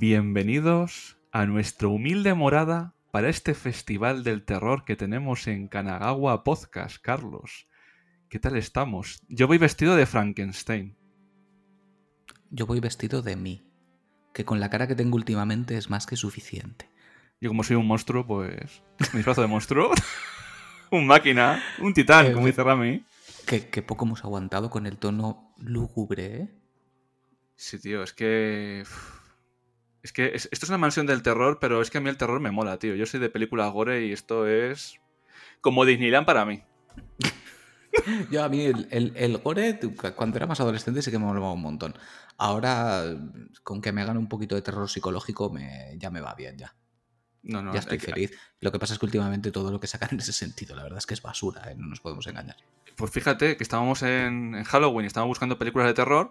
[0.00, 6.98] Bienvenidos a nuestra humilde morada para este festival del terror que tenemos en Kanagawa Podcast,
[7.02, 7.66] Carlos.
[8.28, 9.24] ¿Qué tal estamos?
[9.28, 10.96] Yo voy vestido de Frankenstein.
[12.48, 13.66] Yo voy vestido de mí,
[14.32, 16.88] que con la cara que tengo últimamente es más que suficiente.
[17.40, 18.84] Yo como soy un monstruo, pues...
[19.12, 19.90] Mi disfrazo de monstruo.
[20.92, 23.04] un máquina, un titán, Eh, como dice Rami.
[23.48, 26.54] Que, que poco hemos aguantado con el tono lúgubre, ¿eh?
[27.56, 28.84] Sí, tío, es que...
[30.02, 32.16] Es que es- esto es una mansión del terror, pero es que a mí el
[32.16, 32.94] terror me mola, tío.
[32.94, 35.00] Yo soy de película gore y esto es...
[35.60, 36.62] Como Disneyland para mí.
[38.30, 39.78] Yo a mí el, el, el gore,
[40.14, 41.94] cuando era más adolescente sí que me molaba un montón.
[42.36, 43.02] Ahora,
[43.64, 46.74] con que me hagan un poquito de terror psicológico, me, ya me va bien, ya.
[47.42, 48.38] No, no, ya estoy que- feliz.
[48.60, 50.98] Lo que pasa es que últimamente todo lo que sacan en ese sentido, la verdad
[50.98, 51.74] es que es basura, ¿eh?
[51.76, 52.56] no nos podemos engañar.
[52.96, 56.30] Pues fíjate que estábamos en, en Halloween y estábamos buscando películas de terror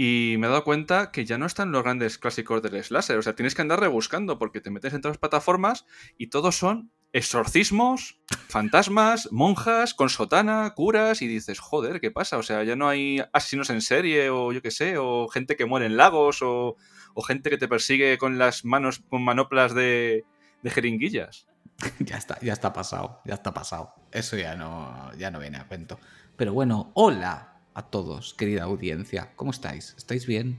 [0.00, 3.18] y me he dado cuenta que ya no están los grandes clásicos del slasher.
[3.18, 6.56] O sea, tienes que andar rebuscando porque te metes en todas las plataformas y todos
[6.56, 12.38] son exorcismos, fantasmas, monjas con sotana, curas y dices, joder, ¿qué pasa?
[12.38, 15.66] O sea, ya no hay asesinos en serie o yo qué sé, o gente que
[15.66, 16.76] muere en lagos o,
[17.14, 20.24] o gente que te persigue con las manos, con manoplas de,
[20.62, 21.48] de jeringuillas.
[21.98, 23.94] ya está, ya está pasado, ya está pasado.
[24.12, 25.98] Eso ya no, ya no viene a cuento.
[26.36, 29.30] Pero bueno, hola a todos, querida audiencia.
[29.36, 29.94] ¿Cómo estáis?
[29.96, 30.58] ¿Estáis bien?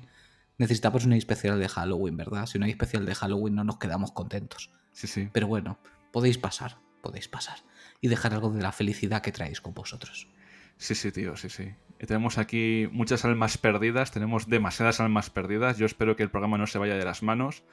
[0.58, 2.45] Necesitamos una especial de Halloween, ¿verdad?
[2.45, 4.72] Si no hay especial de Halloween no nos quedamos contentos.
[4.94, 5.29] Sí, sí.
[5.34, 5.79] Pero bueno,
[6.13, 7.58] podéis pasar, podéis pasar.
[8.00, 10.29] Y dejar algo de la felicidad que traéis con vosotros.
[10.78, 11.74] Sí, sí, tío, sí, sí.
[12.01, 15.77] Y tenemos aquí muchas almas perdidas, tenemos demasiadas almas perdidas.
[15.77, 17.63] Yo espero que el programa no se vaya de las manos.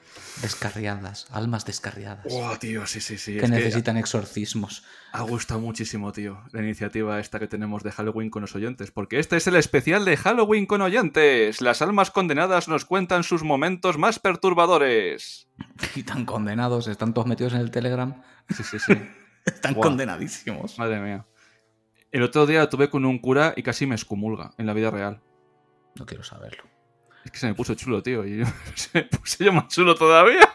[0.42, 2.26] Descarriadas, almas descarriadas.
[2.30, 3.36] Oh, tío, sí, sí, sí.
[3.36, 4.82] que es necesitan exorcismos.
[5.12, 8.90] ha gustado muchísimo, tío, la iniciativa esta que tenemos de Halloween con los oyentes.
[8.90, 11.60] Porque este es el especial de Halloween con oyentes.
[11.60, 15.46] Las almas condenadas nos cuentan sus momentos más perturbadores.
[15.94, 18.20] Y tan condenados, están todos metidos en el Telegram.
[18.48, 18.92] Sí, sí, sí.
[19.46, 20.76] Están condenadísimos.
[20.76, 21.24] Madre mía.
[22.12, 25.20] El otro día tuve con un cura y casi me excomulga en la vida real.
[25.96, 26.64] No quiero saberlo.
[27.24, 28.24] Es que se me puso chulo, tío.
[28.26, 30.48] Y yo, se me puse yo más chulo todavía.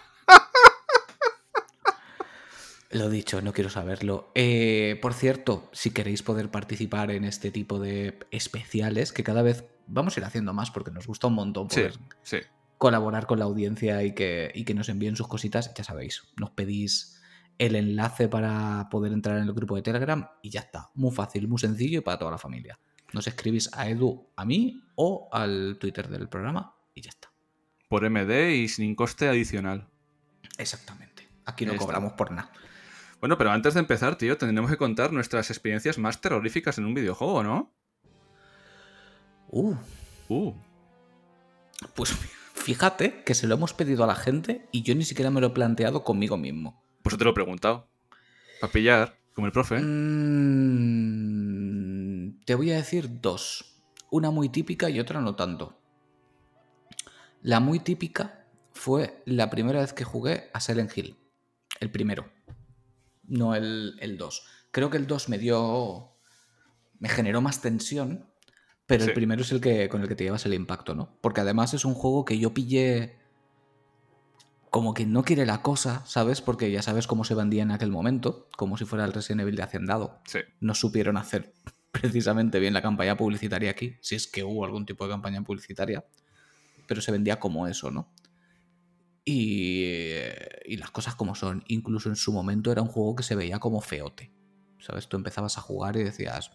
[2.91, 4.31] Lo dicho, no quiero saberlo.
[4.35, 9.63] Eh, por cierto, si queréis poder participar en este tipo de especiales, que cada vez
[9.87, 12.37] vamos a ir haciendo más porque nos gusta un montón Sí, poder sí.
[12.77, 16.49] colaborar con la audiencia y que, y que nos envíen sus cositas, ya sabéis, nos
[16.49, 17.20] pedís
[17.61, 20.89] el enlace para poder entrar en el grupo de Telegram y ya está.
[20.95, 22.79] Muy fácil, muy sencillo y para toda la familia.
[23.13, 27.31] Nos escribís a Edu, a mí o al Twitter del programa y ya está.
[27.87, 29.89] Por MD y sin coste adicional.
[30.57, 31.29] Exactamente.
[31.45, 32.51] Aquí no cobramos por nada.
[33.19, 36.93] Bueno, pero antes de empezar, tío, tendremos que contar nuestras experiencias más terroríficas en un
[36.93, 37.73] videojuego, ¿no?
[39.49, 39.75] Uh,
[40.31, 40.53] Uh,
[41.93, 42.15] Pues
[42.53, 45.47] fíjate que se lo hemos pedido a la gente y yo ni siquiera me lo
[45.47, 46.81] he planteado conmigo mismo.
[47.03, 47.87] Pues yo te lo he preguntado.
[48.59, 49.79] Para pillar, como el profe.
[51.01, 53.81] Mm, te voy a decir dos.
[54.09, 55.77] Una muy típica y otra no tanto.
[57.41, 61.17] La muy típica fue la primera vez que jugué a Silent Hill.
[61.79, 62.29] El primero.
[63.23, 64.43] No el, el 2.
[64.71, 66.11] Creo que el 2 me dio...
[66.99, 68.27] Me generó más tensión.
[68.85, 69.09] Pero Sí.
[69.09, 71.17] el primero es el que con el que te llevas el impacto, ¿no?
[71.21, 73.17] Porque además es un juego que yo pillé
[74.71, 76.41] como que no quiere la cosa, ¿sabes?
[76.41, 79.57] Porque ya sabes cómo se vendía en aquel momento, como si fuera el Resident Evil
[79.57, 80.21] de Hacendado.
[80.25, 80.39] Sí.
[80.61, 81.53] No supieron hacer
[81.91, 86.05] precisamente bien la campaña publicitaria aquí, si es que hubo algún tipo de campaña publicitaria,
[86.87, 88.13] pero se vendía como eso, ¿no?
[89.25, 89.83] Y,
[90.65, 93.59] y las cosas como son, incluso en su momento era un juego que se veía
[93.59, 94.31] como feote,
[94.79, 95.09] ¿sabes?
[95.09, 96.49] Tú empezabas a jugar y decías,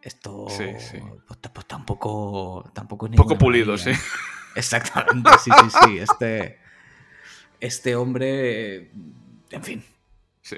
[0.00, 0.98] esto Sí, sí.
[1.26, 3.96] Pues, pues tampoco, tampoco es Poco pulido, maravilla".
[3.96, 4.00] sí.
[4.54, 5.98] Exactamente, sí, sí, sí.
[5.98, 6.58] Este,
[7.60, 8.90] este hombre,
[9.50, 9.84] en fin.
[10.42, 10.56] Sí.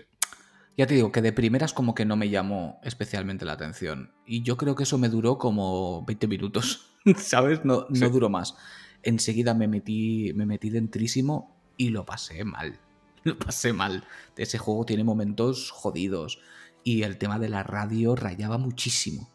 [0.77, 4.13] Ya te digo que de primeras como que no me llamó especialmente la atención.
[4.27, 7.65] Y yo creo que eso me duró como 20 minutos, ¿sabes?
[7.65, 8.09] No, no Sí.
[8.11, 8.55] duró más.
[9.03, 12.79] Enseguida me metí, me metí dentrísimo y lo pasé mal.
[13.25, 14.05] Lo pasé mal.
[14.37, 16.41] Ese juego tiene momentos jodidos.
[16.85, 19.29] Y el tema de la radio rayaba muchísimo.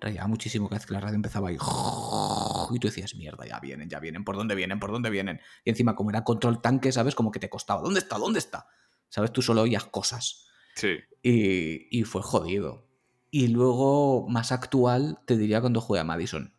[0.00, 1.56] Rayaba muchísimo cada vez que la radio empezaba ahí.
[2.76, 4.80] Y tú decías, mierda, ya vienen, ya vienen, ¿por dónde vienen?
[4.80, 5.40] ¿Por dónde vienen?
[5.64, 7.14] Y encima, como era control tanque, ¿sabes?
[7.14, 7.80] Como que te costaba.
[7.82, 8.18] ¿Dónde está?
[8.18, 8.66] ¿Dónde está?
[9.08, 9.32] ¿Sabes?
[9.32, 10.46] Tú solo oías cosas.
[10.74, 10.96] Sí.
[11.22, 12.88] Y, y fue jodido.
[13.30, 16.54] Y luego, más actual, te diría cuando jugué a Madison.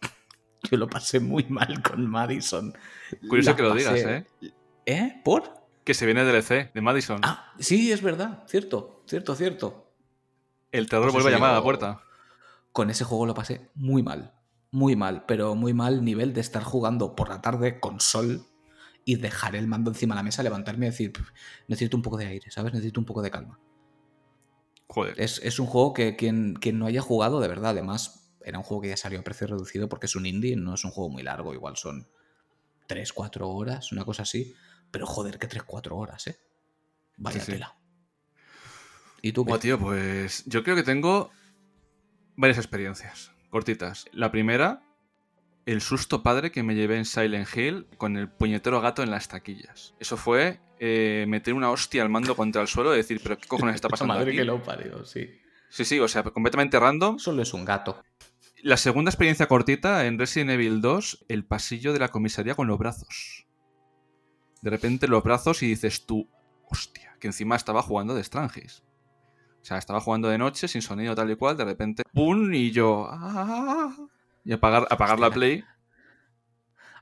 [0.70, 2.72] Yo lo pasé muy mal con Madison.
[3.28, 4.52] Curioso La que lo digas, pasé- ¿eh?
[4.86, 5.20] ¿Eh?
[5.24, 5.62] ¿Por?
[5.84, 7.20] Que se viene DLC de Madison.
[7.22, 8.44] Ah, sí, es verdad.
[8.48, 9.92] Cierto, cierto, cierto.
[10.72, 12.00] el terror pues vuelve a llamar a la puerta.
[12.72, 14.33] Con ese juego lo pasé muy mal.
[14.74, 18.44] Muy mal, pero muy mal nivel de estar jugando por la tarde con sol
[19.04, 21.12] y dejar el mando encima de la mesa, levantarme y decir,
[21.68, 22.72] necesito un poco de aire, ¿sabes?
[22.72, 23.60] Necesito un poco de calma.
[24.88, 25.14] Joder.
[25.20, 28.82] Es, un juego que quien, quien, no haya jugado, de verdad, además, era un juego
[28.82, 31.22] que ya salió a precio reducido porque es un indie, no es un juego muy
[31.22, 32.08] largo, igual son
[32.88, 34.56] 3, 4 horas, una cosa así.
[34.90, 36.36] Pero joder, que 3, 4 horas, ¿eh?
[37.16, 37.76] Vaya tela.
[39.22, 39.56] ¿Y tú qué?
[39.58, 41.30] tío, pues yo creo que tengo
[42.34, 44.06] varias experiencias cortitas.
[44.10, 44.82] La primera,
[45.64, 49.28] el susto padre que me llevé en Silent Hill con el puñetero gato en las
[49.28, 49.94] taquillas.
[50.00, 53.46] Eso fue eh, meter una hostia al mando contra el suelo y decir, pero ¿qué
[53.46, 54.38] cojones está pasando Madre aquí?
[54.38, 55.40] que lo parió, sí.
[55.68, 57.20] Sí, sí, o sea, completamente random.
[57.20, 58.02] Solo es un gato.
[58.60, 62.76] La segunda experiencia cortita en Resident Evil 2, el pasillo de la comisaría con los
[62.76, 63.46] brazos.
[64.62, 66.28] De repente los brazos y dices tú,
[66.68, 68.82] hostia, que encima estaba jugando de Strangis.
[69.64, 72.52] O sea, estaba jugando de noche, sin sonido tal y cual, de repente, ¡pum!
[72.52, 73.96] Y yo, ¡ah!
[74.44, 75.64] Y apagar, apagar la play.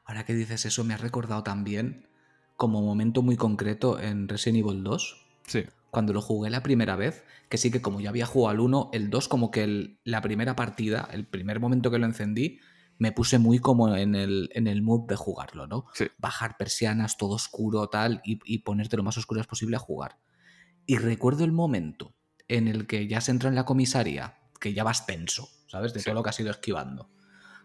[0.04, 2.06] Ahora que dices eso, me ha recordado también
[2.56, 5.26] como momento muy concreto en Resident Evil 2.
[5.48, 5.64] Sí.
[5.90, 8.90] Cuando lo jugué la primera vez, que sí que como ya había jugado al 1,
[8.92, 12.60] el 2 como que la primera partida, el primer momento que lo encendí,
[12.96, 15.86] me puse muy como en el, en el mood de jugarlo, ¿no?
[15.94, 16.04] Sí.
[16.16, 20.20] Bajar persianas, todo oscuro, tal, y, y ponerte lo más oscuro posible a jugar.
[20.86, 22.14] Y recuerdo el momento
[22.56, 25.92] en el que ya se entra en la comisaría, que ya vas tenso, ¿sabes?
[25.92, 27.08] De todo lo que has ido esquivando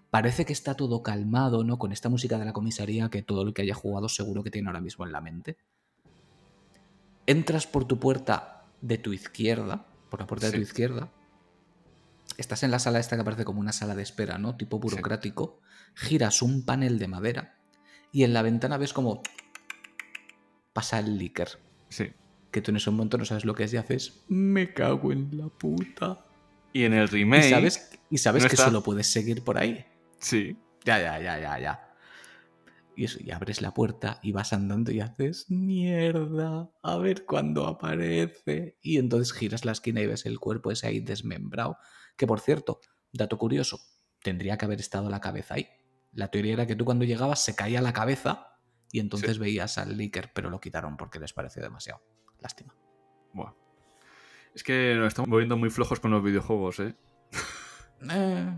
[0.09, 1.77] parece que está todo calmado, ¿no?
[1.77, 4.69] Con esta música de la comisaría que todo el que haya jugado seguro que tiene
[4.69, 5.57] ahora mismo en la mente.
[7.25, 11.09] Entras por tu puerta de tu izquierda, por la puerta de tu izquierda.
[12.37, 14.55] Estás en la sala esta que parece como una sala de espera, ¿no?
[14.55, 15.59] Tipo burocrático.
[15.95, 17.57] Giras un panel de madera
[18.11, 19.21] y en la ventana ves como
[20.73, 21.59] pasa el líker.
[21.89, 22.13] Sí.
[22.51, 25.37] Que tú en ese momento no sabes lo que es y haces me cago en
[25.37, 26.25] la puta.
[26.73, 27.47] Y en el remake.
[27.47, 29.85] Y sabes, y sabes que solo puedes seguir por ahí.
[30.19, 30.57] Sí.
[30.85, 31.87] Ya, ya, ya, ya, ya.
[32.95, 37.67] Y eso, y abres la puerta y vas andando y haces mierda, a ver cuándo
[37.67, 38.77] aparece.
[38.81, 41.77] Y entonces giras la esquina y ves el cuerpo ese ahí desmembrado.
[42.17, 42.79] Que por cierto,
[43.13, 43.79] dato curioso,
[44.23, 45.67] tendría que haber estado la cabeza ahí.
[46.11, 48.47] La teoría era que tú cuando llegabas se caía la cabeza
[48.91, 52.01] y entonces veías al Licker, pero lo quitaron porque les pareció demasiado.
[52.41, 52.73] Lástima.
[53.33, 53.53] Buah.
[54.53, 56.95] Es que nos estamos volviendo muy flojos con los videojuegos, ¿eh?
[58.11, 58.53] eh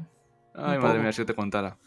[0.54, 1.78] Ay, madre mía, si te contara.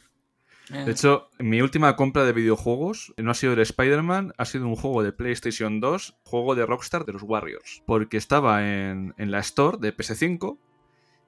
[0.70, 0.84] Eh.
[0.84, 4.76] De hecho, mi última compra de videojuegos no ha sido el Spider-Man, ha sido un
[4.76, 7.82] juego de PlayStation 2, juego de Rockstar de los Warriors.
[7.86, 10.58] Porque estaba en, la Store de PS5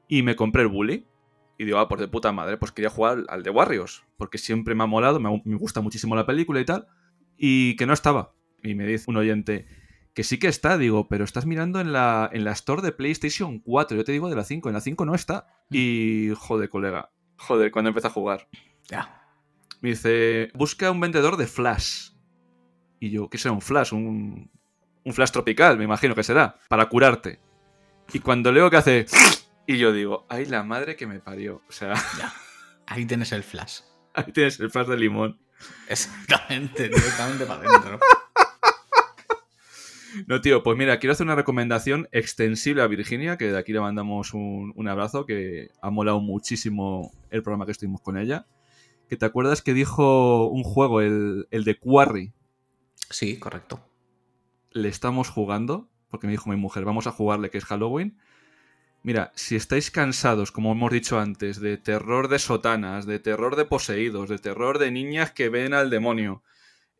[0.09, 1.07] y me compré el Bully.
[1.57, 4.05] Y digo, ah, pues de puta madre, pues quería jugar al de Warriors.
[4.17, 6.87] Porque siempre me ha molado, me, me gusta muchísimo la película y tal.
[7.37, 8.35] Y que no estaba.
[8.63, 9.67] Y me dice un oyente,
[10.15, 13.59] que sí que está, digo, pero estás mirando en la, en la Store de PlayStation
[13.59, 13.97] 4.
[13.97, 15.47] Yo te digo de la 5, en la 5 no está.
[15.71, 15.77] Mm.
[15.77, 18.49] Y joder, colega, Joder, cuando empieza a jugar.
[18.89, 19.21] Ya.
[19.81, 22.11] Me dice, busca un vendedor de flash.
[23.01, 23.93] Y yo, ¿qué será un flash?
[23.93, 24.51] Un,
[25.05, 27.41] un flash tropical, me imagino que será, para curarte.
[28.13, 29.06] Y cuando leo que hace...
[29.67, 31.63] Y yo digo, ay, la madre que me parió.
[31.69, 31.94] O sea...
[32.19, 32.35] Ya.
[32.87, 33.81] Ahí tienes el flash.
[34.13, 35.41] Ahí tienes el flash de limón.
[35.89, 37.99] Exactamente, directamente para adentro.
[40.27, 43.81] No, tío, pues mira, quiero hacer una recomendación extensible a Virginia, que de aquí le
[43.81, 48.47] mandamos un, abrazo, que ha molado muchísimo el programa que estuvimos con ella.
[49.09, 52.33] Que te acuerdas que dijo un juego, el, el de Quarry.
[53.11, 53.87] Sí, correcto.
[54.71, 58.19] Le estamos jugando, porque me dijo mi mujer, vamos a jugarle que es Halloween.
[59.03, 63.67] Mira, si estáis cansados, como hemos dicho antes, de terror de sotanas, de terror de
[63.67, 66.43] poseídos, de terror de niñas que ven al demonio,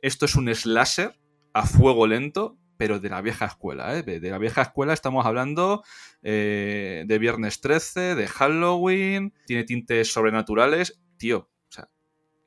[0.03, 1.19] esto es un slasher
[1.55, 4.03] a fuego lento pero de la vieja escuela, ¿eh?
[4.03, 5.85] De la vieja escuela estamos hablando
[6.23, 11.01] eh, de Viernes 13, de Halloween, tiene tintes sobrenaturales.
[11.17, 11.89] Tío, o sea,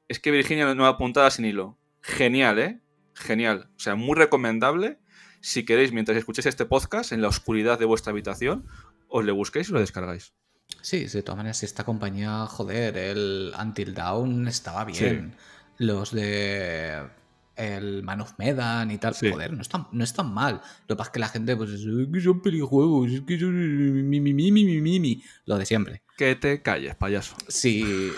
[0.07, 1.77] es que Virginia no apuntada sin hilo.
[2.01, 2.81] Genial, ¿eh?
[3.13, 3.69] Genial.
[3.75, 4.99] O sea, muy recomendable.
[5.41, 8.65] Si queréis, mientras escuchéis este podcast, en la oscuridad de vuestra habitación,
[9.07, 10.33] os le busquéis y lo descargáis.
[10.81, 15.35] Sí, de todas maneras, esta compañía, joder, el Until Dawn estaba bien.
[15.77, 17.07] Los de
[17.57, 19.15] el Man of Medan y tal.
[19.15, 20.61] Joder, no es, tan, no es tan mal.
[20.87, 24.09] Lo que pasa es que la gente, pues, es que son pelijuegos, es que son
[24.09, 26.03] mi, mi, mi, mi, mi, mi, lo de siempre.
[26.15, 27.35] Que te calles, payaso.
[27.47, 28.11] Sí.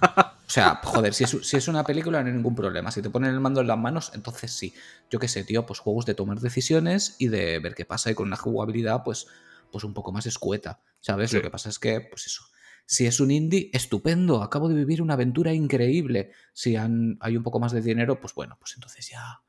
[0.00, 2.90] o sea, joder, si es, si es una película no hay ningún problema.
[2.90, 4.74] Si te ponen el mando en las manos, entonces sí.
[5.10, 8.14] Yo qué sé, tío, pues juegos de tomar decisiones y de ver qué pasa y
[8.14, 9.26] con una jugabilidad, pues,
[9.70, 10.80] pues un poco más escueta.
[11.00, 11.32] ¿Sabes?
[11.32, 12.51] Lo que pasa es que, pues eso
[12.92, 16.30] si es un indie, estupendo, acabo de vivir una aventura increíble.
[16.52, 19.40] Si hay un poco más de dinero, pues bueno, pues entonces ya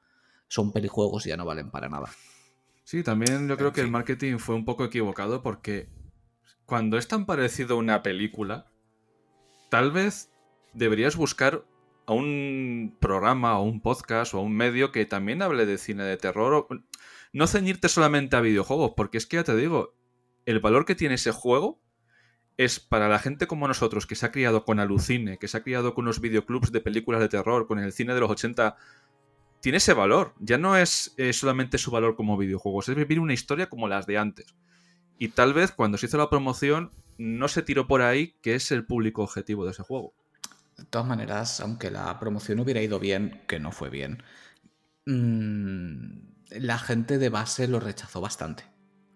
[0.47, 2.09] son pelijuegos y ya no valen para nada.
[2.85, 5.89] Sí, también yo creo que el marketing fue un poco equivocado porque
[6.65, 8.71] cuando es tan parecido a una película,
[9.69, 10.31] tal vez
[10.73, 11.65] deberías buscar
[12.05, 16.05] a un programa o un podcast o a un medio que también hable de cine
[16.05, 16.65] de terror.
[17.33, 19.97] No ceñirte solamente a videojuegos, porque es que ya te digo,
[20.45, 21.83] el valor que tiene ese juego
[22.57, 25.63] es para la gente como nosotros, que se ha criado con Alucine, que se ha
[25.63, 28.75] criado con unos videoclubs de películas de terror, con el cine de los 80,
[29.59, 30.33] tiene ese valor.
[30.39, 34.05] Ya no es eh, solamente su valor como videojuegos, es vivir una historia como las
[34.05, 34.55] de antes.
[35.17, 38.71] Y tal vez cuando se hizo la promoción no se tiró por ahí, que es
[38.71, 40.13] el público objetivo de ese juego.
[40.77, 44.23] De todas maneras, aunque la promoción hubiera ido bien, que no fue bien,
[45.05, 48.72] mm, la gente de base lo rechazó bastante.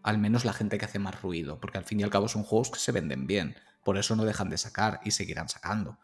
[0.08, 2.44] Al menos la gente que hace más ruido, porque al fin y al cabo son
[2.44, 3.58] juegos que se venden bien.
[3.84, 6.00] Por eso no dejan de sacar y seguirán sacando.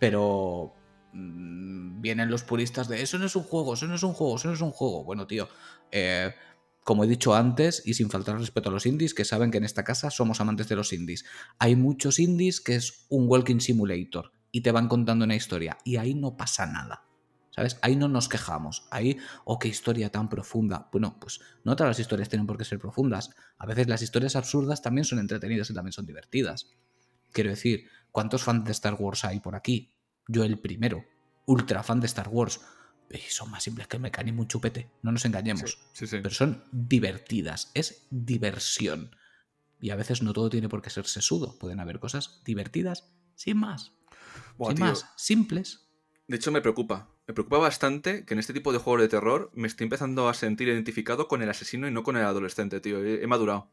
[0.00, 0.74] Pero
[1.12, 4.34] mm, vienen los puristas de eso no es un juego, eso no es un juego,
[4.34, 5.04] eso no es un juego.
[5.04, 5.48] Bueno, tío,
[5.92, 6.34] eh,
[6.82, 9.64] como he dicho antes, y sin faltar respeto a los indies, que saben que en
[9.64, 11.24] esta casa somos amantes de los indies.
[11.60, 15.98] Hay muchos indies que es un walking simulator y te van contando una historia y
[15.98, 17.05] ahí no pasa nada.
[17.56, 17.78] ¿Sabes?
[17.82, 18.86] Ahí no nos quejamos.
[18.90, 20.88] Ahí, oh, qué historia tan profunda.
[20.92, 23.30] Bueno, pues no todas las historias tienen por qué ser profundas.
[23.58, 26.70] A veces las historias absurdas también son entretenidas y también son divertidas.
[27.32, 29.94] Quiero decir, ¿cuántos fans de Star Wars hay por aquí?
[30.28, 31.04] Yo el primero.
[31.46, 32.60] Ultra fan de Star Wars
[33.10, 35.78] y son más simples que el mecanismo un chupete, no nos engañemos.
[36.10, 39.14] Pero son divertidas, es diversión.
[39.80, 43.58] Y a veces no todo tiene por qué ser sesudo, pueden haber cosas divertidas sin
[43.58, 43.92] más.
[44.58, 45.88] sin más, simples.
[46.26, 47.15] De hecho, me preocupa.
[47.26, 50.34] Me preocupa bastante que en este tipo de juegos de terror me estoy empezando a
[50.34, 53.04] sentir identificado con el asesino y no con el adolescente, tío.
[53.04, 53.68] He, madurado.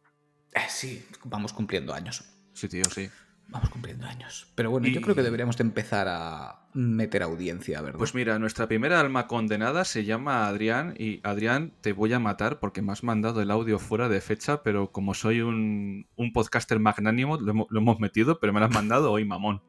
[0.54, 2.26] Eh, sí, vamos cumpliendo años.
[2.54, 3.10] Sí, tío, sí.
[3.50, 4.48] Vamos cumpliendo años.
[4.56, 8.00] Pero bueno, yo creo que deberíamos de empezar a meter audiencia, ¿verdad?
[8.00, 12.60] Pues mira, nuestra primera alma condenada se llama Adrián y Adrián, te voy a matar
[12.60, 17.38] porque me has mandado el audio fuera de fecha, pero como soy un, podcaster magnánimo,
[17.38, 19.62] lo, hemos metido, pero me lo has mandado hoy, mamón.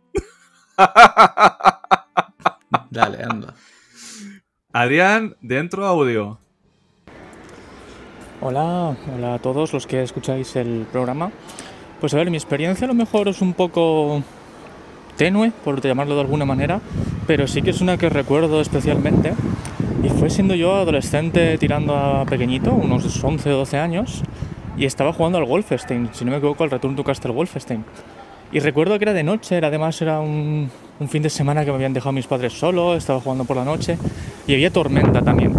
[2.91, 3.55] Dale, anda.
[4.77, 6.37] Adrián, dentro audio.
[8.41, 11.31] Hola, hola a todos los que escucháis el programa.
[12.01, 14.25] Pues a ver, mi experiencia a lo mejor es un poco
[15.17, 16.81] tenue, por llamarlo de alguna manera,
[17.29, 19.35] pero sí que es una que recuerdo especialmente.
[20.03, 24.25] Y fue siendo yo adolescente tirando a pequeñito, unos 11 o 12 años,
[24.77, 27.85] y estaba jugando al Wolfenstein, si no me equivoco, al Return to Castle Wolfenstein.
[28.51, 30.69] Y recuerdo que era de noche, era, además era un,
[31.01, 33.65] un fin de semana que me habían dejado mis padres solo, estaba jugando por la
[33.65, 33.99] noche,
[34.47, 35.55] y había tormenta también.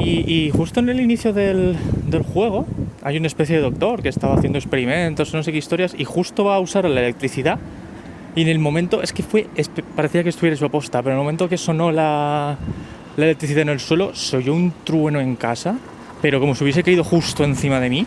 [0.00, 2.66] Y, justo en el inicio del, del, juego
[3.02, 6.44] hay una especie de doctor que estaba haciendo experimentos, no sé qué historias, y justo
[6.44, 7.58] va a usar la electricidad.
[8.34, 9.48] Y en el momento, es que fue,
[9.96, 12.56] parecía que estuviera su aposta, pero en el momento que sonó la,
[13.16, 15.76] la electricidad en el suelo, se oyó un trueno en casa,
[16.22, 18.06] pero como si hubiese caído justo encima de mí.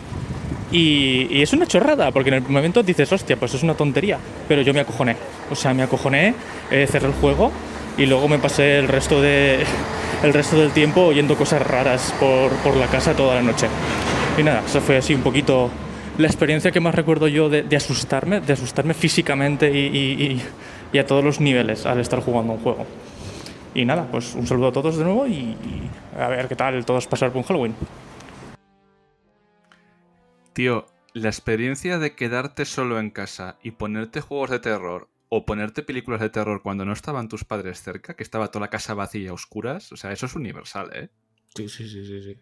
[0.71, 4.17] Y, y, es una chorrada, porque en el momento dices, hostia, pues es una tontería.
[4.47, 5.15] Pero yo me acojoné.
[5.51, 6.33] O sea, me acojoné,
[6.71, 7.51] eh, cerré el juego
[7.97, 9.63] y luego me pasé el resto de,
[10.23, 13.67] el resto del tiempo oyendo cosas raras por, por la casa toda la noche.
[14.37, 15.69] Y nada, eso fue así un poquito
[16.17, 20.41] la experiencia que más recuerdo yo de, asustarme, de asustarme físicamente y,
[20.97, 22.85] a todos los niveles al estar jugando un juego.
[23.73, 25.55] Y nada, pues un saludo a todos de nuevo y,
[26.17, 27.75] a ver qué tal todos pasar por un Halloween.
[30.53, 35.81] Tío, la experiencia de quedarte solo en casa y ponerte juegos de terror o ponerte
[35.81, 39.29] películas de terror cuando no estaban tus padres cerca, que estaba toda la casa vacía
[39.29, 41.09] a oscuras, o sea, eso es universal, ¿eh?
[41.55, 42.37] Sí, sí, sí, sí, sí.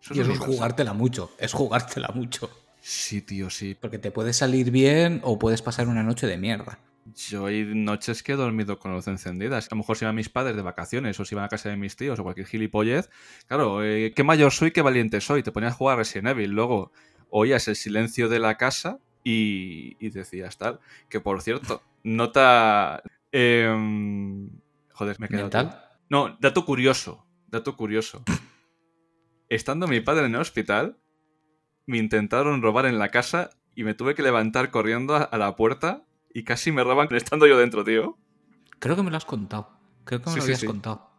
[0.00, 2.48] Eso y es, jugártela mucho, es jugártela mucho.
[2.80, 3.74] Sí, tío, sí.
[3.74, 6.78] Porque te puede salir bien o puedes pasar una noche de mierda.
[7.16, 9.66] Yo hay noches que he dormido con luz encendidas.
[9.66, 11.76] A lo mejor si iban mis padres de vacaciones o si iban a casa de
[11.76, 13.10] mis tíos o cualquier gilipollez.
[13.48, 15.42] Claro, eh, qué mayor soy, qué valiente soy.
[15.42, 16.52] Te ponías a jugar Resident Evil.
[16.52, 16.92] Luego
[17.30, 20.78] oías el silencio de la casa y, y decías tal.
[21.08, 23.02] Que por cierto, nota.
[23.32, 24.50] Em,
[24.92, 25.74] joder, me he quedado.
[26.08, 27.26] No, dato curioso.
[27.48, 28.22] Dato curioso.
[29.48, 30.98] Estando mi padre en el hospital,
[31.86, 36.04] me intentaron robar en la casa y me tuve que levantar corriendo a, la puerta
[36.32, 38.16] y casi me roban estando yo dentro, tío.
[38.78, 39.70] Creo que me lo has contado.
[40.04, 41.10] Creo que me lo habías contado.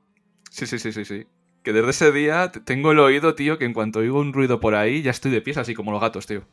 [0.52, 1.28] Sí, sí, sí, sí, sí.
[1.64, 4.76] Que desde ese día tengo el oído, tío, que en cuanto oigo un ruido por
[4.76, 6.44] ahí ya estoy de pies, así como los gatos, tío.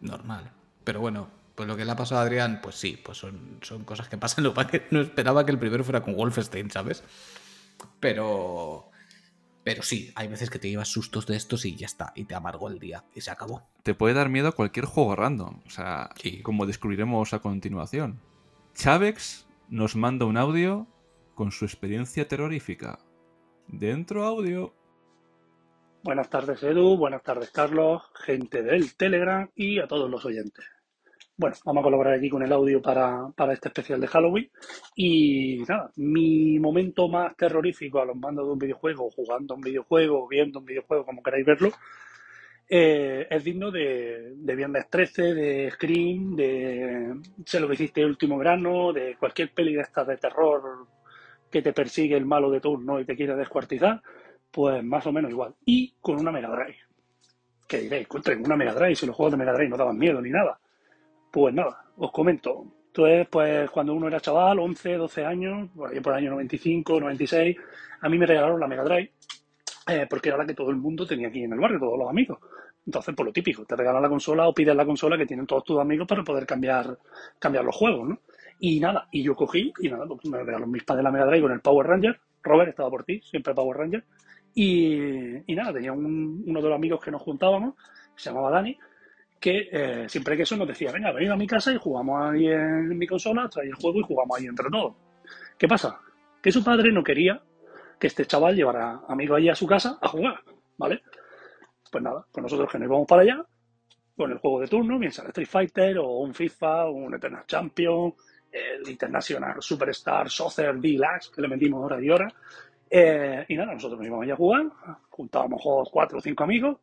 [0.00, 0.52] Normal.
[0.84, 3.84] Pero bueno, pues lo que le ha pasado a Adrián, pues sí, pues son, son
[3.84, 4.44] cosas que pasan.
[4.44, 7.04] Lo que no esperaba que el primero fuera con Wolfenstein, ¿sabes?
[8.00, 8.90] Pero.
[9.62, 12.34] Pero sí, hay veces que te llevas sustos de estos y ya está, y te
[12.34, 13.66] amargó el día, y se acabó.
[13.82, 16.10] Te puede dar miedo cualquier juego random, o sea,
[16.42, 18.20] como descubriremos a continuación.
[18.74, 20.86] Chavex nos manda un audio
[21.34, 22.98] con su experiencia terrorífica.
[23.66, 24.74] Dentro audio.
[26.02, 30.73] Buenas tardes, Edu, buenas tardes, Carlos, gente del Telegram y a todos los oyentes.
[31.36, 34.50] Bueno, vamos a colaborar aquí con el audio para, este especial de Halloween.
[34.94, 40.28] Y nada, mi momento más terrorífico a los mandos de un videojuego, jugando un videojuego,
[40.28, 41.70] viendo un videojuego, como queráis verlo,
[42.68, 47.14] eh, es digno de, de Viernes 13, de Scream, de
[47.44, 50.86] Sé lo que hiciste último grano, de cualquier peli de estas de terror
[51.50, 54.02] que te persigue el malo de turno y te quiere descuartizar,
[54.50, 55.54] pues más o menos igual.
[55.64, 56.78] Y con una Mega Drive.
[57.68, 60.20] Que diréis, contra una Mega Drive, si los juegos de Mega Drive no daban miedo
[60.20, 60.58] ni nada.
[61.34, 62.64] Pues nada, os comento.
[62.86, 67.56] Entonces, pues cuando uno era chaval, 11, 12 años, por el año 95, 96,
[68.02, 69.10] a mí me regalaron la Mega Drive
[69.88, 72.08] eh, porque era la que todo el mundo tenía aquí en el barrio, todos los
[72.08, 72.38] amigos.
[72.86, 75.64] Entonces, por lo típico, te regalan la consola o pides la consola que tienen todos
[75.64, 76.96] tus amigos para poder cambiar,
[77.40, 78.20] cambiar los juegos, ¿no?
[78.60, 81.42] Y nada, y yo cogí, y nada, pues me regalaron mis padres la Mega Drive
[81.42, 82.20] con el Power Ranger.
[82.44, 84.04] Robert estaba por ti, siempre Power Ranger.
[84.54, 87.74] Y, y nada, tenía uno de los amigos que nos juntábamos,
[88.14, 88.78] se llamaba Dani,
[89.44, 92.48] que eh, siempre que eso nos decía, venga, venid a mi casa y jugamos ahí
[92.48, 94.94] en mi consola, trae el juego y jugamos ahí entre todos.
[95.58, 96.00] ¿Qué pasa?
[96.40, 97.42] Que su padre no quería
[98.00, 100.40] que este chaval llevara amigos allí a su casa a jugar,
[100.78, 101.02] ¿vale?
[101.92, 103.44] Pues nada, pues nosotros que nos íbamos para allá,
[104.16, 108.14] con el juego de turno, bien sea Street Fighter o un FIFA, un Eternal Champion,
[108.50, 112.32] el International Superstar Soccer Deluxe, que le metimos hora y hora.
[112.88, 114.70] Eh, y nada, nosotros nos íbamos allá a jugar,
[115.10, 115.60] juntábamos
[115.92, 116.78] cuatro o cinco amigos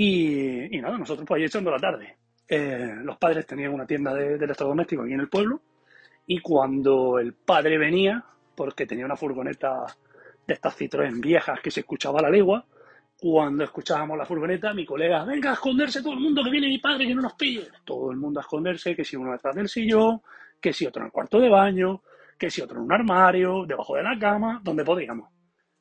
[0.00, 2.18] y, nada, nosotros pues ahí echando la tarde.
[2.46, 5.60] Eh, los padres tenían una tienda de, electrodomésticos aquí en el pueblo
[6.24, 9.86] y cuando el padre venía, porque tenía una furgoneta
[10.46, 12.64] de estas Citroën viejas que se escuchaba a la legua,
[13.20, 16.78] cuando escuchábamos la furgoneta, mi colega, venga a esconderse todo el mundo, que viene mi
[16.78, 17.66] padre, que no nos pille.
[17.84, 20.22] Todo el mundo a esconderse, que si uno detrás del sillón,
[20.60, 22.02] que si otro en el cuarto de baño,
[22.38, 25.28] que si otro en un armario, debajo de la cama, donde podíamos.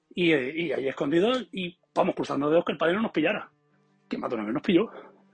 [0.10, 3.52] Y, y ahí escondidos y vamos cruzando dedos que el padre no nos pillara
[4.08, 4.90] que más de una vez nos pilló.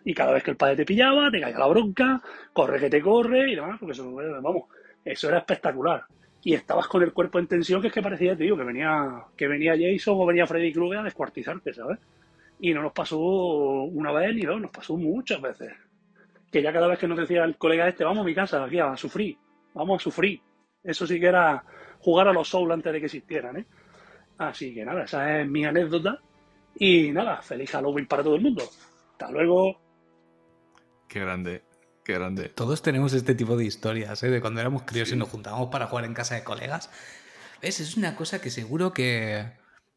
[0.06, 3.02] Y cada vez que el padre te pillaba, te caía la bronca, corre que te
[3.02, 3.94] corre y demás, porque
[5.06, 6.04] eso, era espectacular.
[6.44, 9.48] Y estabas con el cuerpo en tensión, que es que parecía, tío, que venía, que
[9.48, 12.00] venía Jason o venía Freddy Krueger a descuartizarte, ¿sabes?
[12.60, 15.72] Y no nos pasó una vez ni dos, nos pasó muchas veces.
[16.52, 18.80] Que ya cada vez que nos decía el colega este, vamos a mi casa, aquí
[18.80, 19.38] a sufrir,
[19.74, 20.42] vamos a sufrir.
[20.84, 21.64] Eso sí que era
[22.00, 23.66] jugar a los Souls antes de que existieran, ¿eh?
[24.38, 26.20] Así que nada, esa es mi anécdota
[26.76, 28.64] y nada, feliz Halloween para todo el mundo.
[29.12, 29.80] Hasta luego.
[31.08, 31.64] Qué grande,
[32.04, 32.50] qué grande.
[32.50, 34.30] Todos tenemos este tipo de historias, ¿eh?
[34.30, 36.90] de cuando éramos críos y nos juntábamos para jugar en casa de colegas.
[37.62, 37.80] ¿Ves?
[37.80, 39.54] Es una cosa que seguro que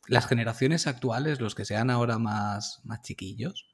[0.06, 3.66] las generaciones actuales, los que sean ahora más, más chiquillos,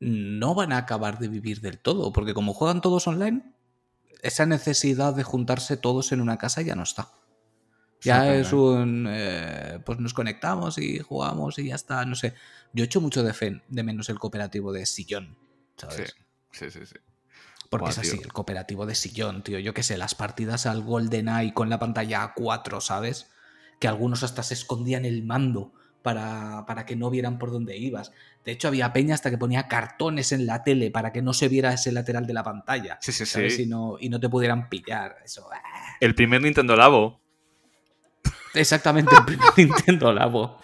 [0.00, 3.54] no van a acabar de vivir del todo, porque como juegan todos online,
[4.22, 7.12] esa necesidad de juntarse todos en una casa ya no está.
[8.04, 9.06] Ya es un.
[9.08, 12.04] Eh, pues nos conectamos y jugamos y ya está.
[12.04, 12.34] No sé.
[12.72, 15.36] Yo echo mucho de, de menos el cooperativo de sillón.
[15.76, 16.14] ¿Sabes?
[16.52, 16.96] Sí, sí, sí.
[17.70, 19.58] Porque es así, el cooperativo de sillón, tío.
[19.58, 23.30] Yo qué sé, las partidas al GoldenEye con la pantalla a 4, ¿sabes?
[23.80, 28.12] Que algunos hasta se escondían el mando para, para, que no vieran por dónde ibas.
[28.44, 31.48] De hecho, había peña hasta que ponía cartones en la tele para que no se
[31.48, 32.98] viera ese lateral de la pantalla.
[33.00, 33.62] Sí, sí, sí.
[33.62, 35.16] Y no, y no te pudieran pillar.
[35.24, 35.48] Eso.
[35.52, 35.96] Ah.
[36.00, 37.23] El primer Nintendo Labo.
[38.54, 40.60] Exactamente, el primer Nintendo Labo.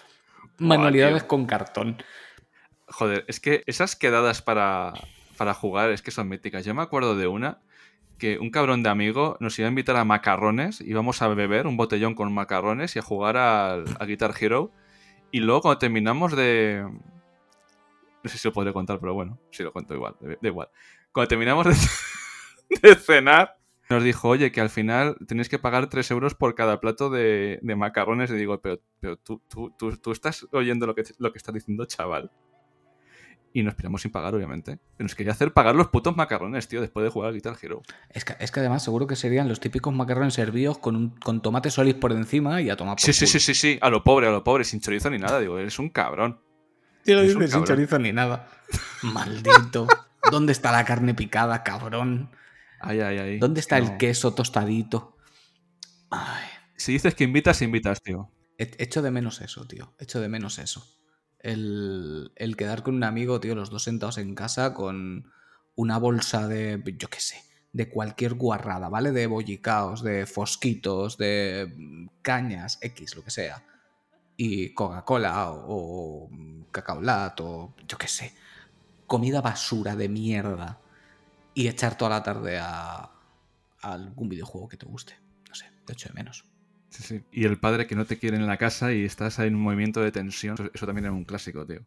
[0.59, 2.03] Manualidades con cartón.
[2.87, 4.93] Joder, es que esas quedadas para,
[5.37, 6.65] para jugar es que son míticas.
[6.65, 7.61] Yo me acuerdo de una
[8.19, 11.77] que un cabrón de amigo nos iba a invitar a macarrones, íbamos a beber un
[11.77, 14.71] botellón con macarrones y a jugar al, a Guitar Hero.
[15.33, 16.87] Y luego cuando terminamos de...
[18.23, 20.69] No sé si lo podré contar, pero bueno, si lo cuento igual, da igual.
[21.11, 21.75] Cuando terminamos de,
[22.83, 23.57] de cenar,
[23.91, 27.59] nos dijo, oye, que al final tenéis que pagar 3 euros por cada plato de,
[27.63, 28.31] macarrones.
[28.31, 31.85] Y digo, pero, pero tú, tú, tú, estás oyendo lo que, lo que estás diciendo,
[31.87, 32.31] chaval.
[33.53, 34.79] Y nos piramos sin pagar, obviamente.
[34.97, 37.83] Pero nos quería hacer pagar los putos macarrones, tío, después de jugar a Guitar Hero.
[38.09, 41.43] Es que, es que además seguro que serían los típicos macarrones servidos con, un, con
[41.43, 43.79] tomate solis por encima y a tomar por Sí, sí, sí, sí, sí.
[43.83, 45.41] A lo pobre, a lo pobre, sin chorizo ni nada.
[45.41, 46.41] Digo, eres un cabrón.
[47.03, 48.49] Tío, lo sin chorizo ni nada.
[49.03, 49.89] Maldito.
[50.31, 52.31] ¿Dónde está la carne picada, cabrón?
[53.39, 55.17] ¿Dónde está el queso tostadito?
[56.77, 58.31] Si dices que invitas, invitas, tío.
[58.57, 59.95] Echo de menos eso, tío.
[59.99, 60.87] Echo de menos eso.
[61.39, 65.31] El, quedar con un amigo, tío, los dos sentados en casa con
[65.75, 69.13] una bolsa de, yo qué sé, de cualquier guarrada, ¿vale?
[69.13, 73.65] De bollicaos, de fosquitos, de cañas, X, lo que sea.
[74.37, 76.31] Y Coca-Cola o, o
[76.71, 78.35] cacao lat o yo qué sé.
[79.07, 80.81] Comida basura de mierda
[81.61, 83.11] y echar toda la tarde a,
[83.83, 85.15] algún videojuego que te guste.
[85.49, 86.45] No sé, te echo de menos.
[86.91, 87.23] Sí, sí.
[87.33, 89.63] Y el padre que no te quiere en la casa y estás ahí en un
[89.63, 90.57] movimiento de tensión.
[90.75, 91.81] Eso también era un clásico, tío.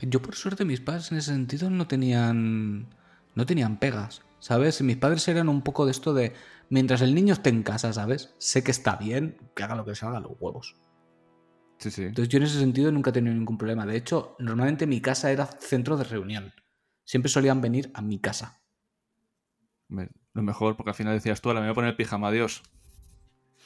[0.00, 2.86] Yo, por suerte, mis padres en ese sentido no tenían.
[3.34, 4.22] No tenían pegas.
[4.40, 4.80] ¿sabes?
[4.82, 6.32] Mis padres eran un poco de esto de,
[6.70, 8.34] mientras el niño esté en casa, ¿sabes?
[8.38, 10.76] Sé que está bien, que haga lo que se haga los huevos.
[11.78, 12.04] Sí, sí.
[12.04, 13.86] Entonces yo en ese sentido nunca he tenido ningún problema.
[13.86, 16.52] De hecho, normalmente mi casa era centro de reunión.
[17.04, 18.57] Siempre solían venir a mi casa.
[19.88, 22.62] Lo mejor, porque al final decías tú, ahora me voy a poner el pijama, adiós.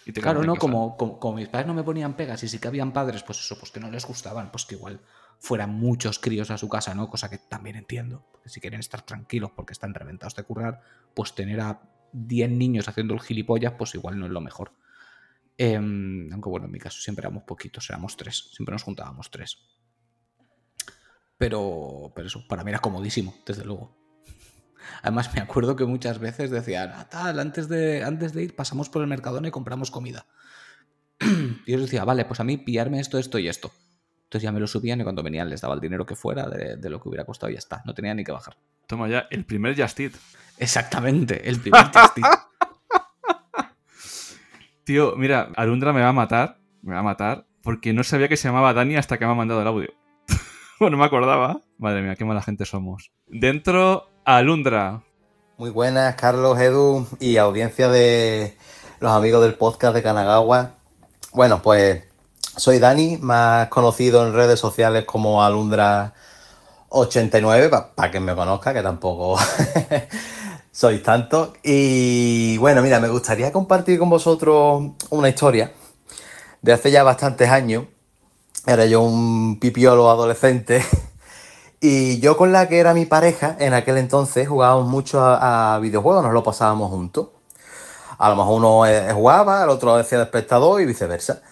[0.04, 2.68] Y te Claro, no, como, como mis padres no me ponían pegas y sí que
[2.68, 5.00] habían padres, pues eso, pues que no les gustaban, pues que igual
[5.38, 7.08] fueran muchos críos a su casa, ¿no?
[7.08, 8.24] Cosa que también entiendo.
[8.32, 10.80] Porque si quieren estar tranquilos porque están reventados de currar,
[11.14, 11.82] pues tener a
[12.12, 14.72] 10 niños haciendo el gilipollas, pues igual no es lo mejor.
[15.58, 19.58] Em, aunque bueno, en mi caso siempre éramos poquitos, éramos tres, siempre nos juntábamos tres.
[21.38, 24.01] Pero, pero eso, para mí era comodísimo, desde luego.
[25.02, 28.88] Además, me acuerdo que muchas veces decían, "Ah, tal, antes de, antes de ir pasamos
[28.88, 30.26] por el Mercadona y compramos comida.
[31.66, 33.72] y yo decía, vale, pues a mí pillarme esto, esto y esto.
[34.24, 36.76] Entonces ya me lo subían y cuando venían les daba el dinero que fuera de,
[36.76, 37.82] de lo que hubiera costado y ya está.
[37.84, 38.56] No tenía ni que bajar.
[38.86, 40.12] Toma ya, el primer Just Eat.
[40.58, 42.22] Exactamente, el primer testing.
[44.84, 48.36] Tío, mira, Alundra me va a matar, me va a matar, porque no sabía que
[48.36, 49.94] se llamaba Dani hasta que me ha mandado el audio.
[50.80, 51.60] bueno, me acordaba.
[51.78, 53.12] Madre mía, qué mala gente somos.
[53.26, 55.02] Dentro, Alundra.
[55.58, 58.56] Muy buenas, Carlos, Edu y audiencia de
[59.00, 60.74] los amigos del podcast de Kanagawa.
[61.32, 62.04] Bueno, pues
[62.56, 69.40] soy Dani, más conocido en redes sociales como Alundra89, para quien me conozca, que tampoco
[70.70, 71.54] sois tanto.
[71.64, 75.72] Y bueno, mira, me gustaría compartir con vosotros una historia
[76.60, 77.86] de hace ya bastantes años.
[78.68, 80.84] Era yo un pipiolo adolescente
[81.84, 86.22] y yo con la que era mi pareja, en aquel entonces jugábamos mucho a, videojuegos,
[86.22, 87.30] nos lo pasábamos juntos.
[88.18, 91.42] A lo mejor uno eh, jugaba, el otro hacía de espectador y viceversa.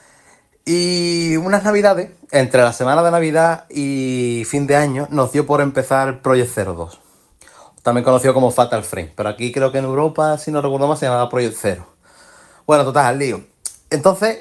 [0.65, 5.61] Y unas navidades, entre la semana de Navidad y fin de año, nos dio por
[5.63, 7.01] empezar Project Zero 2.
[7.83, 10.97] También conocido como Fatal Frame, pero aquí creo que en Europa, si no recuerdo mal,
[10.97, 11.87] se llamaba Project Zero.
[12.69, 13.45] Bueno, total, al lío.
[13.91, 14.39] Entonces,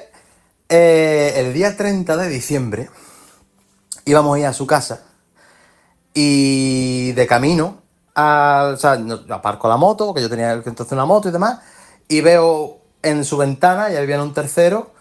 [0.68, 2.90] eh, el día 30 de diciembre
[4.04, 5.09] íbamos a ir a su casa
[6.14, 7.82] y de camino,
[8.14, 8.98] o sea,
[9.30, 11.60] aparco la moto, porque yo tenía entonces una moto y demás,
[12.08, 14.92] y veo en su ventana, ya había un tercero,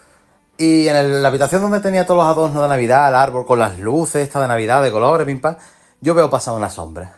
[0.58, 3.60] y en el- la habitación donde tenía todos los adornos de Navidad, el árbol con
[3.60, 5.56] las luces, esta de Navidad, de colores, pim pam,
[6.02, 7.15] yo veo pasar una sombra.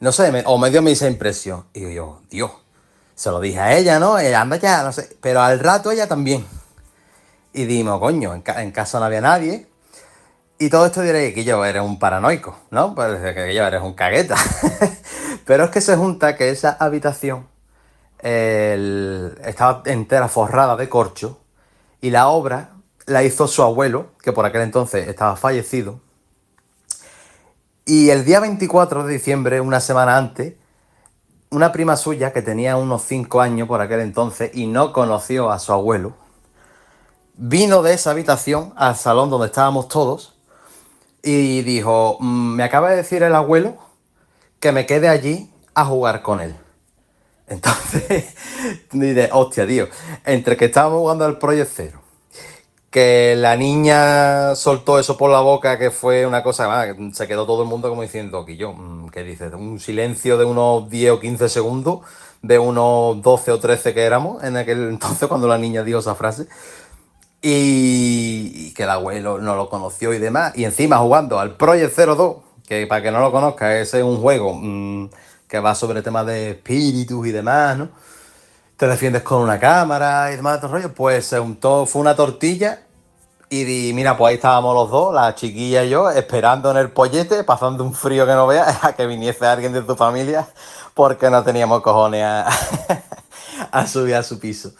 [0.00, 1.66] No sé, me- o me dio esa impresión.
[1.72, 2.50] Y yo, Dios,
[3.14, 4.18] se lo dije a ella, ¿no?
[4.18, 5.16] Ella anda ya, no sé.
[5.20, 6.44] Pero al rato ella también.
[7.52, 9.66] Y dimos, coño, en casa no había nadie.
[10.58, 12.94] Y todo esto diréis que yo eres un paranoico, ¿no?
[12.94, 14.36] Pues que yo eres un cagueta.
[15.44, 17.46] Pero es que se junta que esa habitación
[18.18, 21.40] estaba entera forrada de corcho
[22.00, 22.70] y la obra
[23.04, 26.00] la hizo su abuelo, que por aquel entonces estaba fallecido.
[27.84, 30.54] Y el día 24 de diciembre, una semana antes,
[31.50, 35.58] una prima suya que tenía unos 5 años por aquel entonces y no conoció a
[35.60, 36.14] su abuelo,
[37.34, 40.35] vino de esa habitación al salón donde estábamos todos
[41.26, 43.76] y dijo, "Mm, me acaba de decir el abuelo
[44.60, 46.54] que me quede allí a jugar con él.
[47.48, 48.34] Entonces,
[48.92, 49.88] dice, hostia, tío,
[50.24, 51.94] entre que estábamos jugando al Project
[52.90, 57.44] que la niña soltó eso por la boca, que fue una cosa, que se quedó
[57.44, 59.52] todo el mundo como diciendo, que yo, mm, ¿qué dices?
[59.52, 62.00] Un silencio de unos 10 o 15 segundos,
[62.40, 66.14] de unos 12 o 13 que éramos en aquel entonces cuando la niña dijo esa
[66.14, 66.46] frase.
[67.42, 70.52] Y, que el abuelo no lo conoció y demás.
[70.56, 74.20] Y encima jugando al Project 02, que para que no lo conozca, ese es un
[74.20, 75.10] juego mm,
[75.48, 77.88] que va sobre temas de espíritus y demás, ¿no?
[78.76, 80.92] Te defiendes con una cámara y demás, todo rollo.
[80.92, 82.82] Pues se untó, fue una tortilla.
[83.48, 87.44] Y mira, pues ahí estábamos los dos, la chiquilla y yo, esperando en el pollete,
[87.44, 90.48] pasando un frío que no veas, a que viniese alguien de tu familia,
[90.94, 92.48] porque no teníamos cojones a,
[93.70, 94.72] a subir a su piso.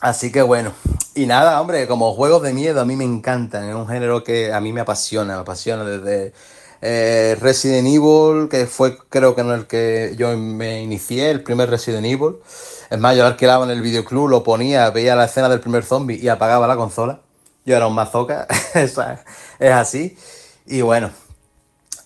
[0.00, 0.72] Así que bueno,
[1.14, 4.52] y nada, hombre, como juegos de miedo a mí me encantan, es un género que
[4.52, 6.34] a mí me apasiona, me apasiona desde
[6.82, 11.70] eh, Resident Evil, que fue creo que en el que yo me inicié, el primer
[11.70, 12.36] Resident Evil.
[12.90, 15.84] Es más, yo lo alquilaba en el videoclub, lo ponía, veía la escena del primer
[15.84, 17.20] zombie y apagaba la consola.
[17.64, 18.98] Yo era un mazoca, es
[19.72, 20.16] así.
[20.66, 21.10] Y bueno,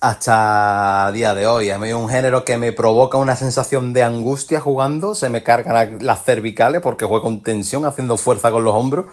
[0.01, 1.71] hasta día de hoy.
[1.71, 5.15] A mí es un género que me provoca una sensación de angustia jugando.
[5.15, 9.07] Se me cargan la- las cervicales porque juego con tensión, haciendo fuerza con los hombros.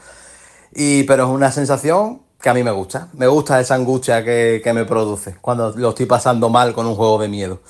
[0.74, 3.10] Y, pero es una sensación que a mí me gusta.
[3.14, 6.96] Me gusta esa angustia que, que me produce cuando lo estoy pasando mal con un
[6.96, 7.62] juego de miedo.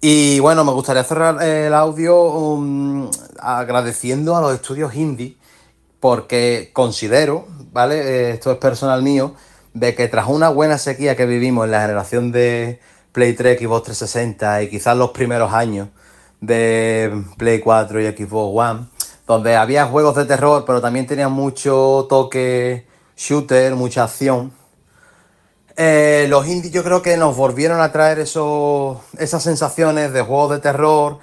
[0.00, 5.38] Y bueno, me gustaría cerrar el audio um, agradeciendo a los estudios indie
[6.00, 7.96] porque considero, ¿vale?
[8.00, 9.34] Eh, Esto es personal mío,
[9.74, 12.80] de que tras una buena sequía que vivimos en la generación de
[13.12, 15.88] Play 3, Xbox 360 y quizás los primeros años
[16.40, 18.86] de Play 4 y Xbox One,
[19.26, 24.52] donde había juegos de terror, pero también tenían mucho toque shooter, mucha acción.
[25.76, 30.58] Eh, los indies yo creo que nos volvieron a traer esas sensaciones de juegos de
[30.60, 31.18] terror,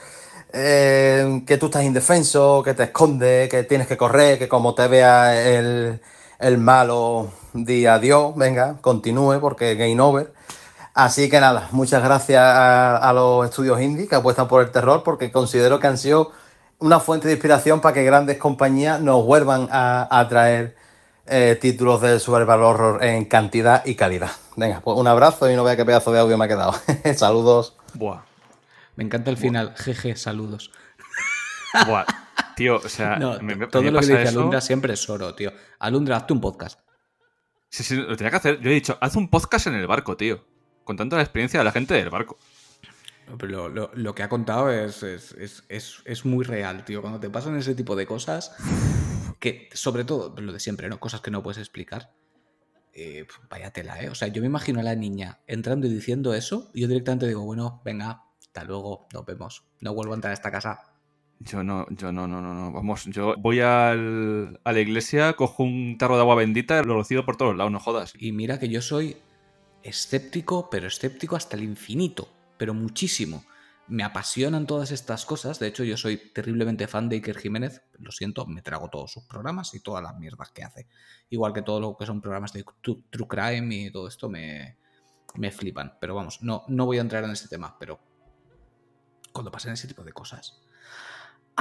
[0.51, 4.87] eh, que tú estás indefenso, que te escondes, que tienes que correr, que como te
[4.87, 6.01] vea el,
[6.39, 10.33] el malo, di adiós, venga, continúe porque game over.
[10.93, 15.03] Así que nada, muchas gracias a, a los estudios indie que apuestan por el terror
[15.03, 16.31] porque considero que han sido
[16.79, 20.75] una fuente de inspiración para que grandes compañías nos vuelvan a, a traer
[21.27, 24.31] eh, títulos de survival horror en cantidad y calidad.
[24.57, 26.73] Venga, pues un abrazo y no vea qué pedazo de audio me ha quedado.
[27.15, 27.77] Saludos.
[27.93, 28.21] Buah.
[28.97, 29.73] Me encanta el final.
[29.77, 30.71] Jeje, saludos.
[31.87, 32.03] Buah.
[32.55, 34.39] Tío, o sea, No, me- me- todo me lo que dice eso.
[34.39, 35.53] Alundra siempre es oro, tío.
[35.79, 36.79] Alundra, hazte un podcast.
[37.71, 38.59] Sí, sí, lo tenía que hacer.
[38.59, 40.43] Yo he dicho, haz un podcast en el barco, tío.
[40.83, 42.37] Contando la experiencia de la gente del barco.
[43.39, 46.99] Pero lo, que ha contado es, es, es- es- muy real, tío.
[47.01, 48.53] Cuando te pasan ese tipo de cosas,
[49.39, 50.99] que sobre todo lo de siempre, ¿no?
[50.99, 52.11] Cosas que no puedes explicar.
[52.93, 54.09] Eh, vaya ¿eh?
[54.09, 57.25] O sea, yo me imagino a la niña entrando y diciendo eso, y yo directamente
[57.25, 59.63] digo, bueno, venga, hasta luego, nos vemos.
[59.79, 60.90] No vuelvo a entrar a esta casa.
[61.43, 62.71] Yo no, yo no, no, no, no.
[62.71, 67.25] Vamos, yo voy al- a la iglesia, cojo un tarro de agua bendita lo rocío
[67.25, 68.13] por todos lados, no jodas.
[68.17, 69.17] Y mira que yo soy
[69.81, 73.43] escéptico, pero escéptico hasta el infinito, pero muchísimo.
[73.87, 75.59] Me apasionan todas estas cosas.
[75.59, 77.81] De hecho, yo soy terriblemente fan de Iker Jiménez.
[77.97, 80.87] Lo siento, me trago todos sus programas y todas las mierdas que hace.
[81.29, 84.77] Igual que todo lo que son programas de True Crime y todo esto me,
[85.35, 85.97] me flipan.
[85.99, 87.99] Pero vamos, no, no voy a entrar en ese tema, pero
[89.33, 90.61] cuando pasen ese tipo de cosas.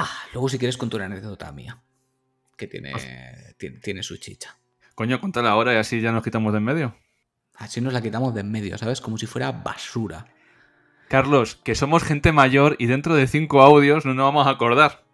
[0.02, 1.78] Ah, luego si quieres contar una anécdota mía,
[2.56, 2.92] que tiene,
[3.58, 4.56] tiene, tiene su chicha.
[4.94, 6.96] Coño, contala ahora y así ya nos quitamos de en medio.
[7.56, 9.02] Así nos la quitamos de en medio, ¿sabes?
[9.02, 10.26] Como si fuera basura.
[11.08, 15.04] Carlos, que somos gente mayor y dentro de cinco audios no nos vamos a acordar.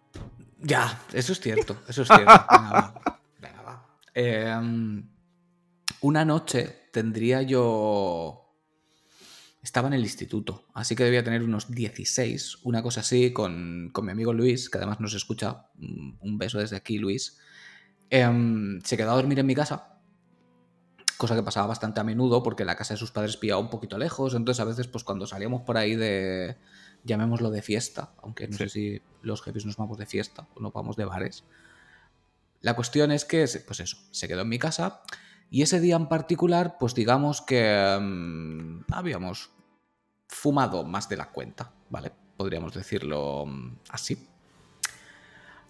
[0.59, 2.25] Ya, eso es cierto, eso es cierto.
[2.51, 3.19] Venga, va.
[3.39, 3.85] Venga, va.
[4.13, 4.55] Eh,
[6.01, 8.46] una noche tendría yo...
[9.67, 14.05] Estaba en el instituto, así que debía tener unos 16, una cosa así, con, con
[14.05, 15.65] mi amigo Luis, que además nos escucha.
[15.77, 17.37] Un un beso desde aquí, Luis.
[18.09, 19.99] Em, se quedó a dormir en mi casa,
[21.17, 23.97] cosa que pasaba bastante a menudo porque la casa de sus padres pillaba un poquito
[23.97, 26.55] lejos, entonces a veces pues cuando salíamos por ahí de,
[27.03, 28.63] llamémoslo de fiesta, aunque no Sí.
[28.63, 31.43] sé si los jefes nos vamos de fiesta o no vamos de bares.
[32.61, 35.01] La cuestión es que, pues eso, se quedó en mi casa
[35.49, 39.51] y ese día en particular, pues digamos que mm, habíamos
[40.27, 42.11] fumado más de la cuenta, ¿vale?
[42.35, 44.27] Podríamos decirlo mm, así.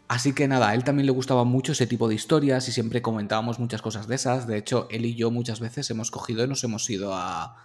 [0.08, 3.02] Así que nada, a él también le gustaba mucho ese tipo de historias y siempre
[3.02, 4.48] comentábamos muchas cosas de esas.
[4.48, 7.58] De hecho, él y yo muchas veces hemos cogido y nos hemos ido a,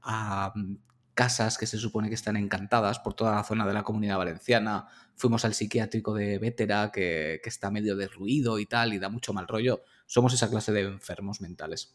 [0.00, 0.76] a mm,
[1.14, 4.88] casas que se supone que están encantadas por toda la zona de la comunidad valenciana.
[5.16, 9.34] Fuimos al psiquiátrico de Vétera, que, que está medio derruido y tal, y da mucho
[9.34, 9.82] mal rollo.
[10.06, 11.94] Somos esa clase de enfermos mentales.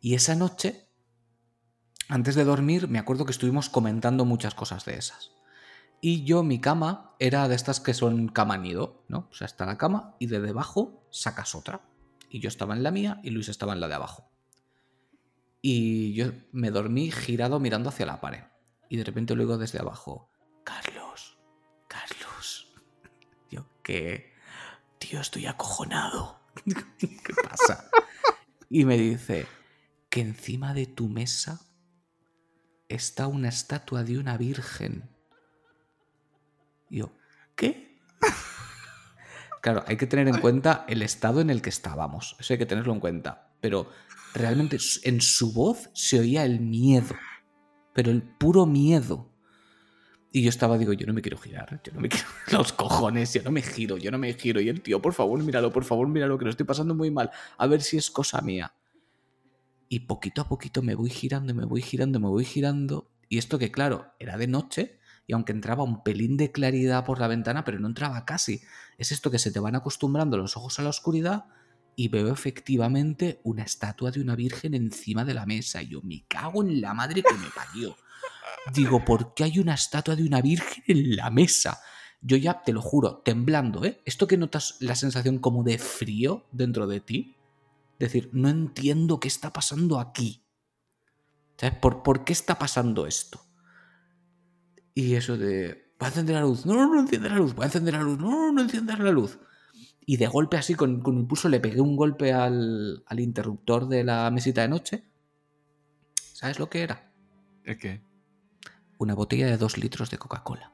[0.00, 0.88] Y esa noche,
[2.12, 5.32] antes de dormir, me acuerdo que estuvimos comentando muchas cosas de esas.
[6.02, 9.28] Y yo, mi cama era de estas que son cama nido, ¿no?
[9.30, 11.80] O sea, está la cama y de debajo sacas otra.
[12.28, 14.30] Y yo estaba en la mía y Luis estaba en la de abajo.
[15.62, 18.44] Y yo me dormí girado mirando hacia la pared.
[18.90, 20.28] Y de repente luego desde abajo,
[20.64, 21.38] Carlos,
[21.88, 22.74] Carlos.
[23.50, 24.34] Yo, ¿qué?
[24.98, 26.40] Tío, estoy acojonado.
[26.98, 27.88] ¿Qué pasa?
[28.68, 29.46] Y me dice
[30.10, 31.71] que encima de tu mesa
[32.94, 35.08] está una estatua de una virgen.
[36.90, 37.12] Y yo,
[37.54, 38.00] ¿qué?
[39.62, 42.36] Claro, hay que tener en cuenta el estado en el que estábamos.
[42.40, 43.52] Eso hay que tenerlo en cuenta.
[43.60, 43.88] Pero
[44.34, 47.14] realmente en su voz se oía el miedo.
[47.92, 49.30] Pero el puro miedo.
[50.32, 53.34] Y yo estaba, digo, yo no me quiero girar, yo no me quiero los cojones,
[53.34, 54.60] yo no me giro, yo no me giro.
[54.60, 57.30] Y el tío, por favor, míralo, por favor, míralo, que lo estoy pasando muy mal.
[57.56, 58.74] A ver si es cosa mía.
[59.92, 63.10] Y poquito a poquito me voy girando, me voy girando, me voy girando.
[63.28, 67.20] Y esto que, claro, era de noche, y aunque entraba un pelín de claridad por
[67.20, 68.62] la ventana, pero no entraba casi.
[68.96, 71.44] Es esto que se te van acostumbrando los ojos a la oscuridad
[71.94, 75.82] y veo efectivamente una estatua de una virgen encima de la mesa.
[75.82, 77.94] Y yo me cago en la madre que me parió.
[78.72, 81.82] Digo, ¿por qué hay una estatua de una virgen en la mesa?
[82.22, 84.00] Yo ya te lo juro, temblando, ¿eh?
[84.06, 87.36] Esto que notas la sensación como de frío dentro de ti.
[87.98, 90.44] Decir, no entiendo qué está pasando aquí.
[91.56, 91.78] ¿Sabes?
[91.78, 93.40] ¿Por, ¿Por qué está pasando esto?
[94.94, 96.66] Y eso de, voy a encender la luz.
[96.66, 97.54] No, no, no enciende la luz.
[97.54, 98.18] Voy a encender la luz.
[98.18, 99.38] No, no, no enciendas la luz.
[100.04, 104.02] Y de golpe así, con, con impulso, le pegué un golpe al, al interruptor de
[104.04, 105.04] la mesita de noche.
[106.32, 107.12] ¿Sabes lo que era?
[107.64, 108.02] ¿Es que?
[109.02, 110.72] una botella de dos litros de Coca-Cola.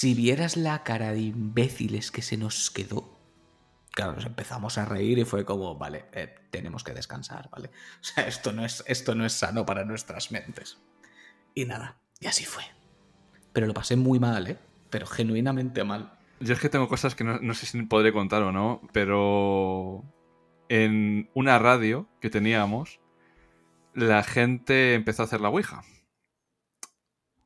[0.00, 3.20] Si vieras la cara de imbéciles que se nos quedó,
[3.90, 7.68] claro, nos empezamos a reír y fue como, vale, eh, tenemos que descansar, ¿vale?
[8.00, 10.78] O sea, esto no, es, esto no es sano para nuestras mentes.
[11.54, 12.62] Y nada, y así fue.
[13.52, 14.58] Pero lo pasé muy mal, ¿eh?
[14.88, 16.18] Pero genuinamente mal.
[16.40, 20.02] Yo es que tengo cosas que no, no sé si podré contar o no, pero
[20.70, 23.00] en una radio que teníamos,
[23.92, 25.82] la gente empezó a hacer la Ouija.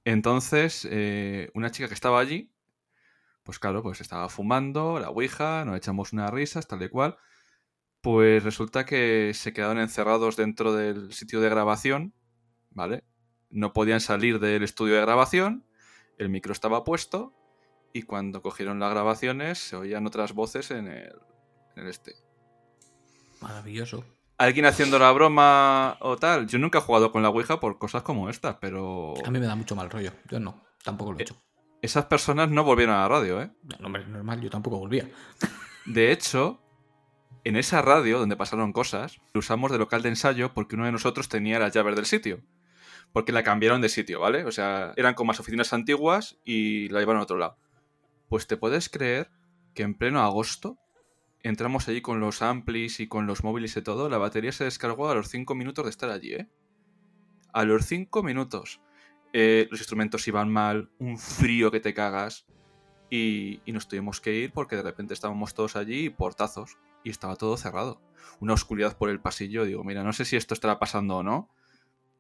[0.05, 2.53] Entonces, eh, una chica que estaba allí,
[3.43, 7.17] pues claro, pues estaba fumando la Ouija, nos echamos unas risas, tal y cual.
[8.01, 12.15] Pues resulta que se quedaron encerrados dentro del sitio de grabación,
[12.71, 13.05] ¿vale?
[13.51, 15.67] No podían salir del estudio de grabación,
[16.19, 17.33] el micro estaba puesto
[17.93, 21.13] y cuando cogieron las grabaciones se oían otras voces en el,
[21.77, 22.15] en el este.
[23.41, 24.05] Maravilloso.
[24.37, 26.47] Alguien haciendo la broma o tal.
[26.49, 29.47] Yo nunca he jugado con la Ouija por cosas como estas, pero A mí me
[29.47, 30.13] da mucho mal rollo.
[30.29, 31.37] Yo no, tampoco Eh, lo he hecho.
[31.83, 33.51] esas personas no volvieron a la radio, ¿eh?
[33.79, 35.09] No, hombre, normal, yo tampoco volvía.
[35.87, 36.61] De hecho,
[37.45, 40.93] en esa radio donde pasaron cosas, lo usamos de local de ensayo porque uno de
[40.93, 42.41] nosotros tenía las llaves del sitio.
[43.13, 44.45] Porque la cambiaron de sitio, ¿vale?
[44.45, 47.57] O sea, eran como las oficinas antiguas y la llevaron a otro lado.
[48.29, 49.31] Pues te puedes creer
[49.75, 50.79] que en pleno agosto
[51.45, 54.09] entramos allí con los amplis y con los móviles y todo.
[54.09, 56.49] La batería se descargó a los 5 minutos de estar allí, ¿eh?
[57.53, 58.81] A los 5 minutos.
[59.33, 62.47] Eh, los instrumentos iban mal, un frío que te cagas.
[63.11, 66.79] Y, y nos tuvimos que ir porque de repente estábamos todos allí y portazos.
[67.05, 68.01] Y estaba todo cerrado.
[68.41, 69.67] Una oscuridad por el pasillo.
[69.67, 71.51] Digo, mira, no sé si esto estará pasando o no.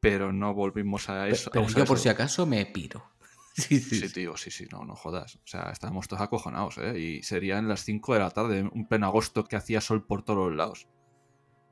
[0.00, 1.50] Pero no volvimos a eso.
[1.50, 3.10] Pero yo por si acaso me piro.
[3.68, 5.36] Sí, sí, tío, sí, sí, no, no jodas.
[5.36, 6.98] O sea, estábamos todos acojonados, ¿eh?
[6.98, 10.48] Y serían las 5 de la tarde, un pleno agosto que hacía sol por todos
[10.48, 10.88] los lados.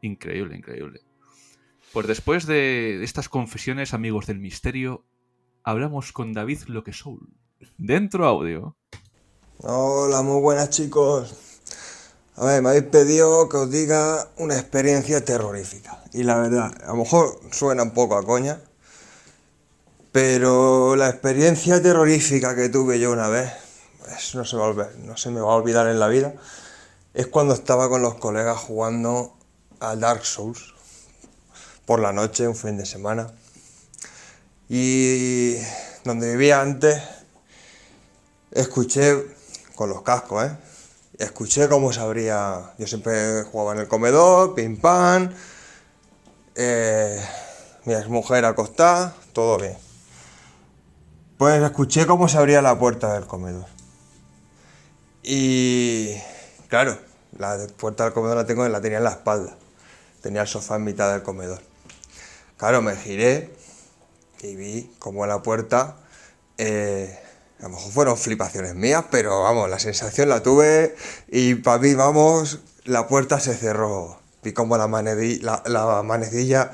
[0.00, 1.00] Increíble, increíble.
[1.92, 5.04] Pues después de de estas confesiones, amigos del misterio,
[5.64, 7.28] hablamos con David Loque Soul.
[7.78, 8.76] Dentro audio.
[9.58, 11.34] Hola, muy buenas chicos.
[12.36, 16.02] A ver, me habéis pedido que os diga una experiencia terrorífica.
[16.12, 18.60] Y la verdad, a lo mejor suena un poco a coña,
[20.12, 23.50] pero la experiencia terrorífica que tuve yo una vez,
[23.98, 26.34] pues, no, se va a no se me va a olvidar en la vida,
[27.14, 29.34] es cuando estaba con los colegas jugando
[29.80, 30.74] a Dark Souls
[31.86, 33.32] por la noche, un fin de semana.
[34.68, 35.56] Y
[36.04, 37.02] donde vivía antes,
[38.50, 39.26] escuché
[39.74, 40.56] con los cascos, ¿eh?
[41.18, 42.72] Escuché cómo se abría.
[42.78, 45.30] Yo siempre jugaba en el comedor, pim pam.
[46.54, 47.20] eh,
[47.84, 49.91] mi mujer acostada, todo bien.
[51.42, 53.64] Pues escuché cómo se abría la puerta del comedor.
[55.24, 56.14] Y
[56.68, 56.96] claro,
[57.36, 59.56] la puerta del comedor la tengo, la tenía en la espalda.
[60.20, 61.60] Tenía el sofá en mitad del comedor.
[62.58, 63.52] Claro, me giré
[64.40, 65.96] y vi como la puerta
[66.58, 67.18] eh,
[67.58, 70.94] a lo mejor fueron flipaciones mías, pero vamos, la sensación la tuve
[71.26, 74.16] y para mí, vamos, la puerta se cerró.
[74.44, 76.70] Vi como la, manedi- la, la manecilla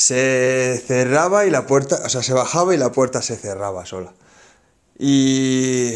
[0.00, 4.14] se cerraba y la puerta, o sea, se bajaba y la puerta se cerraba sola.
[4.98, 5.92] Y,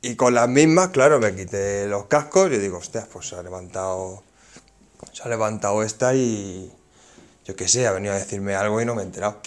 [0.00, 3.42] y con las mismas, claro, me quité los cascos y digo, hostia, pues se ha
[3.42, 4.22] levantado,
[5.12, 6.72] se ha levantado esta y
[7.44, 9.40] yo qué sé, ha venido a decirme algo y no me he enterado.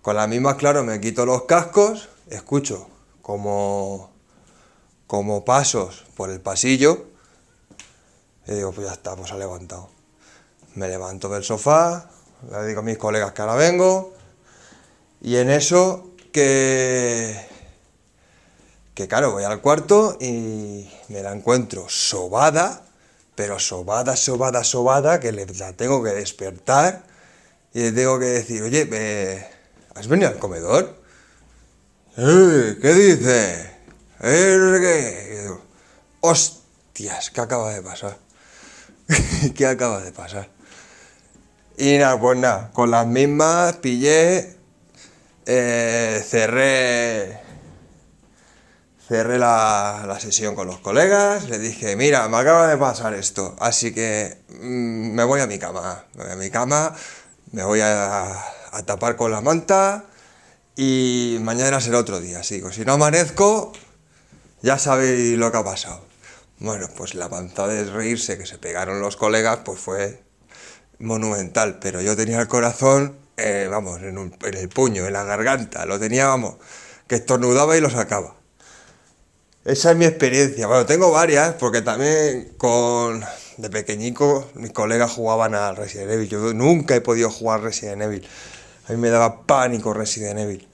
[0.00, 2.86] Con las mismas, claro, me quito los cascos, escucho
[3.20, 4.12] como,
[5.08, 7.06] como pasos por el pasillo
[8.46, 9.88] y digo, pues ya está, pues ha levantado.
[10.76, 12.10] Me levanto del sofá,
[12.50, 14.12] le digo a mis colegas que ahora vengo
[15.20, 17.34] y en eso que,
[18.94, 22.84] que claro, voy al cuarto y me la encuentro sobada,
[23.34, 27.02] pero sobada, sobada, sobada, que la tengo que despertar
[27.72, 29.46] y le tengo que decir, oye, eh,
[29.94, 31.02] ¿has venido al comedor?
[32.16, 33.66] "Eh, ¿Qué dices?
[34.20, 35.50] "Eh, qué".
[36.20, 38.16] Hostias, ¿qué acaba de pasar?
[39.56, 40.48] ¿Qué acaba de pasar?
[41.76, 44.56] Y nada, pues nada, con las mismas pillé,
[45.46, 47.40] eh, cerré,
[49.08, 53.56] cerré la, la sesión con los colegas, les dije, mira, me acaba de pasar esto,
[53.58, 56.94] así que mm, me voy a mi cama, me voy a mi cama,
[57.50, 58.24] me voy a,
[58.70, 60.04] a tapar con la manta
[60.76, 62.72] y mañana será otro día, sigo.
[62.72, 63.72] Si no amanezco,
[64.62, 66.04] ya sabéis lo que ha pasado.
[66.58, 70.23] Bueno, pues la panza de reírse que se pegaron los colegas, pues fue
[70.98, 75.98] monumental, pero yo tenía el corazón, eh, vamos, en, el puño, en la garganta, lo
[75.98, 76.56] tenía, vamos,
[77.06, 78.36] que estornudaba y lo sacaba.
[79.64, 80.66] Esa es mi experiencia.
[80.66, 83.24] Bueno, tengo varias, porque también con
[83.56, 86.28] de pequeñico mis colegas jugaban al Resident Evil.
[86.28, 88.26] Yo nunca he podido jugar Resident Evil.
[88.88, 90.68] A mí me daba pánico Resident Evil.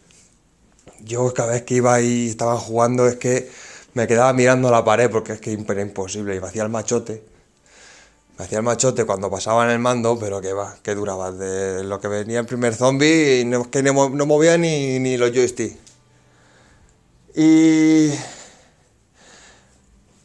[1.04, 3.50] Yo cada vez que iba y estaban jugando es que
[3.94, 6.34] me quedaba mirando a la pared porque es que era imposible.
[6.34, 7.22] Y me hacía el machote.
[8.40, 11.30] Hacía el machote cuando pasaban el mando, pero que va, que duraba.
[11.30, 15.76] De lo que venía el primer zombie no, que no, movía ni, ni los joysticks.
[17.34, 18.10] Y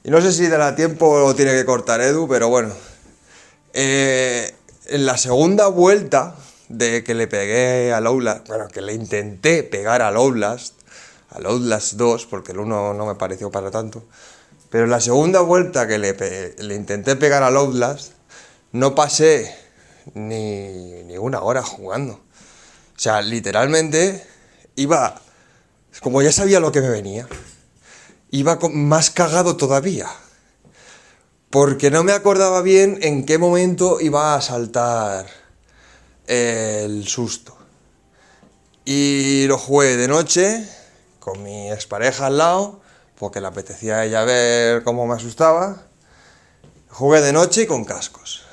[0.06, 2.72] y no sé si dará tiempo o tiene que cortar Edu, pero bueno.
[3.74, 4.54] Eh,
[4.86, 6.36] en la segunda vuelta
[6.70, 10.76] de que le pegué al Outlast, bueno, que le intenté pegar al Outlast,
[11.32, 14.04] al Outlast 2, porque el 1 no me pareció para tanto,
[14.76, 18.12] pero la segunda vuelta que le, le intenté pegar al Outlast,
[18.74, 19.56] no pasé
[20.16, 22.16] ni, ni una hora jugando.
[22.16, 24.22] O sea, literalmente
[24.76, 25.22] iba,
[26.02, 27.26] como ya sabía lo que me venía,
[28.32, 30.10] iba más cagado todavía.
[31.50, 35.26] Porque no me acordaba bien en qué momento iba a saltar
[36.28, 37.56] el susto.
[38.84, 40.68] Y lo jugué de noche,
[41.22, 42.82] con mi expareja al lado,
[43.18, 45.84] porque le apetecía a ella ver cómo me asustaba.
[46.90, 48.44] Jugué de noche y con cascos.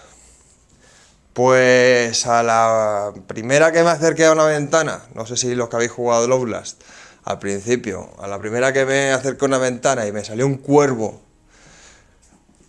[1.33, 5.77] Pues a la primera que me acerqué a una ventana, no sé si los que
[5.77, 6.83] habéis jugado el Outlast,
[7.25, 10.57] al principio, a la primera que me acercó a una ventana y me salió un
[10.57, 11.21] cuervo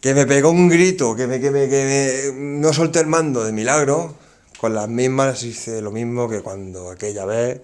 [0.04, 3.54] que me pegó un grito, que me, que me, que no solté el mando de
[3.54, 4.14] milagro,
[4.60, 7.62] con las mismas hice lo mismo que cuando aquella vez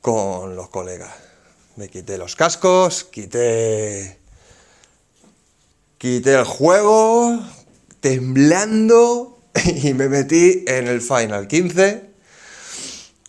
[0.00, 1.10] con los colegas.
[1.76, 4.18] Me quité los cascos, quité,
[5.98, 7.40] quité el juego,
[8.00, 9.38] temblando,
[9.82, 12.12] y me metí en el Final 15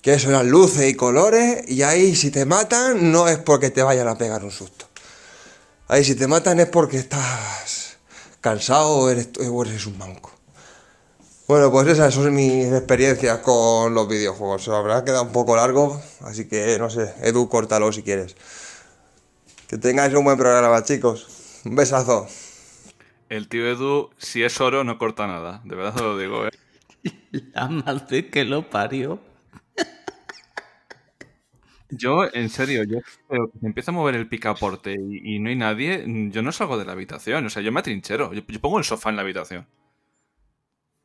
[0.03, 3.81] que eso eran luces y colores, y ahí si te matan no es porque te
[3.81, 4.85] vayan a pegar un susto.
[5.87, 7.95] Ahí si te matan es porque estás
[8.41, 10.32] cansado o eres, un manco.
[11.45, 14.67] Bueno, pues esas son mis experiencias con los videojuegos.
[14.67, 18.35] La verdad queda un poco largo, así que no sé, Edu, córtalo si quieres.
[19.67, 21.61] Que tengáis un buen programa, chicos.
[21.65, 22.27] Un besazo.
[23.29, 25.61] El tío Edu, si es oro, no corta nada.
[25.65, 26.51] De verdad lo digo, ¿eh?
[27.53, 29.19] La madre que lo parió.
[31.89, 36.03] Yo, en serio, yo pero que empieza a mover el picaporte y, no hay nadie,
[36.31, 37.45] yo no salgo de la habitación.
[37.45, 38.33] O sea, yo me atrinchero.
[38.33, 39.67] Yo, pongo el sofá en la habitación.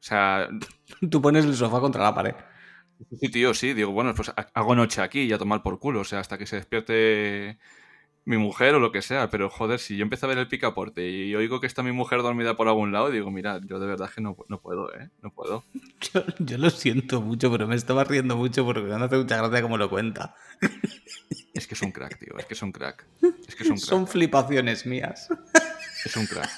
[0.00, 0.48] O sea.
[1.10, 2.34] Tú pones el sofá contra la pared.
[3.20, 3.74] Sí, tío, sí.
[3.74, 6.00] Digo, bueno, pues hago noche aquí y a tomar por culo.
[6.00, 7.58] O sea, hasta que se despierte
[8.28, 11.08] mi mujer o lo que sea, pero joder, si yo empiezo a ver el picaporte
[11.08, 14.10] y oigo que está mi mujer dormida por algún lado, digo, mira, yo de verdad
[14.14, 15.08] que no, no puedo, ¿eh?
[15.22, 15.64] No puedo.
[16.38, 19.78] Yo, lo siento mucho, pero me estaba riendo mucho porque me hace mucha gracia como
[19.78, 20.34] lo cuenta.
[21.54, 23.06] Es que es un crack, tío, es que es un crack.
[23.48, 23.88] Es que es un crack.
[23.88, 25.30] Son flipaciones mías.
[26.04, 26.50] Es un crack.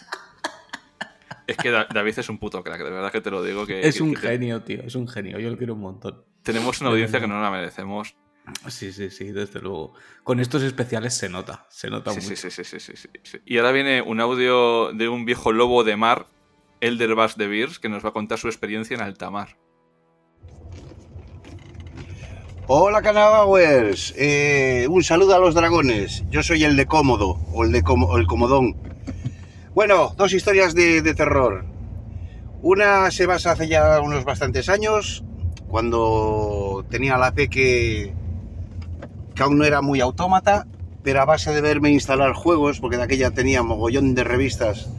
[1.50, 3.66] Es que David es un puto crack, de verdad que te lo digo.
[3.66, 6.24] Que, es un genio, tío, es un genio, yo lo quiero un montón.
[6.42, 8.14] Tenemos una audiencia que no la merecemos
[8.68, 9.94] Sí, sí, sí, desde luego.
[10.24, 12.22] Con estos especiales se nota, se nota mucho.
[12.22, 15.96] Sí, sí, sí, sí, sí, Y ahora viene un audio de un viejo lobo de
[15.96, 16.26] mar,
[16.80, 19.56] Elder Bass de Beers, que nos va a contar su experiencia en alta mar.
[22.72, 26.22] Hola Canabauers, eh, un saludo a los dragones.
[26.30, 28.79] Yo soy el de Cómodo, o el de el Comodón.
[29.74, 31.64] Bueno, dos historias de, terror.
[32.60, 35.24] Una se basa hace ya unos bastantes años,
[35.68, 38.12] cuando tenía la P que
[39.38, 40.66] aún no era muy autómata,
[41.02, 44.90] pero a base de verme instalar juegos, porque de aquella tenía mogollón de revistas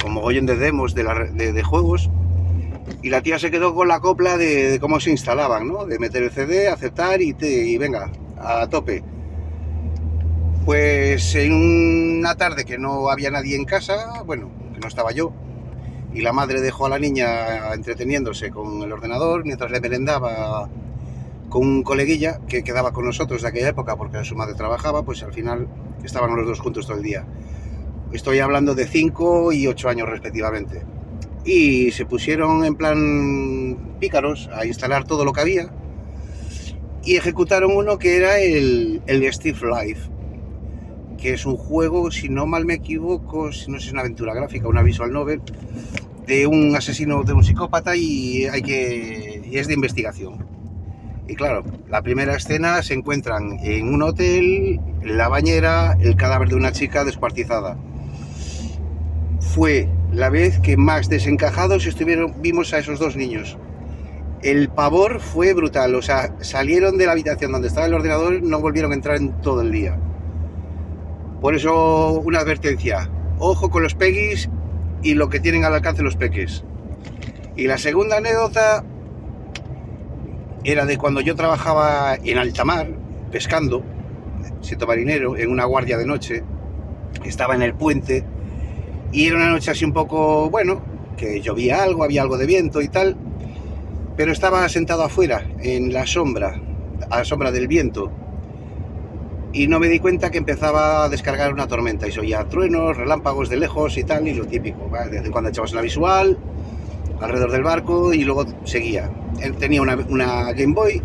[0.00, 2.08] con mogollón de demos de, juegos,
[3.02, 5.86] y la tía se quedó con la copla de, cómo se instalaban, ¿no?
[5.86, 9.04] De meter el CD, aceptar y, y venga, a tope.
[10.64, 15.32] Pues en una tarde que no había nadie en casa, bueno, que no estaba yo,
[16.14, 20.68] y la madre dejó a la niña entreteniéndose con el ordenador mientras le merendaba
[21.48, 25.22] con un coleguilla que quedaba con nosotros de aquella época porque su madre trabajaba, pues
[25.22, 25.68] al final
[26.04, 27.26] estaban los dos juntos todo el día.
[28.12, 30.82] Estoy hablando de 5 y 8 años respectivamente.
[31.44, 35.70] Y se pusieron en plan pícaros a instalar todo lo que había
[37.04, 40.11] y ejecutaron uno que era el, el Steve Life,
[41.22, 44.66] que es un juego, si no mal me equivoco, si no es una aventura gráfica,
[44.66, 45.40] una visual novel,
[46.26, 50.44] de un asesino, de un psicópata y, hay que, y es de investigación.
[51.28, 56.48] Y claro, la primera escena se encuentran en un hotel, en la bañera, el cadáver
[56.48, 57.78] de una chica descuartizada.
[59.38, 63.56] Fue la vez que más desencajados estuvieron, vimos a esos dos niños.
[64.42, 68.60] El pavor fue brutal, o sea, salieron de la habitación donde estaba el ordenador, no
[68.60, 69.96] volvieron a entrar en todo el día.
[71.42, 74.48] Por eso, una advertencia: ojo con los Peggy's
[75.02, 76.64] y lo que tienen al alcance los peques.
[77.56, 78.84] Y la segunda anécdota
[80.64, 82.86] era de cuando yo trabajaba en alta mar,
[83.32, 83.82] pescando,
[84.60, 86.44] siendo marinero, en una guardia de noche,
[87.24, 88.24] estaba en el puente,
[89.10, 90.80] y era una noche así un poco, bueno,
[91.16, 93.16] que llovía algo, había algo de viento y tal,
[94.16, 96.60] pero estaba sentado afuera, en la sombra,
[97.10, 98.12] a la sombra del viento,
[99.52, 102.96] y no me di cuenta que empezaba a descargar una tormenta y se oía truenos,
[102.96, 106.38] relámpagos de lejos y tal, y lo típico, desde cuando echabas la visual,
[107.20, 109.10] alrededor del barco y luego seguía.
[109.40, 111.02] Él tenía una, Game Boy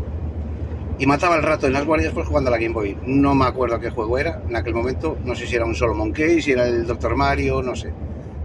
[1.00, 2.98] y mataba el rato en las guardias pues jugando a la Game Boy.
[3.06, 5.93] No me acuerdo qué juego era en aquel momento, no sé si era un solo
[5.93, 7.16] Monkey, si era el Dr.
[7.16, 7.91] Mario, no sé.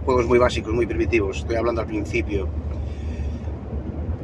[0.03, 2.49] Juegos muy básicos, muy primitivos, estoy hablando al principio.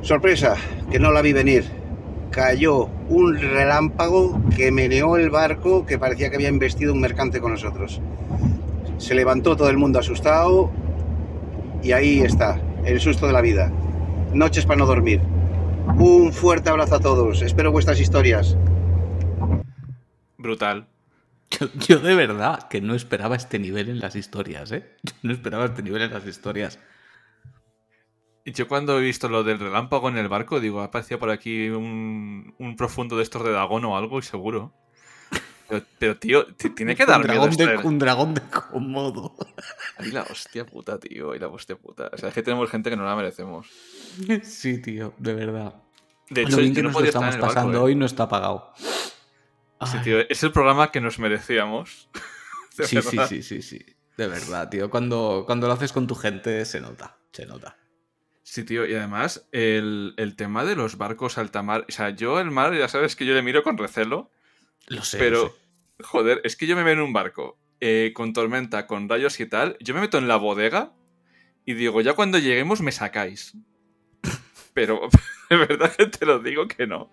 [0.02, 0.56] Sorpresa,
[0.92, 1.66] que no la vi venir.
[2.32, 7.52] Cayó un relámpago que meneó el barco que parecía que había investido un mercante con
[7.52, 8.00] nosotros.
[8.98, 10.72] Se levantó todo el mundo asustado
[11.82, 13.72] y ahí está, el susto de la vida.
[14.34, 15.22] Noches para no dormir.
[15.98, 17.42] Un fuerte abrazo a todos.
[17.42, 18.56] Espero vuestras historias.
[20.38, 20.88] Brutal.
[21.50, 24.86] Yo, yo de verdad que no esperaba este nivel en las historias, ¿eh?
[25.02, 26.78] Yo no esperaba este nivel en las historias.
[28.46, 31.70] Y Yo cuando he visto lo del relámpago en el barco, digo, aparecía por aquí
[31.70, 34.74] un, un profundo de estos de Dagón o algo, y seguro.
[35.68, 39.36] Pero, pero, tío, tiene que dar un, miedo dragón de, este- un dragón de Komodo.
[39.98, 41.32] Ay, la hostia puta, tío.
[41.34, 42.10] Ay, la hostia puta.
[42.12, 43.68] O sea, es que tenemos gente que no la merecemos.
[44.44, 45.76] Sí, tío, de verdad.
[46.32, 47.54] De lo hecho, bien yo que no nos lo podía estar en estamos el barco,
[47.56, 47.82] pasando ¿eh?
[47.82, 48.74] hoy no está pagado.
[49.86, 52.10] Sí, tío, es el programa que nos merecíamos.
[52.78, 53.28] De Sí, sí, verdad.
[53.30, 53.86] sí, sí, sí.
[54.18, 54.90] De verdad, tío.
[54.90, 57.18] Cuando, cuando lo haces con tu gente, se nota.
[57.32, 57.78] Se nota.
[58.52, 61.86] Sí, tío, y además el, el tema de los barcos alta mar.
[61.88, 64.32] O sea, yo el mar, ya sabes que yo le miro con recelo,
[64.88, 65.20] Lo sé.
[65.20, 65.56] pero, lo sé.
[66.04, 69.46] joder, es que yo me veo en un barco eh, con tormenta, con rayos y
[69.46, 69.78] tal.
[69.82, 70.94] Yo me meto en la bodega
[71.64, 73.54] y digo, ya cuando lleguemos me sacáis.
[74.74, 75.00] Pero
[75.52, 77.12] de verdad que te lo digo que no.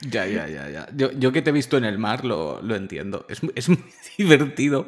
[0.00, 0.88] Ya, ya, ya, ya.
[0.94, 3.26] Yo, yo que te he visto en el mar lo, lo entiendo.
[3.28, 3.78] Es, es muy
[4.18, 4.86] divertido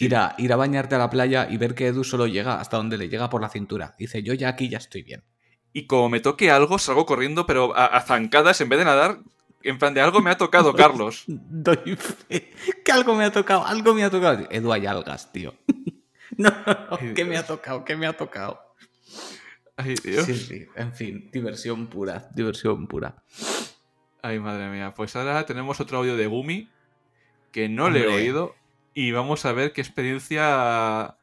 [0.00, 2.76] ir, a, ir a bañarte a la playa y ver que Edu solo llega hasta
[2.76, 3.94] donde le llega por la cintura.
[3.98, 5.24] Dice, yo ya aquí ya estoy bien.
[5.72, 9.18] Y como me toque algo, salgo corriendo, pero a, a zancadas en vez de nadar.
[9.62, 11.24] En plan de algo me ha tocado, Carlos.
[11.26, 12.52] Doy fe
[12.84, 14.46] que algo me ha tocado, algo me ha tocado.
[14.50, 15.54] Edu, hay algas, tío.
[16.36, 17.84] No, no, no, ¿qué me ha tocado?
[17.84, 18.60] ¿Qué me ha tocado?
[19.76, 20.24] Ay, Dios.
[20.26, 23.24] Sí, sí, en fin, diversión pura, diversión pura.
[24.22, 24.94] Ay, madre mía.
[24.94, 26.68] Pues ahora tenemos otro audio de Gumi
[27.52, 28.54] que no le he oído
[28.94, 31.16] y vamos a ver qué experiencia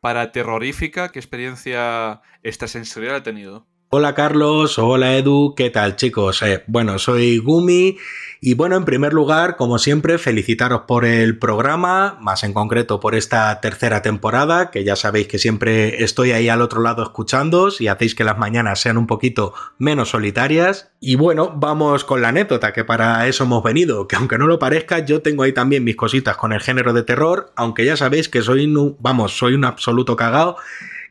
[0.00, 3.66] para terrorífica, qué experiencia extrasensorial ha tenido.
[3.90, 6.42] Hola Carlos, hola Edu, ¿qué tal chicos?
[6.42, 7.96] Eh, bueno, soy Gumi
[8.38, 13.14] y bueno, en primer lugar, como siempre, felicitaros por el programa, más en concreto por
[13.14, 17.88] esta tercera temporada, que ya sabéis que siempre estoy ahí al otro lado escuchándoos y
[17.88, 20.90] hacéis que las mañanas sean un poquito menos solitarias.
[21.00, 24.58] Y bueno, vamos con la anécdota, que para eso hemos venido, que aunque no lo
[24.58, 28.28] parezca, yo tengo ahí también mis cositas con el género de terror, aunque ya sabéis
[28.28, 30.56] que soy, un- vamos, soy un absoluto cagao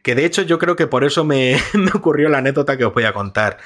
[0.08, 2.94] que de hecho yo creo que por eso me, me ocurrió la anécdota que os
[2.94, 3.58] voy a contar.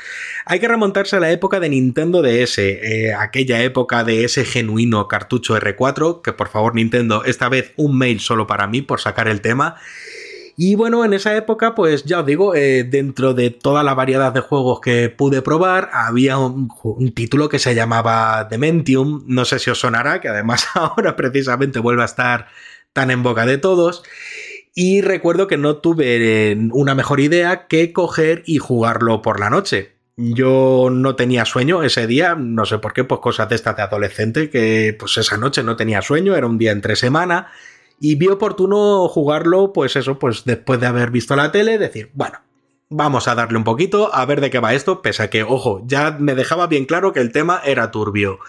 [0.47, 5.07] Hay que remontarse a la época de Nintendo DS, eh, aquella época de ese genuino
[5.07, 9.27] cartucho R4, que por favor Nintendo, esta vez un mail solo para mí por sacar
[9.27, 9.75] el tema.
[10.57, 14.33] Y bueno, en esa época, pues ya os digo, eh, dentro de toda la variedad
[14.33, 19.59] de juegos que pude probar, había un, un título que se llamaba Dementium, no sé
[19.59, 22.47] si os sonará, que además ahora precisamente vuelve a estar
[22.93, 24.01] tan en boca de todos.
[24.73, 29.49] Y recuerdo que no tuve eh, una mejor idea que coger y jugarlo por la
[29.49, 29.95] noche.
[30.15, 33.81] Yo no tenía sueño ese día, no sé por qué, pues cosas de estas de
[33.81, 37.47] adolescente, que pues esa noche no tenía sueño, era un día entre semana,
[37.99, 42.39] y vi oportuno jugarlo, pues eso, pues después de haber visto la tele, decir, bueno,
[42.91, 45.81] vamos a darle un poquito a ver de qué va esto, pese a que, ojo,
[45.85, 48.39] ya me dejaba bien claro que el tema era turbio.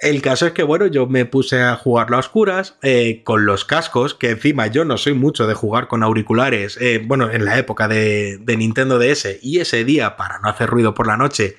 [0.00, 3.64] El caso es que, bueno, yo me puse a jugarlo a oscuras, eh, con los
[3.64, 7.56] cascos, que encima yo no soy mucho de jugar con auriculares, eh, bueno, en la
[7.56, 11.56] época de, de Nintendo DS, y ese día, para no hacer ruido por la noche,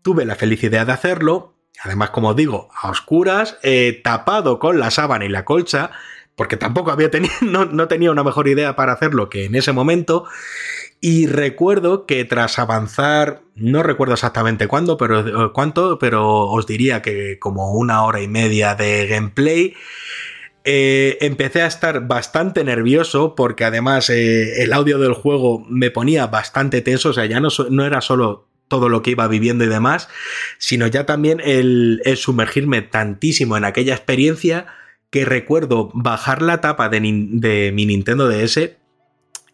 [0.00, 4.90] tuve la felicidad de hacerlo, además, como os digo, a oscuras, eh, tapado con la
[4.90, 5.90] sábana y la colcha,
[6.36, 9.72] porque tampoco había tenido, no, no tenía una mejor idea para hacerlo que en ese
[9.72, 10.24] momento.
[11.02, 17.00] Y recuerdo que tras avanzar, no recuerdo exactamente cuándo, pero eh, cuánto, pero os diría
[17.00, 19.74] que como una hora y media de gameplay.
[20.64, 26.26] eh, empecé a estar bastante nervioso porque además eh, el audio del juego me ponía
[26.26, 30.08] bastante tenso, o sea, ya no, era solo todo lo que iba viviendo y demás,
[30.58, 34.66] sino ya también el, sumergirme tantísimo en aquella experiencia
[35.10, 38.79] que recuerdo bajar la tapa de mi Nintendo DS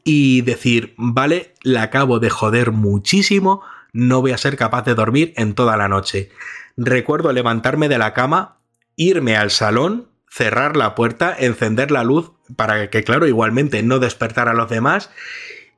[0.09, 5.35] y decir, vale, la acabo de joder muchísimo, no voy a ser capaz de dormir
[5.37, 6.31] en toda la noche.
[6.77, 8.59] Recuerdo levantarme de la cama,
[8.95, 14.49] irme al salón, cerrar la puerta, encender la luz para que, claro, igualmente no despertar
[14.49, 15.11] a los demás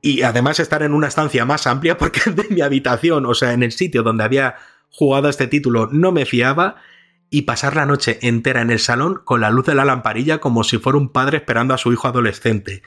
[0.02, 3.62] y además estar en una estancia más amplia porque de mi habitación, o sea, en
[3.62, 4.56] el sitio donde había
[4.90, 6.76] jugado este título, no me fiaba
[7.30, 10.64] y pasar la noche entera en el salón con la luz de la lamparilla como
[10.64, 12.82] si fuera un padre esperando a su hijo adolescente.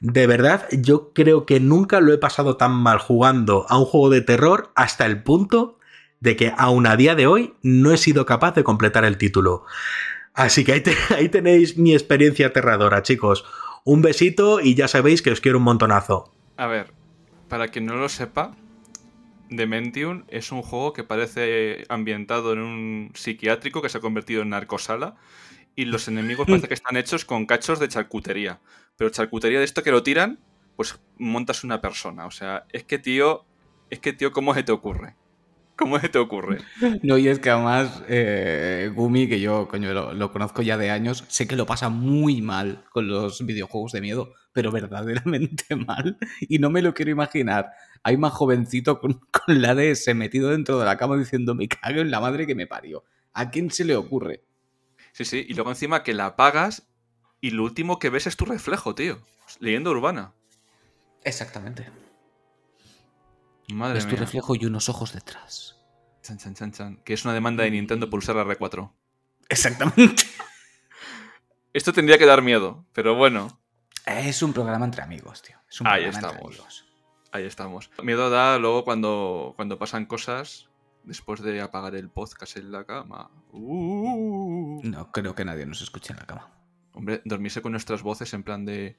[0.00, 4.10] De verdad, yo creo que nunca lo he pasado tan mal jugando a un juego
[4.10, 5.78] de terror hasta el punto
[6.20, 9.64] de que aún a día de hoy no he sido capaz de completar el título.
[10.34, 13.44] Así que ahí, tenéis mi experiencia aterradora, chicos.
[13.84, 16.32] Un besito y ya sabéis que os quiero un montonazo.
[16.56, 16.92] A ver,
[17.48, 18.54] para quien no lo sepa,
[19.50, 24.50] Dementium es un juego que parece ambientado en un psiquiátrico que se ha convertido en
[24.50, 25.16] narcosala
[25.74, 28.60] y los enemigos parece que están hechos con cachos de charcutería.
[28.96, 30.38] Pero charcutería de esto que lo tiran,
[30.76, 32.26] pues montas una persona.
[32.26, 33.44] O sea, es que tío,
[33.88, 35.16] es que tío, ¿cómo se te ocurre?
[35.76, 36.58] ¿Cómo se te ocurre?
[37.02, 40.90] No, y es que además eh, Gumi, que yo coño, lo, lo, conozco ya de
[40.90, 46.18] años, sé que lo pasa muy mal con los videojuegos de miedo, pero verdaderamente mal.
[46.40, 47.70] Y no me lo quiero imaginar
[48.02, 52.10] hay más jovencito con, la DS metido dentro de la cama diciendo me cago en
[52.10, 53.04] la madre que me parió.
[53.32, 54.44] ¿A quién se le ocurre?
[55.12, 56.88] Sí, sí, y luego encima que la apagas
[57.40, 59.20] y lo último que ves es tu reflejo, tío.
[59.58, 60.32] Leyenda urbana.
[61.24, 61.88] Exactamente.
[63.72, 65.76] Madre es tu reflejo y unos ojos detrás.
[66.22, 66.96] Chan, chan, chan, chan.
[67.04, 68.92] Que es una demanda de Nintendo por usar la R4.
[69.48, 70.24] Exactamente.
[71.72, 73.60] Esto tendría que dar miedo, pero bueno.
[74.06, 75.56] Es un programa entre amigos, tío.
[75.68, 76.89] Es un Ahí estamos.
[77.32, 77.90] Ahí estamos.
[78.02, 80.68] Miedo da luego cuando, cuando pasan cosas
[81.04, 83.30] después de apagar el podcast en la cama.
[83.52, 84.80] Uh.
[84.82, 86.50] No, creo que nadie nos escuche en la cama.
[86.92, 88.98] Hombre, dormirse con nuestras voces en plan de...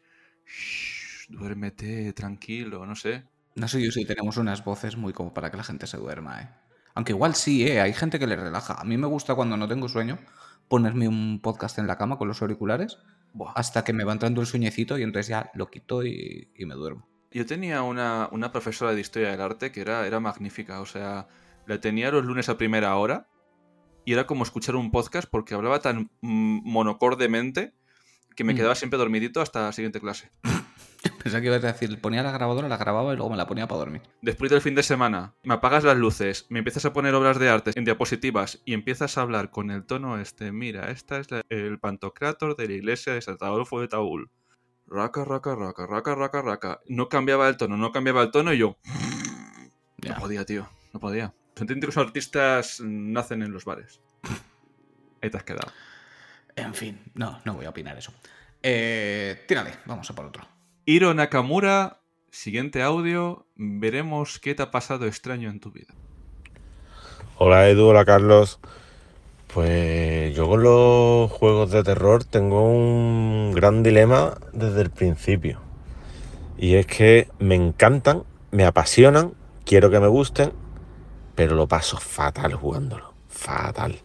[1.27, 3.25] duérmete, tranquilo, no sé.
[3.55, 6.41] No sé yo si tenemos unas voces muy como para que la gente se duerma,
[6.41, 6.49] ¿eh?
[6.93, 7.81] Aunque igual sí, ¿eh?
[7.81, 8.75] Hay gente que le relaja.
[8.75, 10.19] A mí me gusta cuando no tengo sueño
[10.69, 12.97] ponerme un podcast en la cama con los auriculares
[13.55, 17.10] hasta que me va entrando el sueñecito y entonces ya lo quito y me duermo.
[17.31, 21.27] Yo tenía una, profesora de historia del arte que era, era magnífica, o sea,
[21.65, 23.27] la tenía los lunes a primera hora
[24.03, 27.73] y era como escuchar un podcast porque hablaba tan monocordemente
[28.35, 28.57] que me mm.
[28.57, 30.31] quedaba siempre dormidito hasta la siguiente clase.
[31.23, 33.67] Pensaba que ibas a decir, ponía la grabadora, la grababa y luego me la ponía
[33.67, 34.01] para dormir.
[34.21, 37.47] Después del fin de semana, me apagas las luces, me empiezas a poner obras de
[37.47, 41.79] arte en diapositivas y empiezas a hablar con el tono este, mira, esta es el
[41.79, 44.29] pantocrátor de la iglesia de Santa Adolfo de Taúl
[44.91, 46.81] raca, raca, raca, raca, raca, raca.
[46.87, 48.77] No cambiaba el tono, no cambiaba el tono y yo.
[50.07, 51.33] No podía, tío, no podía.
[51.55, 54.01] Los auténticos artistas nacen en los bares.
[55.21, 55.71] Ahí te has quedado.
[56.55, 58.11] En fin, no, no voy a opinar eso.
[58.61, 60.45] Eh, tírale, vamos a por otro.
[60.85, 63.47] Hiro Nakamura, siguiente audio.
[63.55, 65.93] Veremos qué te ha pasado extraño en tu vida.
[67.37, 68.59] Hola Edu, hola Carlos.
[69.53, 75.59] Pues yo con los juegos de terror tengo un gran dilema desde el principio.
[76.57, 79.33] Y es que me encantan, me apasionan,
[79.65, 80.53] quiero que me gusten,
[81.35, 83.13] pero lo paso fatal jugándolo.
[83.27, 83.99] Fatal.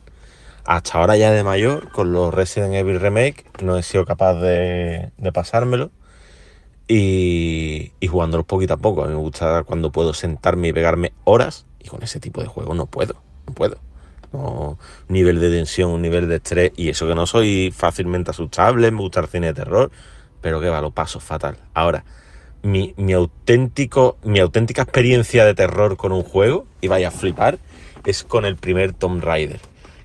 [0.64, 5.12] Hasta ahora ya de mayor, con los Resident Evil Remake, no he sido capaz de,
[5.32, 5.92] pasármelo.
[6.88, 9.04] Y, y jugándolos poquito a poco.
[9.04, 11.66] A mí me gusta cuando puedo sentarme y pegarme horas.
[11.78, 13.14] Y con ese tipo de juegos no puedo.
[13.46, 13.78] No puedo
[14.32, 14.76] un
[15.08, 18.98] nivel de tensión, un nivel de estrés, y eso que no soy fácilmente asustable, me
[18.98, 19.90] gusta el cine de terror,
[20.40, 21.56] pero que va, lo paso fatal.
[21.74, 22.04] Ahora,
[22.62, 27.58] mi, auténtico, mi auténtica experiencia de terror con un juego, y vaya a flipar,
[28.04, 29.60] es con el primer Tomb Raider.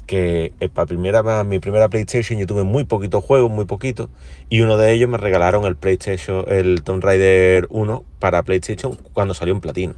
[0.06, 4.10] Que para, primera, mi primera PlayStation yo tuve muy poquitos juegos, muy poquitos,
[4.50, 9.34] y uno de ellos me regalaron el PlayStation, el Tomb Raider 1 para PlayStation cuando
[9.34, 9.94] salió en platino.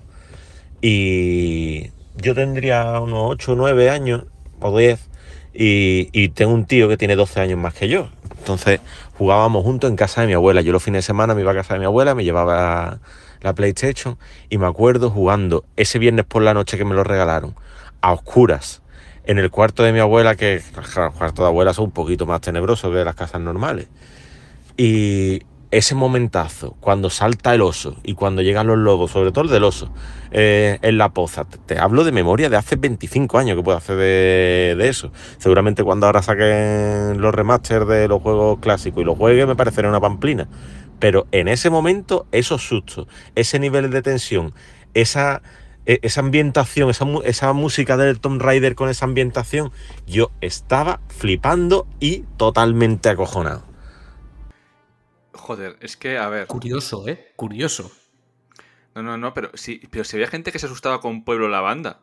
[0.82, 4.26] Y yo tendría unos 8 o 9 años
[4.60, 5.10] o 10
[5.54, 8.10] y, tengo un tío que tiene 12 años más que yo.
[8.40, 8.82] Entonces
[9.18, 10.62] jugábamos juntos en casa de mi abuela.
[10.62, 13.00] Yo los fines de semana me iba a casa de mi abuela, me llevaba
[13.42, 14.18] la PlayStation
[14.50, 17.56] y me acuerdo jugando ese viernes por la noche que me lo regalaron
[18.02, 18.82] a oscuras
[19.26, 20.64] en el cuarto de mi abuela, que el
[21.18, 23.88] cuarto de abuela son un poquito más tenebrosos que las casas normales.
[24.76, 25.44] Y
[25.74, 29.64] ese momentazo, cuando salta el oso y cuando llegan los lobos, sobre todo el del
[29.64, 29.92] oso,
[30.30, 33.98] eh, en la poza, te, hablo de memoria de hace 25 años que puedo hacer
[33.98, 35.12] de, eso.
[35.40, 39.90] Seguramente cuando ahora saquen los remasters de los juegos clásicos y los juegues me parecerá
[39.90, 40.48] una pamplina.
[41.00, 44.54] Pero en ese momento, esos sustos, ese nivel de tensión,
[44.94, 45.42] esa,
[45.88, 49.72] e, ambientación, esa, esa música del Tomb Raider con esa ambientación,
[50.06, 53.73] yo estaba flipando y totalmente acojonado.
[55.44, 56.48] Joder, es que, a ver.
[56.48, 57.34] Curioso, ¿eh?
[57.36, 57.92] Curioso.
[58.96, 62.02] No, no, no, pero sí, pero si había gente que se asustaba con Pueblo Lavanda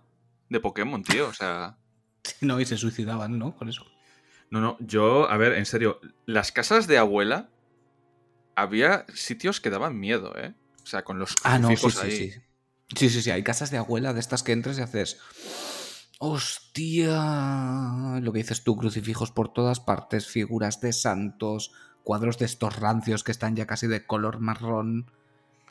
[0.50, 1.78] de Pokémon, tío, o sea.
[2.42, 3.56] No, y se suicidaban, ¿no?
[3.56, 3.86] Con eso.
[4.50, 7.48] No, no, yo, a ver, en serio, las casas de abuela
[8.56, 10.52] había sitios que daban miedo, ¿eh?
[10.82, 12.30] O sea, con los Ah, no, sí, crucifijos sí, ahí.
[12.32, 12.40] sí.
[12.94, 13.30] Sí, sí, sí.
[13.30, 15.18] Hay casas de abuela de estas que entras y haces.
[16.18, 18.18] Hostia.
[18.20, 21.72] Lo que dices tú, crucifijos por todas partes, figuras de santos,
[22.04, 25.10] cuadros de estos rancios que están ya casi de color marrón,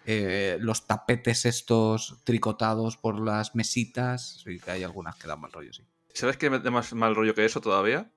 [0.05, 4.41] eh, los tapetes estos tricotados por las mesitas.
[4.43, 5.83] Sí, que hay algunas que dan mal rollo, sí.
[6.13, 8.11] ¿Sabes qué me da más mal rollo que eso todavía?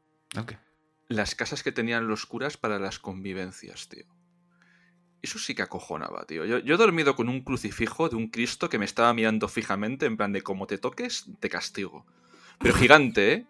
[1.09, 4.07] Las casas que tenían los curas para las convivencias, tío.
[5.21, 6.45] Eso sí que acojonaba, tío.
[6.45, 10.07] Yo, yo he dormido con un crucifijo de un Cristo que me estaba mirando fijamente,
[10.07, 12.07] en plan de como te toques, te castigo.
[12.59, 13.47] Pero gigante, ¿eh?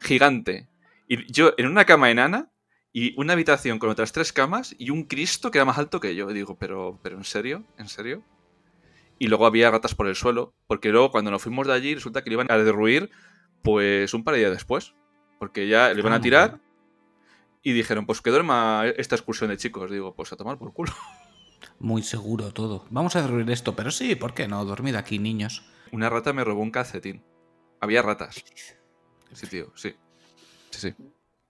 [0.00, 0.68] Gigante.
[1.08, 2.50] Y yo en una cama enana
[2.98, 6.14] y una habitación con otras tres camas y un Cristo que era más alto que
[6.14, 6.30] yo.
[6.30, 7.62] Y digo, pero, pero ¿en serio?
[7.76, 8.22] ¿En serio?
[9.18, 12.24] Y luego había ratas por el suelo, porque luego cuando nos fuimos de allí resulta
[12.24, 13.10] que le iban a derruir
[13.62, 14.94] pues un par de días después.
[15.38, 16.58] Porque ya le iban Ah, a tirar
[17.62, 19.90] y dijeron, pues que duerma esta excursión de chicos.
[19.90, 20.92] Digo, pues a tomar por culo.
[21.78, 22.86] Muy seguro todo.
[22.88, 24.64] Vamos a derruir esto, pero sí, ¿por qué no?
[24.64, 25.68] Dormid aquí, niños.
[25.92, 27.22] Una rata me robó un calcetín.
[27.78, 28.42] Había ratas.
[29.34, 29.94] Sí, tío, sí.
[30.70, 30.94] Sí, sí.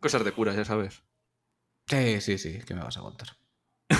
[0.00, 1.05] Cosas de curas, ya sabes.
[1.86, 3.28] Sí, sí, sí, ¿qué me vas a contar?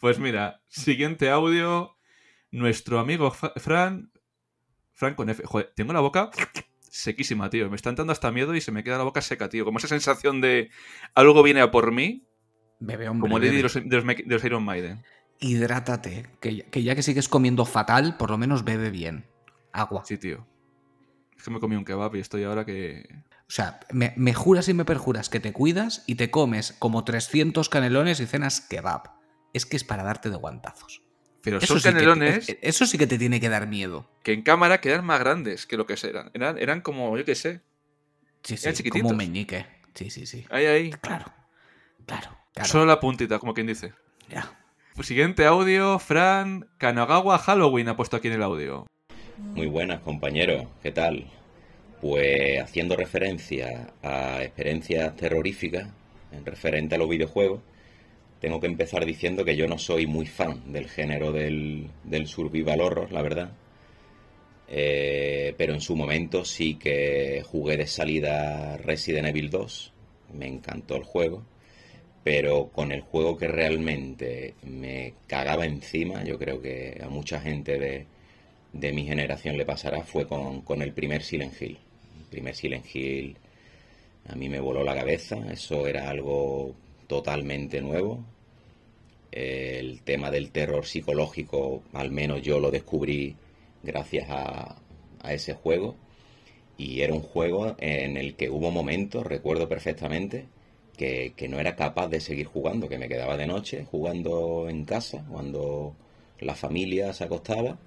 [0.00, 1.96] Pues mira, siguiente audio.
[2.50, 4.10] Nuestro amigo Fran.
[4.94, 5.44] Fran con F.
[5.46, 6.30] Joder, tengo la boca
[6.80, 7.70] sequísima, tío.
[7.70, 9.64] Me está entrando hasta miedo y se me queda la boca seca, tío.
[9.64, 10.70] Como esa sensación de
[11.14, 12.26] algo viene a por mí,
[12.80, 13.20] Bebe, hombre.
[13.22, 13.56] como Lady bebe.
[13.58, 15.04] de los, de los Me- de los Iron Maiden.
[15.38, 19.24] Hidrátate, que, ya- que ya que sigues comiendo fatal, por lo menos bebe bien.
[19.72, 20.04] Agua.
[20.04, 20.46] Sí, tío.
[21.36, 23.08] Es que me comí un kebab y estoy ahora que.
[23.52, 27.04] O sea, me, me juras y me perjuras que te cuidas y te comes como
[27.04, 29.10] 300 canelones y cenas kebab.
[29.52, 31.02] Es que es para darte de guantazos.
[31.42, 34.08] Pero Eso son sí que- canelones eh, eso sí que te tiene que dar miedo.
[34.22, 36.30] que en cámara quedan más grandes que lo que eran.
[36.32, 37.60] Eran, eran como, yo qué sé.
[38.42, 39.02] Sí, sí, Eran chiquititos.
[39.02, 39.66] como meñique.
[39.94, 40.46] Sí, sí, sí.
[40.48, 40.90] Ahí, ahí.
[40.90, 41.26] Claro,
[42.06, 42.68] claro, claro.
[42.70, 43.92] Solo la puntita, como quien dice.
[44.30, 44.50] Ya.
[44.94, 48.86] Pues siguiente audio, Fran Kanagawa Halloween ha puesto aquí en el audio.
[49.36, 51.30] Muy buenas compañeros, ¿qué tal?
[52.02, 55.88] Pues haciendo referencia a experiencias terroríficas
[56.32, 57.60] en referente a los videojuegos,
[58.40, 62.80] tengo que empezar diciendo que yo no soy muy fan del género del, del survival
[62.80, 63.52] horror, la verdad.
[64.66, 69.92] Eh, pero en su momento sí que jugué de salida Resident Evil 2,
[70.34, 71.44] me encantó el juego,
[72.24, 77.78] pero con el juego que realmente me cagaba encima, yo creo que a mucha gente
[77.78, 78.06] de,
[78.72, 81.78] de mi generación le pasará, fue con, con el primer Silent Hill.
[82.32, 83.36] Primer Silent Hill
[84.26, 86.74] a mí me voló la cabeza, eso era algo
[87.06, 88.24] totalmente nuevo.
[89.30, 93.36] El tema del terror psicológico, al menos yo lo descubrí
[93.82, 94.76] gracias a,
[95.20, 95.96] a ese juego.
[96.78, 100.46] Y era un juego en el que hubo momentos, recuerdo perfectamente,
[100.96, 104.84] que, que no era capaz de seguir jugando, que me quedaba de noche jugando en
[104.84, 105.94] casa, cuando
[106.40, 107.78] la familia se acostaba,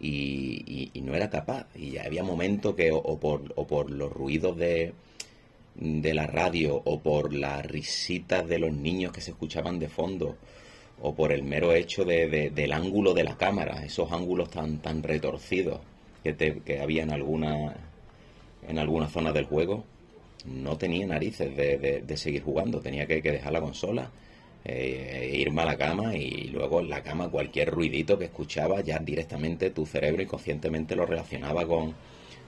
[0.00, 1.66] y, no era capaz.
[1.74, 4.92] Y ya había momentos que o, por, o por los ruidos de,
[5.74, 10.36] de la radio, o por las risitas de los niños que se escuchaban de fondo,
[11.02, 14.78] o por el mero hecho de- de- del ángulo de la cámara, esos ángulos tan,
[14.78, 15.80] tan retorcidos
[16.24, 17.76] que, te- que había en alguna,
[18.66, 19.84] en alguna zona del juego,
[20.46, 24.10] no tenía narices de, de- de seguir jugando, tenía que, que dejar la consola,
[24.68, 28.98] eh, irme a la cama y luego en la cama cualquier ruidito que escuchaba ya
[28.98, 31.94] directamente tu cerebro inconscientemente lo relacionaba con,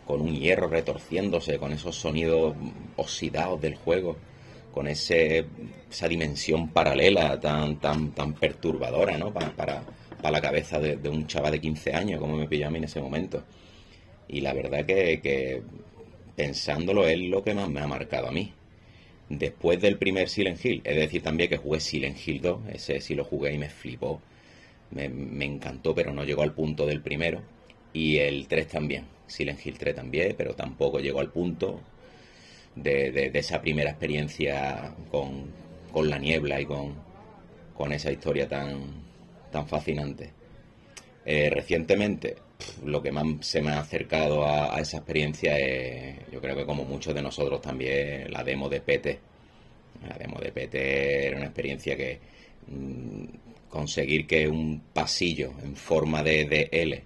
[0.06, 2.54] con un hierro retorciéndose, con esos sonidos
[2.96, 4.16] oxidados del juego,
[4.72, 5.46] con ese,
[5.90, 9.32] esa dimensión paralela tan, tan, tan perturbadora ¿no?
[9.32, 9.82] Pa- para,
[10.20, 12.78] para la cabeza de, de un chaval de 15 años como me pilló a mí
[12.78, 13.44] en ese momento.
[14.28, 15.62] Y la verdad que, que
[16.36, 18.52] pensándolo es lo que más me ha marcado a mí.
[19.28, 23.14] Después del primer Silent Hill, es decir también que jugué Silent Hill 2, ese sí
[23.14, 24.22] lo jugué y me flipó,
[24.90, 27.42] me, encantó, pero no llegó al punto del primero.
[27.92, 31.80] Y el 3 también, Silent Hill 3 también, pero tampoco llegó al punto
[32.74, 35.52] de, esa primera experiencia con,
[36.08, 36.94] la niebla y con,
[37.74, 39.04] con esa historia tan,
[39.50, 40.30] tan fascinante.
[41.26, 42.36] Eh, recientemente,
[42.84, 46.84] lo que más se me ha acercado a, esa experiencia es, yo creo que como
[46.84, 49.18] muchos de nosotros también, la demo de PT.
[50.08, 52.20] La demo de PT era una experiencia que
[52.68, 53.24] mm,
[53.68, 57.04] conseguir que un pasillo en forma de, de L,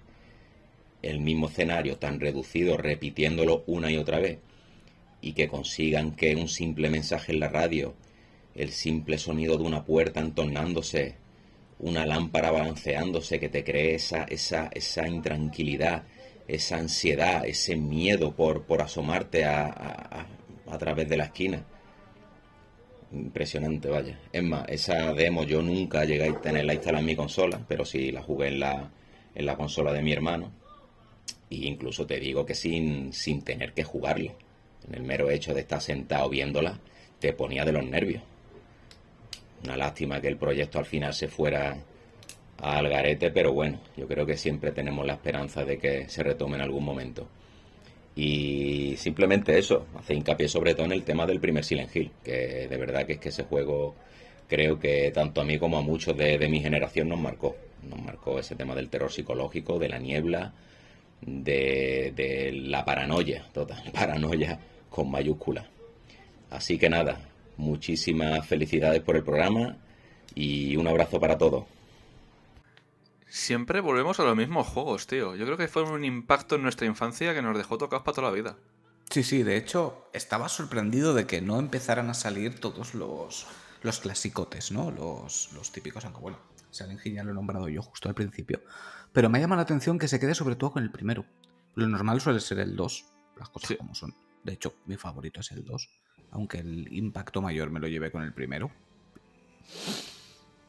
[1.01, 4.39] el mismo escenario tan reducido, repitiéndolo una y otra vez,
[5.21, 7.93] y que consigan que un simple mensaje en la radio,
[8.55, 11.15] el simple sonido de una puerta entornándose,
[11.83, 16.03] una lámpara balanceándose que te cree esa, esa, esa intranquilidad,
[16.47, 20.25] esa ansiedad, ese miedo por, por asomarte a,
[20.65, 21.63] a, través de la esquina.
[23.11, 24.17] Impresionante, vaya.
[24.31, 28.11] Es más, esa demo yo nunca llegué a tenerla instalada en mi consola, pero sí
[28.11, 28.89] la jugué en la,
[29.35, 30.51] en la consola de mi hermano.
[31.49, 34.33] Y incluso te digo que sin, sin tener que jugarlo.
[34.87, 36.79] En el mero hecho de estar sentado viéndola,
[37.19, 38.23] te ponía de los nervios.
[39.63, 41.77] Una lástima que el proyecto al final se fuera
[42.57, 46.55] al garete, pero bueno, yo creo que siempre tenemos la esperanza de que se retome
[46.55, 47.27] en algún momento.
[48.15, 52.67] Y simplemente eso, hace hincapié sobre todo en el tema del primer Silent Hill, que
[52.67, 53.95] de verdad que es que ese juego
[54.47, 57.55] creo que tanto a mí como a muchos de, mi generación nos marcó.
[57.89, 60.53] Nos marcó ese tema del terror psicológico, de la niebla,
[61.21, 64.59] de, de la paranoia, total, paranoia
[64.89, 65.67] con mayúscula.
[66.51, 67.19] Así que nada,
[67.57, 69.77] muchísimas felicidades por el programa
[70.35, 71.65] y un abrazo para todos.
[73.27, 75.35] Siempre volvemos a los mismos juegos, tío.
[75.35, 78.27] Yo creo que fue un impacto en nuestra infancia que nos dejó tocados para toda
[78.29, 78.57] la vida.
[79.09, 83.47] Sí, sí, de hecho, estaba sorprendido de que no empezaran a salir todos los,
[83.81, 84.91] los clasicotes, ¿no?
[84.91, 86.37] Los, los típicos, aunque bueno,
[86.69, 88.61] Silent Hill ya lo he nombrado yo justo al principio.
[89.11, 91.25] Pero me ha llamado la atención que se quede sobre todo con el primero.
[91.75, 93.05] Lo normal suele ser el 2,
[93.37, 93.77] las cosas Sí.
[93.77, 94.13] como son.
[94.43, 95.89] De hecho, mi favorito es el 2,
[96.33, 98.71] aunque el impacto mayor me lo llevé con el primero.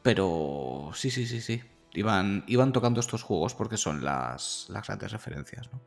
[0.03, 1.61] Pero sí, sí, sí, sí.
[1.93, 5.81] Iban, iban tocando estos juegos porque son las, las grandes referencias, ¿no?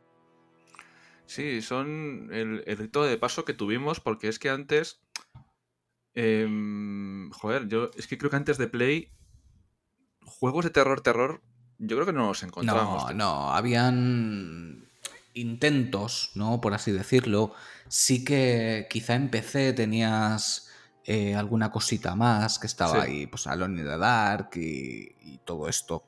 [1.25, 5.01] Sí, son el, el rito de paso que tuvimos porque es que antes...
[6.15, 9.11] em, joder, yo es que creo que antes de Play,
[10.25, 11.41] juegos de terror, terror,
[11.77, 13.05] yo creo que no los encontramos.
[13.05, 14.88] No, no, habían
[15.33, 16.61] intentos, ¿no?
[16.61, 17.53] Por así decirlo.
[17.87, 20.69] Sí que quizá en PC tenías
[21.05, 23.11] eh, alguna cosita más que estaba Sí.
[23.11, 26.05] ahí, pues Alone in the Dark y, y todo esto.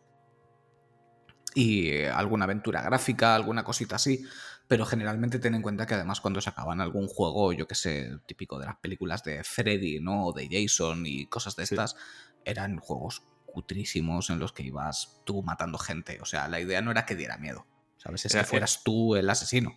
[1.53, 4.23] Y eh, alguna aventura gráfica, alguna cosita así.
[4.67, 8.57] Pero generalmente ten en cuenta que además cuando sacaban algún juego, yo que sé, típico
[8.57, 10.27] de las películas de Freddy, ¿no?
[10.27, 11.75] O de Jason y cosas de Sí.
[11.75, 11.97] estas,
[12.45, 16.19] eran juegos cutrísimos en los que ibas tú matando gente.
[16.21, 17.65] O sea, la idea no era que diera miedo.
[18.01, 18.25] ¿Sabes?
[18.25, 19.75] Es Era- que fueras tú el asesino.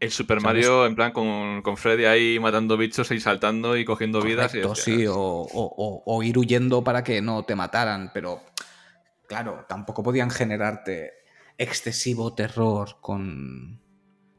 [0.00, 0.44] El Super ¿Sabes?
[0.66, 4.54] Mario, en plan, con, con Freddy ahí matando bichos y saltando y cogiendo vidas.
[4.54, 5.46] Y sí, o, o-
[5.76, 8.42] o- o ir huyendo para que no te mataran, pero
[9.26, 11.12] claro, tampoco podían generarte
[11.58, 13.80] excesivo terror con,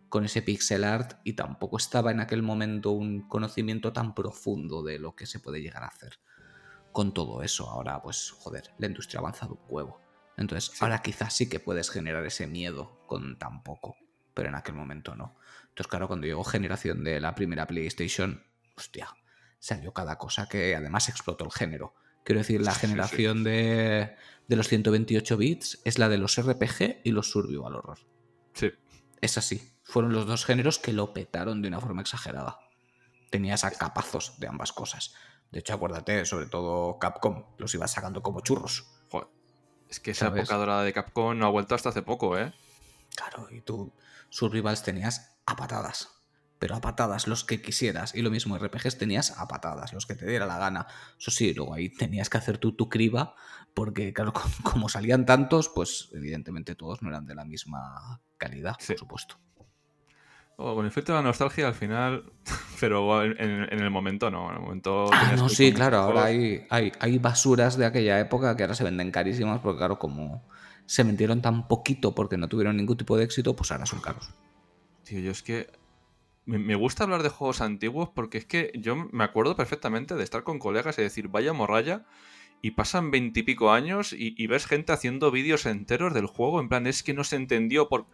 [0.09, 4.99] con ese pixel art y tampoco estaba en aquel momento un conocimiento tan profundo de
[4.99, 6.19] lo que se puede llegar a hacer
[6.91, 7.67] con todo eso.
[7.69, 10.01] Ahora, pues, joder, la industria ha avanzado un huevo.
[10.37, 13.97] Entonces, ahora quizás sí que puedes generar ese miedo con tan poco,
[14.33, 15.35] pero en aquel momento no.
[15.69, 18.43] Entonces, claro, cuando llegó generación de la primera PlayStation,
[18.75, 19.09] hostia,
[19.59, 21.95] salió cada cosa que además explotó el género.
[22.23, 24.15] Quiero decir, la generación de,
[24.47, 27.99] de los 128 bits es la de los RPG y los survival horror.
[28.53, 28.71] Sí.
[29.21, 29.73] Es así.
[29.83, 32.59] Fueron los dos géneros que lo petaron de una forma exagerada.
[33.31, 35.15] Tenías a capazos de ambas cosas.
[35.51, 38.85] De hecho, acuérdate, sobre todo Capcom, los iba sacando como churros.
[39.09, 39.36] Joder.
[39.89, 40.41] Es que esa ¿Sabes?
[40.43, 42.53] época dorada de Capcom no ha vuelto hasta hace poco, ¿eh?
[43.15, 43.93] Claro, y tú
[44.29, 46.09] survivals tenías a patadas.
[46.59, 48.15] Pero a patadas los que quisieras.
[48.15, 50.87] Y lo mismo, RPGs tenías a patadas, los que te diera la gana.
[51.19, 53.35] Eso sí, luego ahí tenías que hacer tú tu criba,
[53.75, 58.75] porque claro, co- como salían tantos, pues evidentemente todos no eran de la misma calidad,
[58.79, 58.93] Sí.
[58.93, 59.39] por supuesto.
[60.59, 62.31] Oh, con el filtro de la nostalgia al final,
[62.79, 63.33] pero en,
[63.71, 64.49] el momento no.
[64.49, 68.57] En el momento Ah, no, sí, claro, ahora hay, hay, hay basuras de aquella época
[68.57, 70.43] que ahora se venden carísimas, porque claro, como
[70.87, 74.33] se vendieron tan poquito porque no tuvieron ningún tipo de éxito, pues ahora son caros.
[75.03, 75.69] Tío, yo es que
[76.45, 80.23] me, me gusta hablar de juegos antiguos porque es que yo me acuerdo perfectamente de
[80.23, 82.05] estar con colegas y decir, vaya morralla,
[82.61, 86.87] y pasan veintipico años y, y ves gente haciendo vídeos enteros del juego, en plan,
[86.87, 88.07] es que no se entendió por...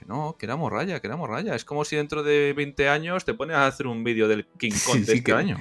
[0.00, 1.54] Que no, que era morralla, que era morralla.
[1.54, 4.70] Es como si dentro de 20 años te pones a hacer un vídeo del King
[4.86, 5.60] Kong Sí, de sí, este que- año.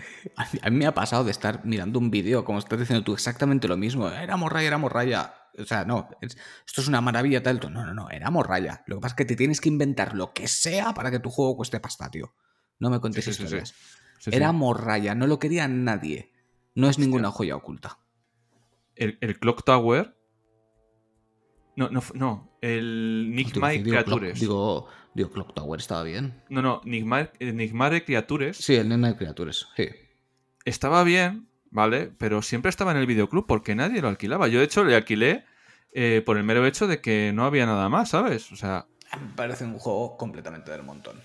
[0.61, 3.67] A mí, me ha pasado de estar mirando un vídeo, como estás diciendo tú, exactamente
[3.67, 4.07] lo mismo.
[4.09, 5.33] Era morralla, era morraya.
[5.57, 7.59] O sea, no, es- esto es una maravilla tal.
[7.59, 8.81] No, no, no, era morralla.
[8.87, 11.29] Lo que pasa es que te tienes que inventar lo que sea para que tu
[11.29, 12.33] juego cueste pasta, tío.
[12.79, 13.75] No me contes Sí, historias.
[14.27, 14.55] Era sí.
[14.55, 16.31] morralla, no lo quería nadie.
[16.75, 17.99] No es ninguna joya oculta.
[18.95, 20.15] El, el Clock Tower...
[21.75, 22.48] No, no, no.
[22.61, 24.39] El Nightmare Clock- Creatures.
[24.39, 26.41] digo, digo, Clock Tower estaba bien.
[26.49, 29.87] No, no, Nightmare, Nightmare Creatures Sí, el Nightmare Creatures, sí.
[30.65, 32.11] estaba bien, ¿vale?
[32.17, 34.47] Pero siempre estaba en el videoclub porque nadie lo alquilaba.
[34.47, 35.45] Yo, de hecho, le alquilé
[35.93, 38.51] eh, por el mero hecho de que no había nada más, ¿sabes?
[38.51, 38.87] O sea,
[39.19, 41.15] Me parece un juego completamente del montón.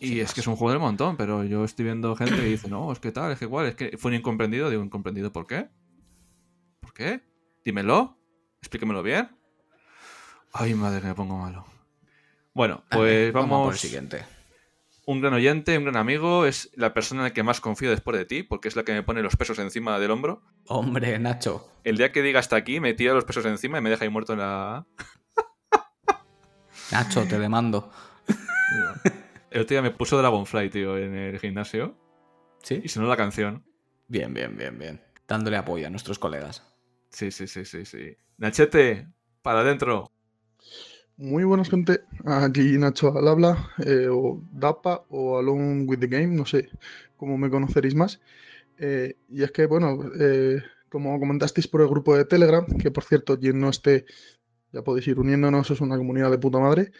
[0.00, 0.34] y es más.
[0.34, 3.00] que es un juego del montón, pero yo estoy viendo gente que dice, no, es
[3.00, 4.70] que tal, es que igual, es que fue un incomprendido.
[4.70, 5.68] Digo, ¿incomprendido por qué?
[6.80, 7.20] ¿Por qué?
[7.64, 8.16] Dímelo.
[8.60, 9.28] Explíquemelo bien.
[10.52, 11.64] Ay, madre, me pongo malo.
[12.54, 13.66] Bueno, pues ver, vamos.
[13.66, 14.24] por el siguiente.
[15.06, 18.16] Un gran oyente, un gran amigo, es la persona en la que más confío después
[18.18, 20.42] de ti, porque es la que me pone los pesos encima del hombro.
[20.66, 21.70] Hombre, Nacho.
[21.84, 24.10] El día que diga hasta aquí, me tira los pesos encima y me deja ahí
[24.10, 24.86] muerto en la.
[26.92, 27.90] Nacho, te demando.
[29.50, 31.96] El otro día me puso Dragonfly, tío, en el gimnasio.
[32.62, 32.80] ¿Sí?
[32.84, 33.64] Y sonó la canción.
[34.06, 35.02] Bien, bien, bien, bien.
[35.26, 36.62] Dándole apoyo a nuestros colegas.
[37.10, 38.16] Sí, sí, sí, sí, sí.
[38.36, 39.08] Nachete,
[39.40, 40.10] para adentro.
[41.18, 46.28] Muy buenas gente, aquí Nacho al habla, eh, o DAPA o Alone with the Game,
[46.28, 46.68] no sé
[47.16, 48.20] cómo me conoceréis más.
[48.78, 53.02] Eh, y es que, bueno, eh, como comentasteis por el grupo de Telegram, que por
[53.02, 54.06] cierto, quien no esté,
[54.72, 56.92] ya podéis ir uniéndonos, es una comunidad de puta madre,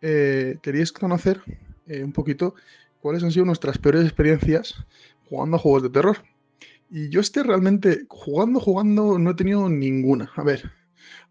[0.00, 1.42] eh, queríais conocer
[1.86, 2.54] eh, un poquito
[3.02, 4.74] cuáles han sido nuestras peores experiencias
[5.28, 6.16] jugando a juegos de terror.
[6.88, 10.30] Y yo este realmente, jugando, jugando, no he tenido ninguna.
[10.34, 10.72] A ver,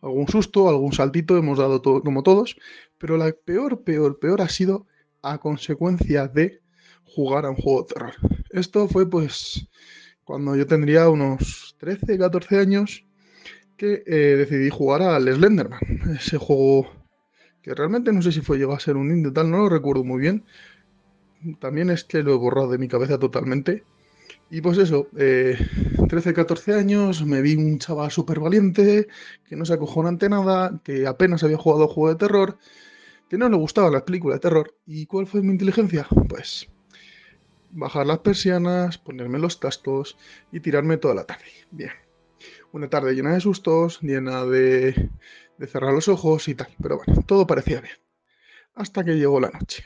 [0.02, 2.58] algún susto, algún saltito hemos dado todo, como todos,
[2.98, 4.88] pero la peor, peor, peor ha sido
[5.22, 6.62] a consecuencia de
[7.06, 8.14] jugar a un juego de terror.
[8.50, 9.68] Esto fue pues
[10.24, 13.06] cuando yo tendría unos 13, 14 años
[13.78, 15.80] que eh, decidí jugar al Slenderman.
[16.16, 16.90] Ese juego
[17.62, 20.04] que realmente no sé si fue llegó a ser un indie tal, no lo recuerdo
[20.04, 20.44] muy bien.
[21.60, 23.84] También es que lo he borrado de mi cabeza totalmente.
[24.50, 25.58] Y pues eso, eh,
[26.14, 29.08] 13, 14 años, me vi un chaval súper valiente,
[29.50, 32.60] que no se acojona ante nada, que apenas había jugado juego de terror,
[33.28, 34.76] que no le gustaban las películas de terror.
[34.86, 36.06] ¿Y cuál fue mi inteligencia?
[36.30, 36.70] Pues
[37.72, 40.16] bajar las persianas, ponerme los tascos
[40.52, 41.46] y tirarme toda la tarde.
[41.72, 41.90] Bien.
[42.74, 45.10] Una tarde llena de sustos, llena de,
[45.58, 46.68] de cerrar los ojos y tal.
[46.80, 47.96] Pero bueno, todo parecía bien.
[48.76, 49.84] Hasta que llegó la noche.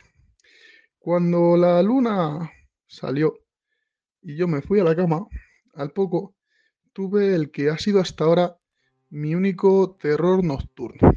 [0.99, 2.51] Cuando la luna
[2.85, 3.39] salió
[4.21, 5.25] y yo me fui a la cama,
[5.77, 6.35] al poco
[6.91, 8.57] tuve el que ha sido hasta ahora
[9.09, 11.13] mi único terror nocturno.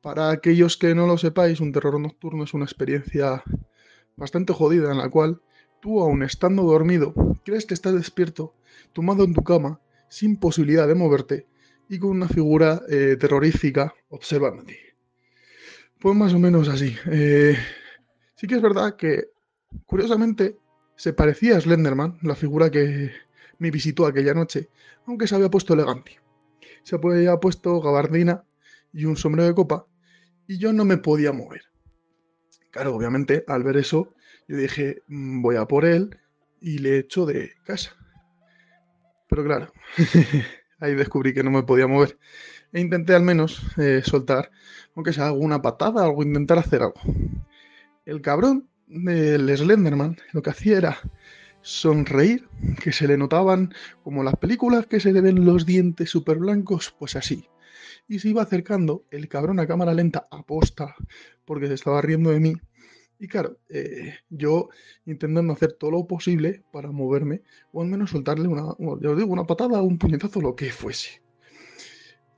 [0.00, 3.42] Para aquellos que no lo sepáis, un terror nocturno es una experiencia
[4.16, 5.42] bastante jodida en la cual
[5.80, 7.12] tú, aun estando dormido,
[7.44, 8.54] crees que estás despierto,
[8.92, 11.46] tumbado en tu cama, sin posibilidad de moverte
[11.88, 14.78] y con una figura eh, terrorífica observándote.
[15.98, 16.94] Pues más o menos así.
[17.06, 17.56] Eh,
[18.36, 19.30] sí que es verdad que,
[19.86, 20.56] curiosamente,
[20.94, 23.10] se parecía a Slenderman, la figura que
[23.58, 24.68] me visitó aquella noche,
[25.06, 26.20] aunque se había puesto elegante.
[26.82, 28.44] Se había puesto gabardina
[28.92, 29.86] y un sombrero de copa,
[30.46, 31.62] y yo no me podía mover.
[32.70, 34.14] Claro, obviamente, al ver eso,
[34.48, 36.18] yo dije, "Mm, voy a por él
[36.60, 37.96] y le echo de casa.
[39.28, 39.72] Pero claro,
[40.80, 42.18] ahí descubrí que no me podía mover.
[42.72, 44.50] E intenté al menos eh, soltar,
[44.94, 47.00] aunque sea alguna patada, algo, intentar hacer algo.
[48.04, 50.98] El cabrón del Slenderman lo que hacía era
[51.66, 52.48] sonreír,
[52.80, 56.94] que se le notaban como las películas que se le ven los dientes súper blancos,
[56.96, 57.48] pues así.
[58.06, 60.94] Y se iba acercando el cabrón a cámara lenta aposta,
[61.44, 62.54] porque se estaba riendo de mí.
[63.18, 64.68] Y claro, eh, yo
[65.06, 67.42] intentando hacer todo lo posible para moverme,
[67.72, 71.20] o al menos soltarle una, ya digo, una patada, un puñetazo, lo que fuese.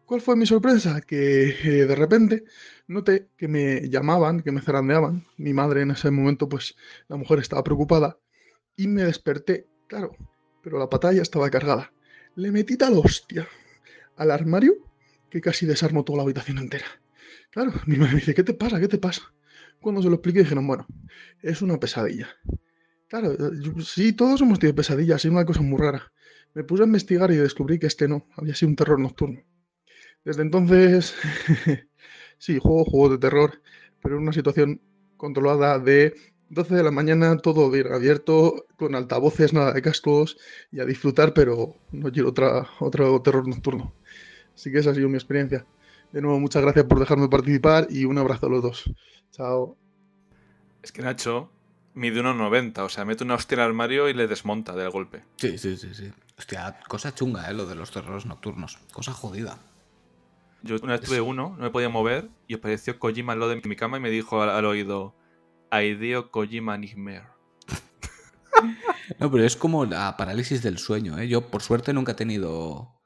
[0.06, 1.02] ¿Cuál fue mi sorpresa?
[1.02, 2.44] Que eh, de repente
[2.86, 5.26] noté que me llamaban, que me zarandeaban.
[5.36, 6.76] Mi madre en ese momento, pues
[7.08, 8.18] la mujer estaba preocupada
[8.78, 10.16] y me desperté, claro,
[10.62, 11.92] pero la patada ya estaba cargada.
[12.36, 13.48] Le metí tal hostia
[14.16, 14.74] al armario
[15.30, 16.86] que casi desarmó toda la habitación entera.
[17.50, 18.80] Claro, mi madre me dice, ¿qué te pasa?
[18.80, 19.22] ¿Qué te pasa?
[19.80, 20.86] Cuando se lo expliqué dijeron, bueno,
[21.42, 22.28] es una pesadilla.
[23.08, 26.12] Claro, yo- sí, todos hemos tenido pesadillas, es una cosa muy rara.
[26.54, 29.42] Me puse a investigar y descubrí que este no, había sido un terror nocturno.
[30.24, 31.14] Desde entonces,
[32.38, 33.62] sí, juego juegos de terror,
[34.02, 34.80] pero en una situación
[35.16, 36.14] controlada de
[36.50, 40.36] 12 de la mañana, todo bien abierto, con altavoces, nada de cascos,
[40.72, 43.92] y a disfrutar, pero no quiero otra, otro terror nocturno.
[44.54, 45.66] Así que esa ha sido mi experiencia.
[46.12, 48.90] De nuevo, muchas gracias por dejarme participar y un abrazo a los dos.
[49.30, 49.76] Chao.
[50.82, 51.50] Es que Nacho
[51.94, 55.24] mide 1,90, o sea, mete una hostia al armario y le desmonta del golpe.
[55.36, 56.10] Sí, sí, sí, sí.
[56.38, 57.54] Hostia, cosa chunga, ¿eh?
[57.54, 58.78] Lo de los terrores nocturnos.
[58.92, 59.58] Cosa jodida.
[60.62, 63.60] Yo una vez tuve uno, no me podía mover, y apareció Kojima al lado de
[63.62, 65.14] mi cama y me dijo al, al oído,
[65.70, 67.26] Aideo Kojima Nightmare.
[69.18, 71.28] No, pero es como la parálisis del sueño, ¿eh?
[71.28, 73.00] Yo, por suerte, nunca he tenido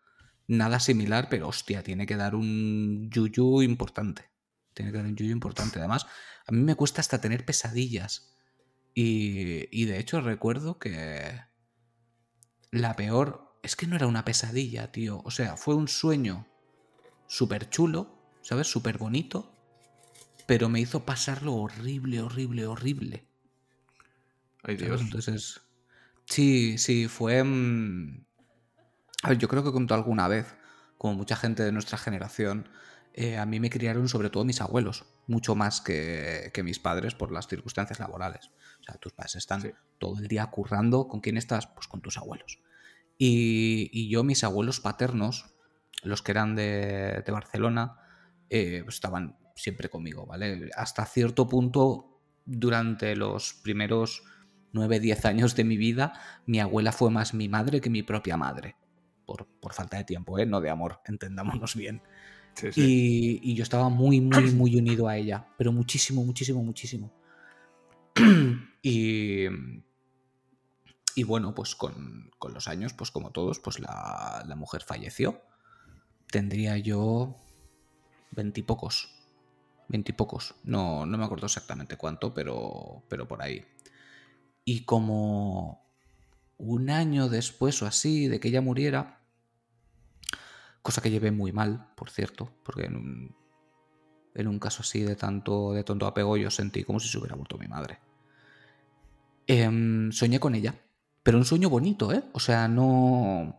[0.48, 4.30] nada similar, pero hostia, tiene que dar un yuyu importante.
[4.74, 5.78] Tiene que dar un yuyu importante.
[5.78, 6.06] Además,
[6.46, 8.34] a mí me cuesta hasta tener pesadillas.
[8.94, 11.40] Y, y de hecho recuerdo que
[12.70, 15.22] la peor es que no era una pesadilla, tío.
[15.24, 16.46] O sea, fue un sueño
[17.26, 18.66] súper chulo, ¿sabes?
[18.66, 19.61] Súper bonito,
[20.46, 23.26] pero me hizo pasarlo horrible, horrible, horrible.
[24.62, 24.76] Ay.
[24.76, 25.00] Dios.
[25.00, 25.60] Entonces,
[26.26, 27.42] sí, sí, fue...
[27.42, 28.24] mm,
[29.22, 30.54] A ver, yo creo que contó alguna vez
[30.98, 32.68] como mucha gente de nuestra generación,
[33.14, 37.14] eh, a mí me criaron sobre todo mis abuelos, mucho más que, que, mis padres
[37.14, 38.50] por las circunstancias laborales.
[38.80, 41.08] O sea, tus padres están todo el día currando.
[41.08, 41.66] ¿Con quién estás?
[41.66, 42.60] Pues con tus abuelos.
[43.18, 45.46] Y, y yo, mis abuelos paternos,
[46.02, 47.98] los que eran de, de Barcelona,
[48.48, 50.70] eh, pues estaban siempre conmigo, ¿vale?
[50.76, 54.24] Hasta cierto punto, durante los primeros
[54.72, 56.14] 9, 10 años de mi vida,
[56.46, 58.74] mi abuela fue más mi madre que mi propia madre.
[59.24, 60.46] Por, por falta de tiempo, ¿eh?
[60.46, 62.02] No de amor, entendámonos bien.
[62.54, 63.40] Sí, sí.
[63.42, 67.12] Y, y, yo estaba muy, muy, muy unido a ella, pero muchísimo, muchísimo, muchísimo.
[68.82, 69.44] y,
[71.14, 75.40] y bueno, pues con, con, los años, pues como todos, pues la, la mujer falleció.
[76.30, 77.36] Tendría yo
[78.32, 79.21] veintipocos.
[79.92, 80.54] Veintipocos.
[80.64, 83.64] No, no me acuerdo exactamente cuánto, pero, pero por ahí.
[84.64, 85.84] Y como
[86.56, 89.20] un año después o así de que ella muriera,
[90.80, 93.36] cosa que llevé muy mal, por cierto, porque en un,
[94.34, 97.36] en un caso así de tanto de tonto apego yo sentí como si se hubiera
[97.36, 97.98] muerto mi madre.
[99.46, 100.74] Eh, soñé con ella,
[101.22, 102.22] pero un sueño bonito, ¿eh?
[102.32, 103.58] O sea, no,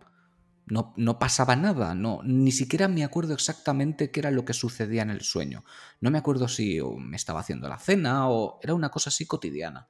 [0.66, 5.02] no, no pasaba nada, no, ni siquiera me acuerdo exactamente qué era lo que sucedía
[5.02, 5.64] en el sueño.
[6.00, 9.90] No me acuerdo si me estaba haciendo la cena o era una cosa así cotidiana.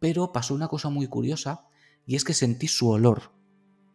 [0.00, 1.66] Pero pasó una cosa muy curiosa
[2.06, 3.32] y es que sentí su olor.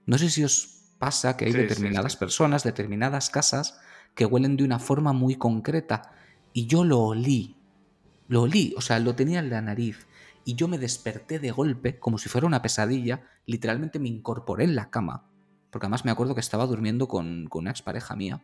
[0.06, 2.20] No sé si os pasa que hay sí, determinadas sí, sí.
[2.20, 3.78] personas, determinadas casas
[4.14, 6.14] que huelen de una forma muy concreta
[6.54, 7.58] y yo lo olí.
[8.28, 10.08] Lo olí, o sea, lo tenía en la nariz
[10.46, 14.76] y yo me desperté de golpe como si fuera una pesadilla, literalmente me incorporé en
[14.76, 15.30] la cama
[15.76, 18.42] porque además me acuerdo que estaba durmiendo con, con una expareja mía.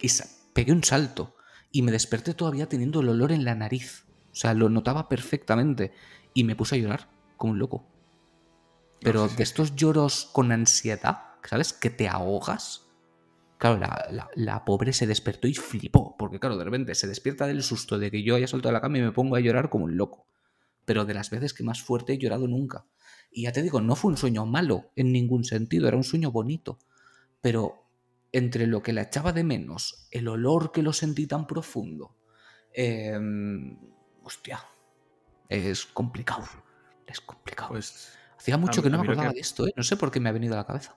[0.00, 0.06] Y
[0.52, 1.34] pegué un salto.
[1.72, 4.04] Y me desperté todavía teniendo el olor en la nariz.
[4.30, 5.92] O sea, lo notaba perfectamente.
[6.32, 7.84] Y me puse a llorar como un loco.
[9.00, 9.36] Pero no, sí, sí.
[9.38, 11.72] de estos lloros con ansiedad, ¿sabes?
[11.72, 12.86] Que te ahogas.
[13.58, 16.14] Claro, la, la, la, pobre se despertó y flipó.
[16.16, 18.82] Porque, claro, de repente se despierta del susto de que yo haya saltado de la
[18.82, 20.28] cama y me pongo a llorar como un loco.
[20.84, 22.86] Pero de las veces que más fuerte he llorado nunca.
[23.30, 26.30] Y ya te digo, no fue un sueño malo en ningún sentido, era un sueño
[26.30, 26.78] bonito.
[27.40, 27.86] Pero
[28.32, 32.16] entre lo que la echaba de menos, el olor que lo sentí tan profundo,
[32.72, 33.18] eh,
[34.22, 34.64] hostia,
[35.48, 36.46] es complicado.
[37.06, 37.70] Es complicado.
[37.70, 39.34] Pues, Hacía mucho que no me acordaba que...
[39.34, 39.72] de esto, ¿eh?
[39.76, 40.96] no sé por qué me ha venido a la cabeza.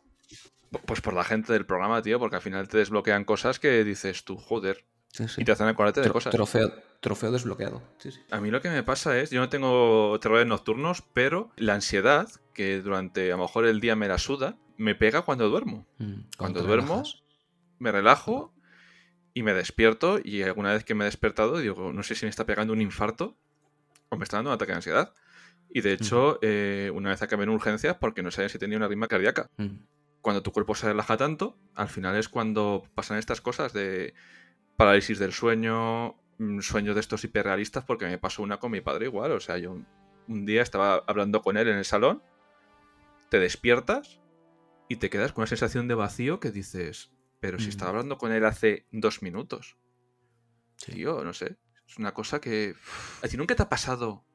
[0.86, 4.24] Pues por la gente del programa, tío, porque al final te desbloquean cosas que dices
[4.24, 4.86] tú, joder.
[5.14, 5.42] Sí, sí.
[5.42, 6.32] Y te hacen acordarte de cosas.
[6.32, 7.84] Trofeo, trofeo desbloqueado.
[8.00, 8.10] Sí.
[8.32, 12.28] A mí lo que me pasa es, yo no tengo terrores nocturnos, pero la ansiedad,
[12.54, 15.86] que durante a lo mejor el día me la suda, me pega cuando duermo.
[16.00, 17.24] Mm, cuando duermo, relajas.
[17.78, 18.56] me relajo
[19.36, 22.32] y me despierto y alguna vez que me he despertado digo, no sé si me
[22.32, 23.38] está pegando un infarto
[24.10, 25.14] o me está dando un ataque de ansiedad.
[25.70, 26.38] Y de hecho, mm.
[26.42, 29.52] eh, una vez acabé en urgencias porque no sabía si tenía una arritmia cardíaca.
[29.58, 29.78] Mm.
[30.22, 34.16] Cuando tu cuerpo se relaja tanto, al final es cuando pasan estas cosas de
[34.78, 39.06] parálisis del sueño, mm, sueños de estos hiperrealistas, porque me pasó una con mi padre
[39.06, 39.32] igual.
[39.32, 39.78] O sea, yo
[40.28, 42.22] un día estaba hablando con él en el salón,
[43.30, 44.20] te despiertas
[44.90, 48.32] y te quedas con una sensación de vacío que dices, pero si estaba hablando con
[48.32, 49.78] él hace dos minutos.
[50.78, 50.94] Sí.
[50.94, 51.58] Tío, no sé.
[51.88, 52.76] Es una cosa que...
[53.22, 54.26] ¿A ti nunca te ha pasado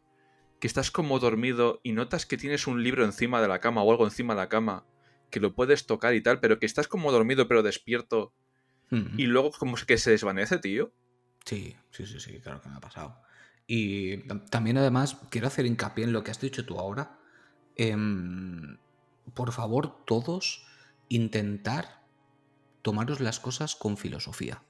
[0.61, 3.91] que estás como dormido y notas que tienes un libro encima de la cama o
[3.91, 4.87] algo encima de la cama
[5.31, 8.35] que lo puedes tocar y tal, pero que estás como dormido pero despierto
[8.91, 10.93] y luego como que se desvanece, tío.
[11.45, 13.21] Sí, sí, sí, sí, claro que me ha pasado.
[13.67, 17.19] Y también además quiero hacer hincapié en lo que has dicho tú ahora.
[17.77, 17.97] Eh,
[19.35, 20.67] por favor, todos
[21.09, 22.03] intentar
[22.83, 24.63] tomaros las cosas con filosofía.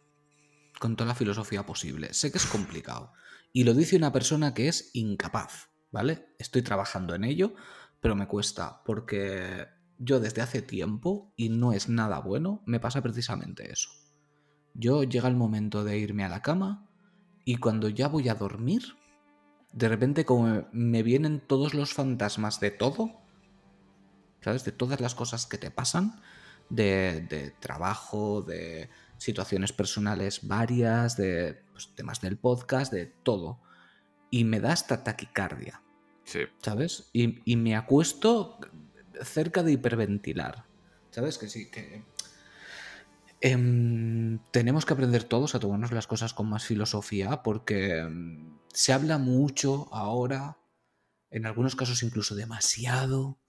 [0.81, 2.13] Con toda la filosofía posible.
[2.15, 3.13] Sé que es complicado.
[3.53, 6.35] Y lo dice una persona que es incapaz, ¿vale?
[6.39, 7.55] Estoy trabajando en ello,
[8.01, 9.67] pero me cuesta porque
[9.99, 13.91] yo desde hace tiempo, y no es nada bueno, me pasa precisamente eso.
[14.79, 16.87] Yo llega el momento de irme a la cama
[17.45, 18.97] y cuando ya voy a dormir,
[19.73, 23.21] de repente como me vienen todos los fantasmas de todo,
[24.41, 24.65] ¿sabes?
[24.65, 26.21] De todas las cosas que te pasan,
[26.71, 33.59] de, de trabajo, de situaciones personales varias, de pues, temas del podcast, de todo.
[34.31, 35.83] Y me da hasta taquicardia.
[36.23, 36.41] Sí.
[36.63, 37.11] ¿Sabes?
[37.13, 38.61] Y, y me acuesto
[39.23, 40.67] cerca de hiperventilar.
[41.11, 41.37] ¿Sabes?
[41.37, 42.05] Que sí, que
[43.41, 48.09] Eh, tenemos que aprender todos a tomarnos las cosas con más filosofía porque eh,
[48.73, 50.59] se habla mucho ahora,
[51.31, 53.41] en algunos casos incluso demasiado,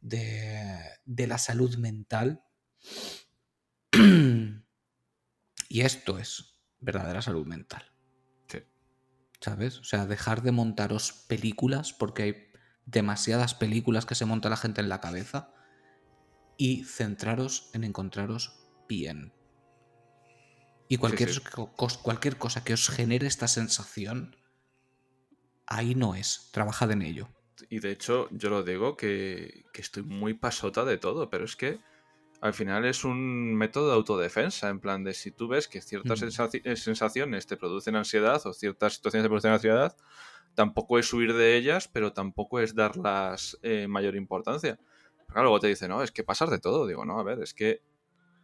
[0.00, 2.42] de, de la salud mental.
[5.68, 7.92] y esto es verdadera salud mental.
[8.48, 8.58] Sí.
[9.40, 9.78] ¿Sabes?
[9.78, 12.46] O sea, dejar de montaros películas porque hay
[12.84, 15.52] demasiadas películas que se monta la gente en la cabeza
[16.56, 19.32] y centraros en encontraros bien.
[20.88, 21.40] Y cualquier, sí.
[21.76, 24.36] cos- cualquier cosa que os genere esta sensación,
[25.66, 26.48] ahí no es.
[26.52, 27.28] Trabajad en ello.
[27.70, 31.56] Y de hecho, yo lo digo que, que estoy muy pasota de todo, pero es
[31.56, 31.80] que
[32.40, 36.20] al final es un método de autodefensa, en plan de si tú ves que ciertas
[36.22, 36.56] Mm.
[36.64, 39.96] eh, sensaciones te producen ansiedad o ciertas situaciones te producen ansiedad,
[40.54, 44.78] tampoco es huir de ellas, pero tampoco es darlas eh, mayor importancia.
[45.26, 46.86] Claro, luego te dicen, no, es que pasar de todo.
[46.86, 47.80] Digo, no, a ver, es que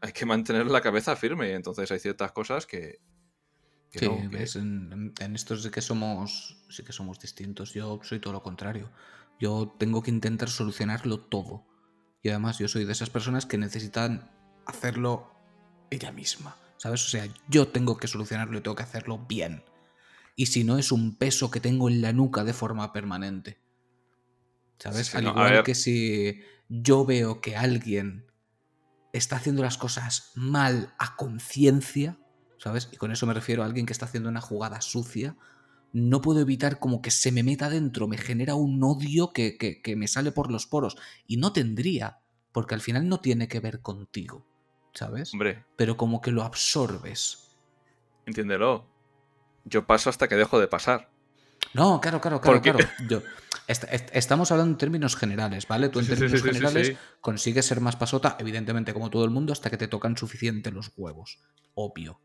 [0.03, 3.01] hay que mantener la cabeza firme y entonces hay ciertas cosas que...
[3.93, 6.59] que Sí, no, que- en, en- esto sí que somos.
[6.69, 7.73] Sí que somos distintos.
[7.73, 8.91] Yo soy todo lo contrario.
[9.39, 11.65] Yo tengo que intentar solucionarlo todo.
[12.23, 14.31] Y además, yo soy de esas personas que necesitan
[14.67, 15.33] hacerlo
[15.91, 16.57] ella misma.
[16.79, 17.05] ¿Sabes?
[17.07, 19.63] O sea, yo tengo que solucionarlo y tengo que hacerlo bien.
[20.35, 23.61] Y si no, es un peso que tengo en la nuca de forma permanente.
[24.79, 25.09] ¿Sabes?
[25.09, 28.32] Sí, Al no, igual que si yo veo que alguien
[29.13, 32.19] está haciendo las cosas mal a conciencia,
[32.59, 32.89] ¿sabes?
[32.93, 35.37] Y con eso me refiero a alguien que está haciendo una jugada sucia,
[35.93, 39.83] no puedo evitar como que se me meta dentro, me genera un odio que, que-
[39.83, 40.97] que me sale por los poros.
[41.27, 42.21] Y no tendría,
[42.53, 44.47] porque al final no tiene que ver contigo,
[44.95, 45.33] ¿sabes?
[45.35, 47.57] Hombre, Pero como que lo absorbes.
[48.27, 48.87] entiéndelo.
[49.65, 51.11] Yo paso hasta que dejo de pasar.
[51.75, 52.79] No, claro, claro, claro, claro.
[53.09, 53.23] Yo-
[53.67, 55.89] est- est- estamos hablando en términos generales, ¿vale?
[55.89, 59.25] Tú en Sí, términos sí, sí, sí, generales consigues ser más pasota, evidentemente como todo
[59.25, 61.41] el mundo, hasta que te tocan suficiente los huevos.
[61.75, 62.21] Obvio.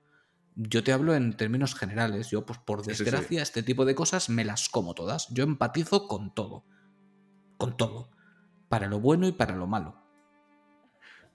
[0.55, 2.29] Yo te hablo en términos generales.
[2.31, 5.27] Yo, pues por desgracia, este tipo de cosas me las como todas.
[5.29, 6.65] Yo empatizo con todo.
[7.57, 8.09] Con todo.
[8.67, 9.95] Para lo bueno y para lo malo.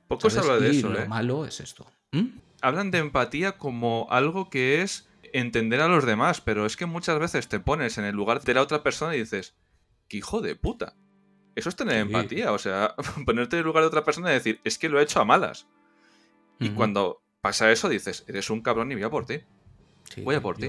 [0.08, 1.08] Poco se habla de y eso, lo ¿eh?
[1.08, 1.86] malo es esto.
[2.12, 2.38] ¿Mm?
[2.60, 7.18] hablan de empatía como algo que es entender a los demás, pero es que muchas
[7.18, 9.54] veces te pones en el lugar de la otra persona y dices,
[10.12, 10.94] ¡qué hijo de puta!
[11.54, 12.00] Eso es tener Sí.
[12.02, 12.94] empatía, o sea,
[13.26, 15.24] ponerte en el lugar de otra persona y decir, es que lo he hecho a
[15.24, 15.66] malas.
[16.60, 16.76] Y Ujú.
[16.76, 19.40] cuando pasa eso dices, eres un cabrón y voy a por ti.
[20.14, 20.66] Sí, Voy a por ti.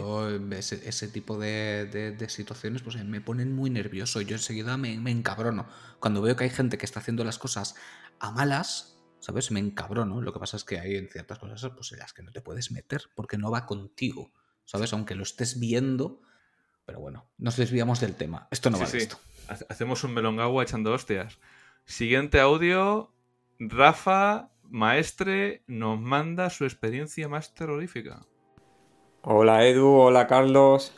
[0.57, 4.21] ese, ese tipo de, de- de situaciones pues, me ponen muy nervioso.
[4.21, 5.67] Yo enseguida me, me encabrono.
[5.99, 7.75] Cuando veo que hay gente que está haciendo las cosas
[8.19, 9.51] a malas, ¿sabes?
[9.51, 10.21] Me encabrono.
[10.21, 12.39] Lo que pasa es que hay en ciertas cosas pues, en las que no te
[12.41, 14.31] puedes meter porque no va contigo,
[14.63, 14.93] ¿sabes?
[14.93, 16.21] Aunque lo estés viendo.
[16.85, 18.47] Pero bueno, nos desviamos del tema.
[18.51, 19.03] Esto no Sí, va de sí.
[19.05, 19.17] esto.
[19.47, 21.39] Ha- Hacemos un melongagua echando hostias.
[21.85, 23.11] Siguiente audio,
[23.59, 28.25] Rafa Maestre nos manda su experiencia más terrorífica.
[29.21, 30.93] Hola Edu, hola Carlos.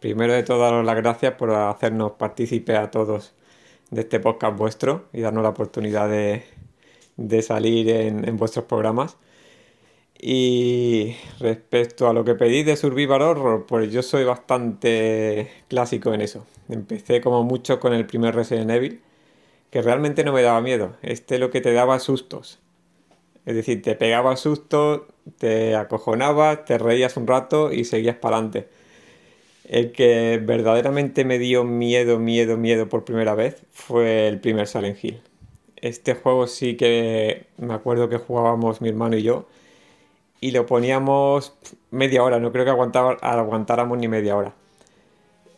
[0.00, 3.34] Primero de todo, daros las gracias por hacernos partícipe a todos
[3.90, 6.44] de este podcast vuestro y darnos la oportunidad de,
[7.16, 9.16] de salir en, en vuestros programas.
[10.28, 16.20] Y respecto a lo que pedís de Survival Horror, pues yo soy bastante clásico en
[16.20, 16.44] eso.
[16.68, 19.00] Empecé como mucho con el primer Resident Evil,
[19.70, 20.96] que realmente no me daba miedo.
[21.02, 22.58] Este lo que te daba sustos.
[23.44, 25.02] Es decir, te pegaba sustos,
[25.38, 28.66] te acojonabas, te reías un rato y seguías para adelante.
[29.68, 35.04] El que verdaderamente me dio miedo, miedo, miedo por primera vez fue el primer Silent
[35.04, 35.20] Hill.
[35.76, 39.46] Este juego sí que me acuerdo que jugábamos mi hermano y yo
[40.46, 41.54] y lo poníamos
[41.90, 44.54] media hora, no creo que aguantáramos ni media hora.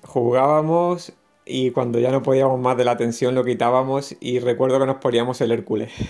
[0.05, 1.13] Jugábamos
[1.45, 4.97] y cuando ya no podíamos más de la tensión lo quitábamos y recuerdo que nos
[4.97, 5.93] poníamos el Hércules.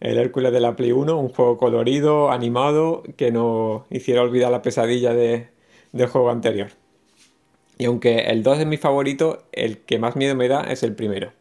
[0.00, 4.60] El Hércules de la Play 1, un juego colorido, animado, que nos hiciera olvidar la
[4.60, 5.48] pesadilla de-
[5.92, 6.72] del juego anterior.
[7.78, 10.94] Y aunque el 2 es mi favorito, el que más miedo me da es el
[10.96, 11.32] primero.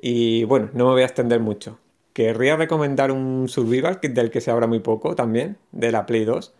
[0.00, 1.78] Y bueno, no me voy a extender mucho.
[2.18, 6.52] Querría recomendar un survival del que se habla muy poco también, de la Play 2.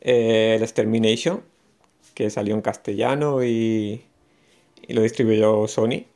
[0.00, 1.42] eh, el Extermination,
[2.14, 4.06] que salió en castellano y,
[4.88, 6.06] lo distribuyó Sony.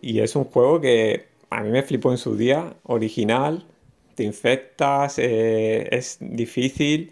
[0.00, 3.66] Y es un juego que a mí me flipó en su día, original,
[4.14, 7.10] te infectas, eh, es difícil.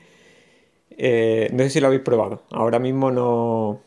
[0.91, 2.45] Eh, no sé si lo habéis probado.
[2.51, 3.81] Ahora mismo no,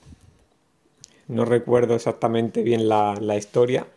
[1.30, 3.88] no recuerdo exactamente bien la historia,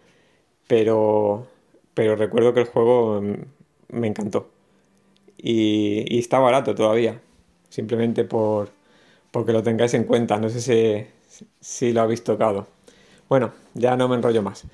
[0.69, 1.49] pero,
[1.95, 3.23] pero recuerdo que el juego
[3.89, 4.51] me encantó.
[5.39, 7.21] Y, y está barato todavía,
[7.69, 8.71] simplemente por,
[9.31, 10.39] porque lo tengáis en cuenta.
[10.39, 12.67] No sé si, si lo habéis tocado.
[13.29, 14.65] Bueno, ya no me enrollo más.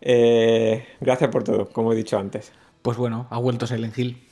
[0.00, 2.52] Eh, gracias por todo, como he dicho antes.
[2.82, 4.22] Pues bueno, ha vuelto Silent Hill.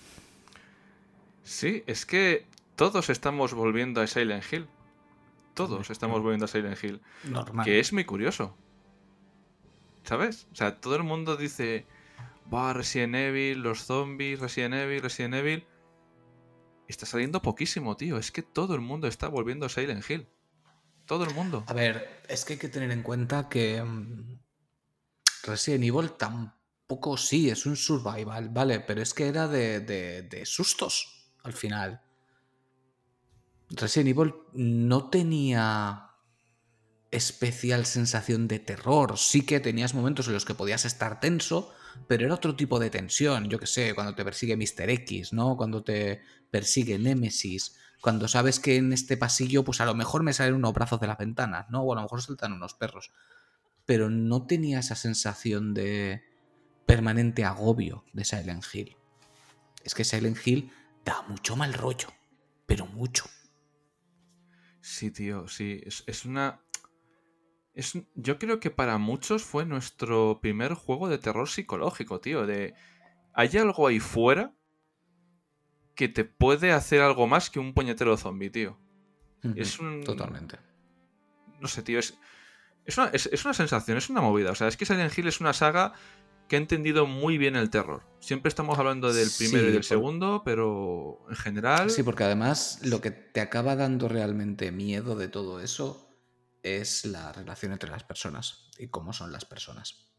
[1.43, 2.44] Sí, es que
[2.77, 4.66] todos estamos volviendo a Silent Hill.
[5.55, 7.01] Todos estamos volviendo a Silent Hill.
[7.24, 7.65] Normal.
[7.65, 8.55] Que es muy curioso.
[10.05, 10.47] ¿Sabes?
[10.53, 11.86] O sea, todo el mundo dice,
[12.74, 15.66] Resident Evil, los zombies, Resident Evil, Resident Evil.
[16.89, 18.19] Está saliendo poquísimo, tío.
[18.19, 20.29] Es que todo el mundo está volviendo a Silent Hill.
[21.07, 21.65] Todo el mundo.
[21.66, 24.39] A ver, es que hay que tener en cuenta que mm,
[25.45, 28.81] Resident Evil tampoco sí, es un survival, ¿vale?
[28.81, 32.03] Pero es que era de, de- de sustos al final.
[33.70, 36.11] Resident Evil no tenía
[37.11, 39.16] especial sensación de terror.
[39.19, 41.73] Sí que tenías momentos en los que podías estar tenso,
[42.06, 43.48] pero era otro tipo de tensión.
[43.48, 44.90] Yo que sé, cuando te persigue Mr.
[44.90, 45.56] X, ¿no?
[45.56, 47.77] Cuando te persigue Nemesis.
[48.01, 51.06] Cuando sabes que en este pasillo, pues a lo mejor me salen unos brazos de
[51.06, 51.82] las ventanas, ¿no?
[51.82, 53.12] O a lo mejor saltan unos perros.
[53.86, 56.23] Pero no tenía esa sensación de
[56.86, 58.97] permanente agobio de Silent Hill.
[59.85, 60.73] Es que Silent Hill
[61.05, 62.09] da mucho mal rollo,
[62.66, 63.24] pero mucho.
[64.81, 65.81] Sí, tío, sí.
[66.06, 66.60] Es una.
[67.74, 72.47] Es, yo creo que para muchos fue nuestro primer juego de terror psicológico, tío.
[72.47, 72.74] De.
[73.32, 74.53] Hay algo ahí fuera
[75.94, 78.78] que te puede hacer algo más que un puñetero zombie, tío.
[79.57, 80.05] Es un.
[80.05, 80.59] Totalmente.
[81.61, 81.99] No sé, tío.
[81.99, 82.19] Es,
[82.85, 84.51] es, una, es, es una sensación, es una movida.
[84.51, 85.93] O sea, es que Silent Hill es una saga
[86.49, 88.03] que ha entendido muy bien el terror.
[88.20, 91.89] Siempre estamos hablando del primero Sí, y del por- segundo, pero en general.
[91.90, 96.11] Sí, porque además lo que te acaba dando realmente miedo de todo eso
[96.62, 100.12] es la relación entre las personas y cómo son las personas.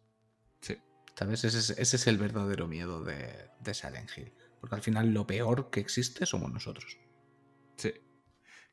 [0.62, 0.78] Sí.
[1.16, 1.44] ¿Sabes?
[1.44, 4.34] Ese es, ese es el verdadero miedo de, de Silent Hill.
[4.60, 6.98] Porque al final lo peor que existe somos nosotros.
[7.78, 7.94] Sí.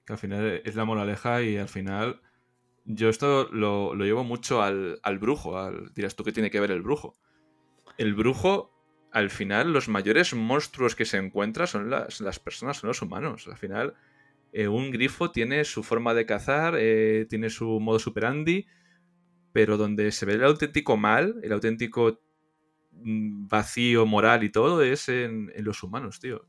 [0.04, 2.22] Que al final es la moraleja y al final.
[2.84, 5.58] Yo esto lo, lo llevo mucho al, al brujo.
[5.58, 7.16] Al, dirás tú qué tiene que ver el brujo.
[7.98, 8.72] El brujo,
[9.12, 13.46] al final, los mayores monstruos que se encuentra son las, las personas, son los humanos.
[13.48, 13.94] Al final,
[14.52, 18.66] eh, un grifo tiene su forma de cazar, eh, tiene su modo superandi,
[19.52, 22.20] pero donde se ve el auténtico mal, el auténtico
[22.92, 26.46] mm, vacío moral y todo, es en, en los humanos, tío.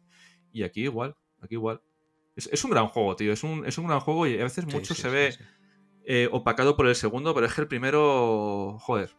[0.51, 1.81] Y aquí igual, aquí igual.
[2.35, 3.33] Es, es un gran juego, tío.
[3.33, 5.35] Es un, es un gran juego y a veces Sí, mucho sí, se sí, ve
[6.03, 8.77] eh, opacado por el segundo, pero es que el primero.
[8.79, 9.15] Joder.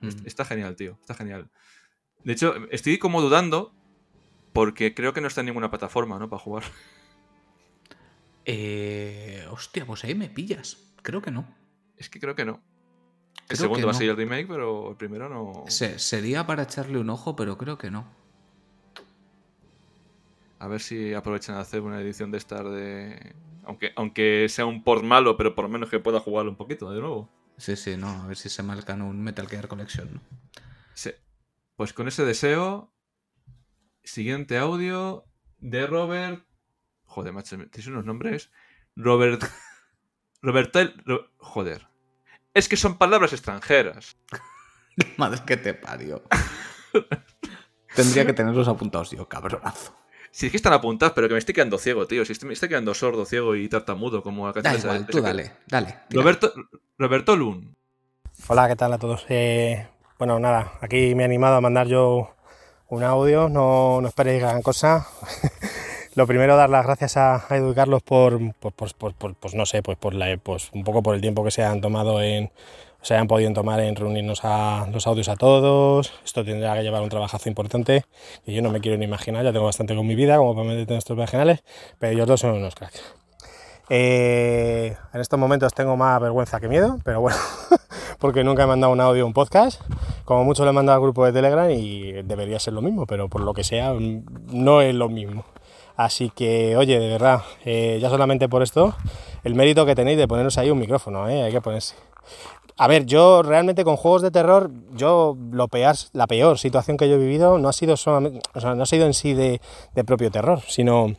[0.00, 0.26] Mm.
[0.26, 0.98] Está genial, tío.
[1.00, 1.50] Está genial.
[2.24, 3.72] De hecho, estoy como dudando.
[4.52, 6.30] Porque creo que no está en ninguna plataforma, ¿no?
[6.30, 6.62] Para jugar.
[8.46, 10.94] Eh, hostia, pues ahí me pillas.
[11.02, 11.46] Creo que no.
[11.96, 12.62] Es que creo que no.
[13.48, 15.64] El segundo va a ser el remake, pero el primero no.
[15.68, 18.06] Se- sería para echarle un ojo, pero creo que no.
[20.58, 23.34] A ver si aprovechan a hacer una edición de estas de.
[23.64, 26.90] Aunque, aunque sea un port malo, pero por lo menos que pueda jugarlo un poquito
[26.90, 27.28] de nuevo.
[27.58, 28.08] Sí, sí, no.
[28.08, 30.20] A ver si se marcan un Metal Gear Collection, ¿no?
[30.94, 31.10] Sí.
[31.76, 32.92] Pues con ese deseo.
[34.02, 35.24] Siguiente audio
[35.58, 36.45] de Robert.
[37.06, 38.50] Joder, macho, tienes unos nombres.
[38.96, 39.42] Robert.
[40.42, 40.80] Roberto.
[41.04, 41.86] Ro- Joder.
[42.54, 44.16] Es que son palabras extranjeras.
[45.16, 46.22] Madre que te parió.
[47.94, 49.94] Tendría que tenerlos apuntados yo, cabronazo.
[50.30, 52.24] Si es que están apuntados, pero que me estoy quedando ciego, tío.
[52.24, 55.18] Si estoy- me estoy quedando sordo, ciego y tartamudo, como la Da esa- igual, tú
[55.18, 55.96] esa que- dale, dale.
[56.08, 56.22] tira.
[56.22, 56.52] Roberto,
[56.98, 57.74] Roberto Lun.
[58.48, 59.24] Hola, ¿qué tal a todos?
[59.30, 59.88] Eh,
[60.18, 62.34] bueno, nada, aquí me he animado a mandar yo
[62.88, 65.06] un audio, no, no esperéis gran cosa.
[66.16, 68.40] Lo primero, dar las gracias a, a Edu Carlos por,
[68.78, 72.50] pues no sé, pues, pues un poco por el tiempo que se han tomado en,
[73.02, 76.14] se han podido tomar en reunirnos a los audios a todos.
[76.24, 78.06] Esto tendrá que llevar un trabajazo importante
[78.46, 80.66] que yo no me quiero ni imaginar, ya tengo bastante con mi vida como para
[80.66, 81.62] meterte en estos regionales,
[81.98, 83.14] pero ellos dos son unos cracks.
[83.90, 87.36] Eh, en estos momentos tengo más vergüenza que miedo, pero bueno,
[88.18, 89.82] porque nunca he mandado un audio un podcast.
[90.24, 93.28] Como mucho le he mandado al grupo de Telegram y debería ser lo mismo, pero
[93.28, 95.44] por lo que sea, mm, no es lo mismo.
[95.96, 98.94] Así que, oye, de verdad, eh, ya solamente por esto,
[99.44, 101.42] el mérito que tenéis de poneros ahí un micrófono, ¿eh?
[101.42, 101.94] hay que ponerse.
[102.76, 107.08] A ver, yo realmente con juegos de terror, yo lo peor, la peor situación que
[107.08, 109.60] yo he vivido no ha sido solamente, o sea, no ha sido en sí de,
[110.04, 111.14] propio terror, sino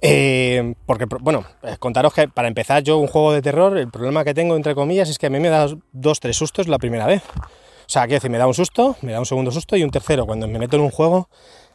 [0.00, 1.44] eh, porque, bueno,
[1.78, 5.10] contaros que para empezar yo un juego de terror, el problema que tengo, entre comillas,
[5.10, 7.22] es que a mí me da dos, tres sustos la primera vez.
[7.36, 9.90] O sea, quiero decir, me da un susto, me da un segundo susto y un
[9.90, 10.24] tercero.
[10.24, 11.28] Cuando me meto en un juego,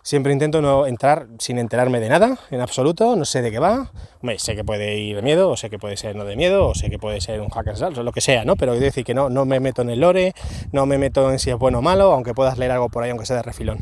[0.08, 3.92] siempre intento no entrar sin enterarme de nada, en absoluto, no sé de qué va.
[4.22, 6.66] Hombre, sé que puede ir de miedo, o sé que puede ser no de miedo,
[6.66, 8.56] o sé que puede ser un hack and slash, o lo que sea, ¿no?
[8.56, 10.32] Pero quiero decir que no, no me meto en el lore,
[10.72, 13.10] no me meto en si es bueno o malo, aunque puedas leer algo por ahí,
[13.10, 13.80] aunque sea de refilón.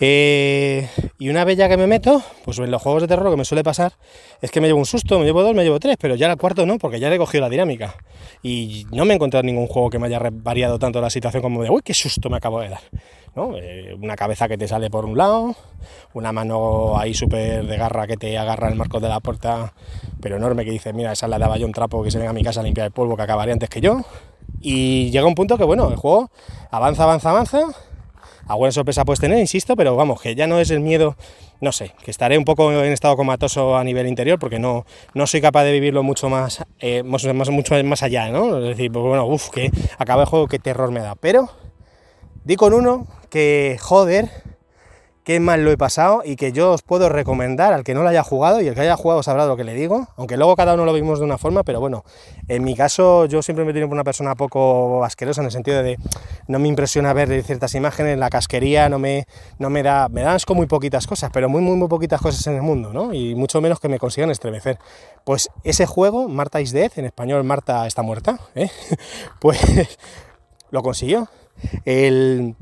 [0.00, 3.32] Eh, y una vez ya que me meto, pues en los juegos de terror lo
[3.32, 3.92] que me suele pasar
[4.40, 6.38] es que me llevo un susto, me llevo dos, me llevo tres, pero ya el
[6.38, 7.96] cuarto no, porque ya le he cogido la dinámica.
[8.42, 11.62] Y no me he encontrado ningún juego que me haya variado tanto la situación como
[11.62, 12.80] de, uy, qué susto me acabo de dar.
[13.34, 13.56] ¿No?
[13.56, 15.54] Eh, una cabeza que te sale por un lado,
[16.12, 19.72] una mano ahí súper de garra que te agarra el marco de la puerta,
[20.20, 22.34] pero enorme, que dice, mira, esa la daba yo un trapo que se venga a
[22.34, 24.02] mi casa a limpiar el polvo que acabaría antes que yo.
[24.60, 26.30] Y llega un punto que, bueno, el juego
[26.70, 27.60] avanza, avanza, avanza.
[28.46, 31.16] Alguna sorpresa puedes tener, insisto, pero vamos, que ya no es el miedo,
[31.60, 34.84] no sé, que estaré un poco en estado comatoso a nivel interior porque no,
[35.14, 38.58] no soy capaz de vivirlo mucho más, eh, más, más- mucho más allá, ¿no?
[38.58, 41.14] Es decir, pues bueno, uff, que acaba el juego, qué terror me da.
[41.14, 41.48] Pero
[42.44, 44.28] di con uno que, joder,
[45.24, 48.10] qué mal lo he pasado y que yo os puedo recomendar al que no lo
[48.10, 50.74] haya jugado y el que haya jugado sabrá lo que le digo, aunque luego cada
[50.74, 52.04] uno lo vimos de una forma, pero bueno,
[52.46, 55.82] en mi caso yo siempre me tenido por una persona poco asquerosa en el sentido
[55.82, 55.96] de
[56.46, 59.26] no me impresiona ver ciertas imágenes, la casquería no me,
[59.58, 62.46] no me da, me dan asco muy poquitas cosas, pero muy, muy, muy poquitas cosas
[62.48, 63.14] en el mundo, ¿no?
[63.14, 64.78] Y mucho menos que me consigan estremecer.
[65.24, 68.68] Pues ese juego, Marta is Dead, en español Marta está muerta, ¿eh?
[69.40, 69.58] pues
[70.70, 71.28] lo consiguió.
[71.84, 72.56] El,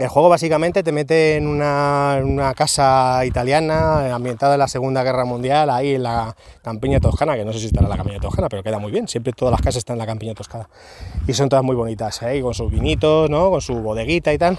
[0.00, 5.68] el juego básicamente te mete en una, casa italiana ambientada en la Segunda Guerra Mundial,
[5.68, 8.62] ahí en la campiña toscana, que no sé si estará en la campiña toscana, pero
[8.62, 9.06] queda muy bien.
[9.08, 10.70] Siempre todas las casas están en la campiña toscana.
[11.26, 12.40] Y son todas muy bonitas, ¿eh?
[12.40, 13.50] con sus vinitos, ¿no?
[13.50, 14.58] con su bodeguita y tal.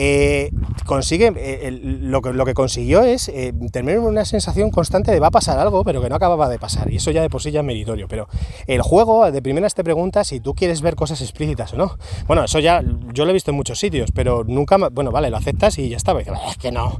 [0.00, 0.52] Eh,
[0.86, 5.26] consigue, eh, lo, que, lo que consiguió es eh, tener una sensación constante de va
[5.26, 7.50] a pasar algo, pero que no acababa de pasar, y eso ya de por sí
[7.50, 8.28] ya es meritorio, pero
[8.68, 11.98] el juego de primeras te pregunta si tú quieres ver cosas explícitas o no.
[12.28, 12.80] Bueno, eso ya
[13.12, 15.96] yo lo he visto en muchos sitios, pero nunca, bueno, vale, lo aceptas y ya
[15.96, 16.98] está, es que no.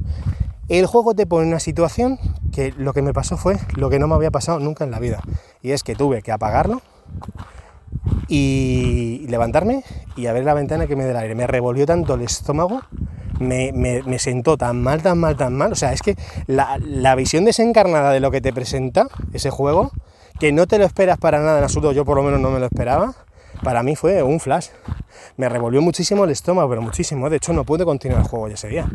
[0.67, 2.19] El juego te pone una situación
[2.51, 4.99] que lo que me pasó fue lo que no me había pasado nunca en la
[4.99, 5.21] vida,
[5.61, 6.81] y es que tuve que apagarlo,
[8.27, 9.83] y levantarme
[10.15, 11.35] y a ver la ventana que me dé el aire.
[11.35, 12.81] Me revolvió tanto el estómago,
[13.39, 15.71] me, me, sentó tan mal, tan mal, tan mal.
[15.71, 16.15] O sea, es que
[16.47, 19.91] la, la, visión desencarnada de lo que te presenta ese juego,
[20.39, 22.59] que no te lo esperas para nada en absoluto, yo por lo menos no me
[22.59, 23.15] lo esperaba,
[23.63, 24.67] para mí fue un flash.
[25.37, 27.29] Me revolvió muchísimo el estómago, pero muchísimo.
[27.29, 28.87] De hecho, no pude continuar el juego ese día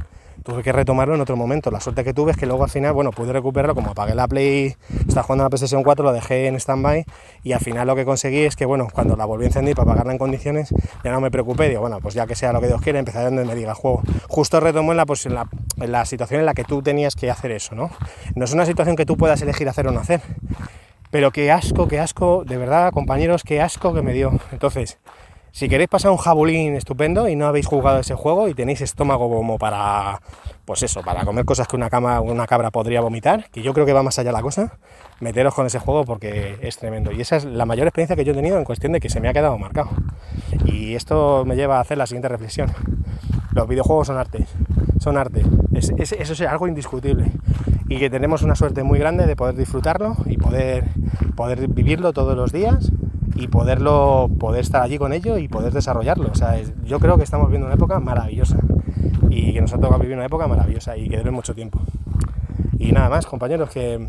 [0.45, 1.71] tuve que retomarlo en otro momento.
[1.71, 4.29] La suerte que tuve es que luego al final, bueno, pude recuperarlo, como apagué la
[4.29, 7.05] Play, estaba jugando la PlayStation 4, lo dejé en stand-by
[7.43, 9.91] y al final lo que conseguí es que, bueno, cuando la volví a encender para
[9.91, 10.73] apagarla en condiciones,
[11.03, 13.25] ya no me preocupé, digo, bueno, pues ya que sea lo que Dios quiere, empezaré
[13.25, 14.03] donde me diga el juego.
[14.29, 15.49] Justo retomó en la, pues, en la,
[15.81, 17.91] en la situación en la que tú tenías que hacer eso, ¿no?
[18.35, 20.21] No es una situación que tú puedas elegir hacer o no hacer,
[21.11, 24.39] pero qué asco, qué asco, de verdad, compañeros, qué asco que me dio.
[24.53, 24.99] Entonces,
[25.55, 29.31] si queréis pasar un jabulín estupendo y no habéis jugado ese juego y tenéis estómago
[29.31, 30.21] como para,
[30.65, 33.87] pues eso, para comer cosas que una, cama, una cabra podría vomitar, que yo creo
[33.87, 34.79] que va más allá la cosa,
[35.21, 37.13] meteros con ese juego porque es tremendo.
[37.13, 39.21] Y esa es la mayor experiencia que yo he tenido en cuestión de que se
[39.21, 39.91] me ha quedado marcado.
[40.65, 42.73] Y esto me lleva a hacer la siguiente reflexión.
[43.53, 44.49] Los videojuegos son arte,
[44.99, 45.45] son arte.
[45.73, 47.31] eso es algo indiscutible.
[47.89, 50.89] Y que tenemos una suerte muy grande de poder disfrutarlo y poder,
[51.37, 52.91] poder vivirlo todos los días
[53.35, 56.31] y poderlo, poder estar allí con ello y poder desarrollarlo.
[56.31, 58.59] O sea, yo creo que estamos viviendo una época maravillosa
[59.31, 61.81] y que nos ha tocado vivir una época maravillosa y que dure mucho tiempo.
[62.79, 64.09] Y nada más, compañeros, que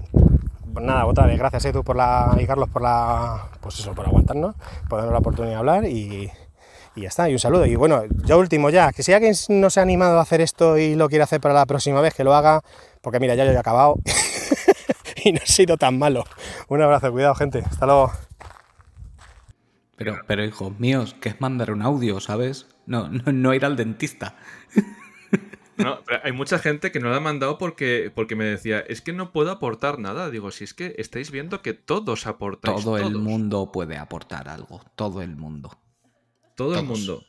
[0.74, 4.06] pues nada, otra vez gracias Edu por la, y Carlos por la, pues eso, por
[4.06, 4.56] aguantarnos,
[4.90, 6.30] por darnos la oportunidad de hablar y,
[6.96, 7.66] y ya está, y un saludo.
[7.66, 10.78] Y bueno, ya último ya, que si alguien no se ha animado a hacer esto
[10.78, 12.62] y lo quiere hacer para la próxima vez, que lo haga,
[13.02, 13.96] porque mira, ya yo he acabado
[15.24, 16.26] y no ha sido tan malo.
[16.68, 18.12] Un abrazo, cuidado gente, hasta luego.
[19.96, 22.68] Pero, pero hijos míos, que es mandar un audio, ¿sabes?
[22.86, 24.36] No, no, no ir al dentista.
[25.78, 29.12] No, hay mucha gente que no lo ha mandado porque, porque me decía, es que
[29.12, 30.30] no puedo aportar nada.
[30.30, 32.84] Digo, si es que estáis viendo que todos aportáis.
[32.84, 34.82] Todo el mundo puede aportar algo.
[34.96, 35.78] Todo el mundo.
[36.56, 37.26] Todo el mundo.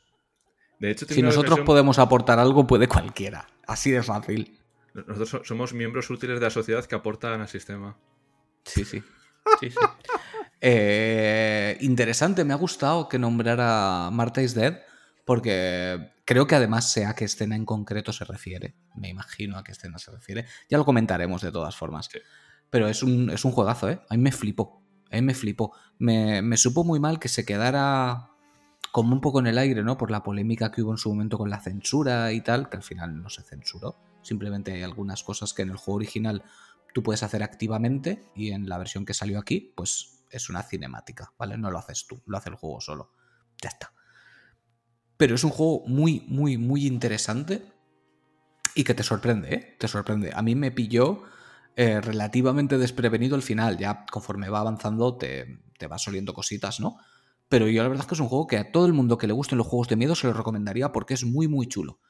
[0.78, 3.48] De hecho, si nosotros podemos aportar algo, puede cualquiera.
[3.66, 4.56] Así de fácil.
[4.94, 7.96] Nosotros somos miembros útiles de la sociedad que aportan al sistema.
[8.64, 9.02] Sí, sí.
[9.60, 9.76] sí, sí.
[10.60, 14.80] Eh, interesante, me ha gustado que nombrara Marta is Dead,
[15.24, 18.74] porque creo que además sea a qué escena en concreto se refiere.
[18.94, 20.46] Me imagino a qué escena se refiere.
[20.70, 22.08] Ya lo comentaremos de todas formas.
[22.70, 24.00] Pero es un, es un juegazo, ¿eh?
[24.08, 24.82] A mí me flipó.
[25.10, 25.72] A mí me flipó.
[25.98, 28.30] Me, me supo muy mal que se quedara
[28.92, 29.98] como un poco en el aire, ¿no?
[29.98, 32.82] Por la polémica que hubo en su momento con la censura y tal, que al
[32.82, 33.96] final no se censuró.
[34.22, 36.42] Simplemente hay algunas cosas que en el juego original
[36.94, 41.32] tú puedes hacer activamente y en la versión que salió aquí, pues es una cinemática,
[41.38, 41.56] ¿vale?
[41.56, 43.12] No lo haces tú, lo hace el juego solo.
[43.62, 43.92] Ya está.
[45.16, 47.72] Pero es un juego muy, muy, muy interesante
[48.74, 49.76] y que te sorprende, ¿eh?
[49.78, 50.32] Te sorprende.
[50.34, 51.22] A mí me pilló
[51.76, 53.78] eh, relativamente desprevenido el final.
[53.78, 56.98] Ya conforme va avanzando te, te vas oliendo cositas, ¿no?
[57.48, 59.26] Pero yo la verdad es que es un juego que a todo el mundo que
[59.26, 62.00] le gusten los juegos de miedo se lo recomendaría porque es muy, muy chulo.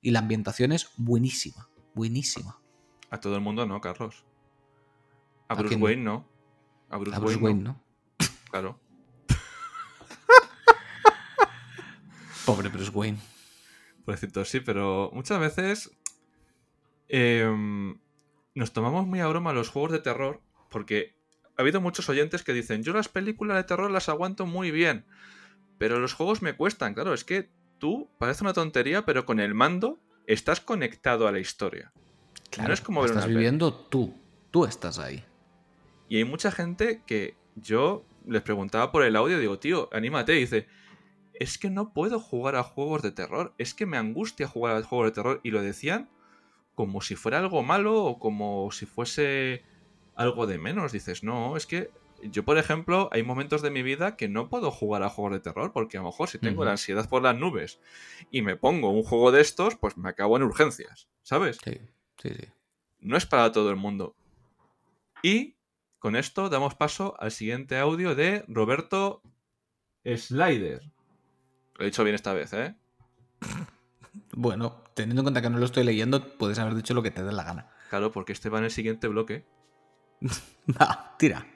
[0.00, 2.60] Y la ambientación es buenísima, buenísima.
[3.10, 4.24] A todo el mundo no, Carlos.
[5.48, 6.26] A Bruce Wayne no.
[6.90, 7.82] A Bruce, Wayne, no.
[8.50, 8.80] Claro.
[12.46, 13.18] Pobre Bruce Wayne.
[14.16, 15.90] cierto, sí, pero muchas veces
[17.08, 17.98] em,
[18.54, 20.40] nos tomamos muy a broma los juegos de terror
[20.70, 21.14] porque
[21.56, 25.04] ha habido muchos oyentes que dicen, yo las películas de terror las aguanto muy bien,
[25.76, 26.94] pero los juegos me cuestan.
[26.94, 31.40] Claro, es que tú, parece una tontería, pero con el mando estás conectado a la
[31.40, 31.92] historia.
[32.50, 34.14] Claro, no es como estás viviendo tú,
[34.50, 35.24] tú estás ahí.
[36.08, 40.40] Y hay mucha gente que yo les preguntaba por el audio, digo, tío, anímate, y
[40.40, 40.66] dice,
[41.34, 44.82] es que no puedo jugar a juegos de terror, es que me angustia jugar a
[44.82, 46.10] juegos de terror, y lo decían
[46.78, 49.64] como si fuera algo malo o como si fuese
[50.14, 50.92] algo de menos.
[50.92, 51.90] Dices, no, es que
[52.22, 55.40] yo, por ejemplo, hay momentos de mi vida que no puedo jugar a juegos de
[55.40, 57.80] terror porque a lo mejor si tengo la ansiedad por las nubes
[58.30, 61.58] y me pongo un juego de estos, pues me acabo en urgencias, ¿sabes?
[61.64, 61.80] Sí,
[62.16, 62.46] sí, sí.
[63.00, 64.14] No es para todo el mundo.
[65.20, 65.56] Y
[65.98, 69.22] con esto damos paso al siguiente audio de Roberto
[70.04, 70.82] Slider.
[71.76, 72.74] Lo he dicho bien esta vez, ¿eh?
[74.32, 77.22] Bueno, teniendo en cuenta que no lo estoy leyendo, puedes haber dicho lo que te
[77.22, 77.70] dé la gana.
[77.88, 79.44] Claro, porque este va en el siguiente bloque.
[80.80, 81.46] Va, tira.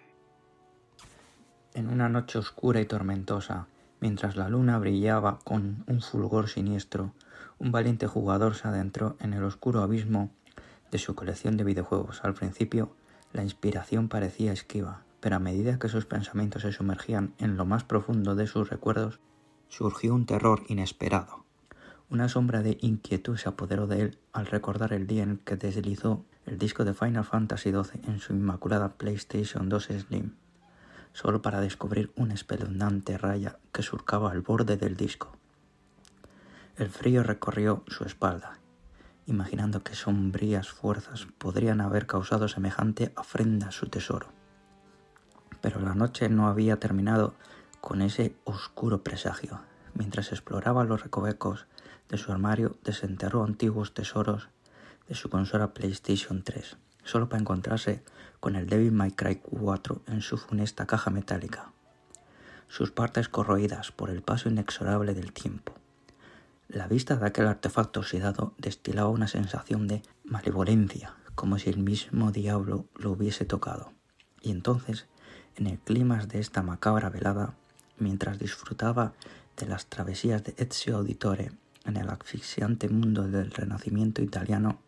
[1.74, 3.66] En una noche oscura y tormentosa,
[4.00, 7.14] mientras la luna brillaba con un fulgor siniestro,
[7.58, 10.30] un valiente jugador se adentró en el oscuro abismo
[10.90, 12.24] de su colección de videojuegos.
[12.24, 12.94] Al principio,
[13.32, 17.84] la inspiración parecía esquiva, pero a medida que sus pensamientos se sumergían en lo más
[17.84, 19.20] profundo de sus recuerdos,
[19.68, 21.44] surgió un terror inesperado.
[22.10, 26.24] Una sombra de inquietud se apoderó de él al recordar el día en que deslizó
[26.44, 30.32] el disco de Final Fantasy XII en su inmaculada PlayStation 2 Slim
[31.12, 35.36] solo para descubrir una espeluznante raya que surcaba al borde del disco.
[36.76, 38.58] El frío recorrió su espalda,
[39.32, 44.28] imaginando que sombrías fuerzas podrían haber causado semejante afrenta a su tesoro.
[45.60, 47.34] Pero la noche no había terminado
[47.80, 49.60] con ese oscuro presagio.
[49.94, 51.66] Mientras exploraba los recovecos
[52.08, 54.48] de su armario, desenterró antiguos tesoros
[55.08, 58.02] de su consola PlayStation 3, solo para encontrarse
[58.40, 61.72] con el Devil May Cry 4 en su funesta caja metálica,
[62.68, 65.81] sus partes corroídas por el paso inexorable del tiempo.
[66.72, 72.32] La vista de aquel artefacto oxidado destilaba una sensación de malevolencia, como si el mismo
[72.32, 73.92] diablo lo hubiese tocado.
[74.40, 75.06] Y entonces,
[75.56, 77.52] en el clímax de esta macabra velada,
[77.98, 79.12] mientras disfrutaba
[79.58, 81.52] de las travesías de Ezio Auditore
[81.84, 84.78] en el asfixiante mundo del renacimiento italiano,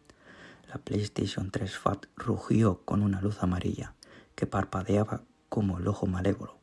[0.70, 3.93] la PlayStation 3 Fat rugió con una luz amarilla
[4.35, 5.20] que parpadeaba
[5.51, 6.56] como el ojo malévolo.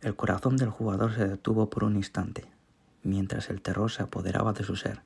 [0.00, 2.50] El corazón del jugador se detuvo por un instante,
[3.02, 5.02] mientras el terror se apoderaba de su ser.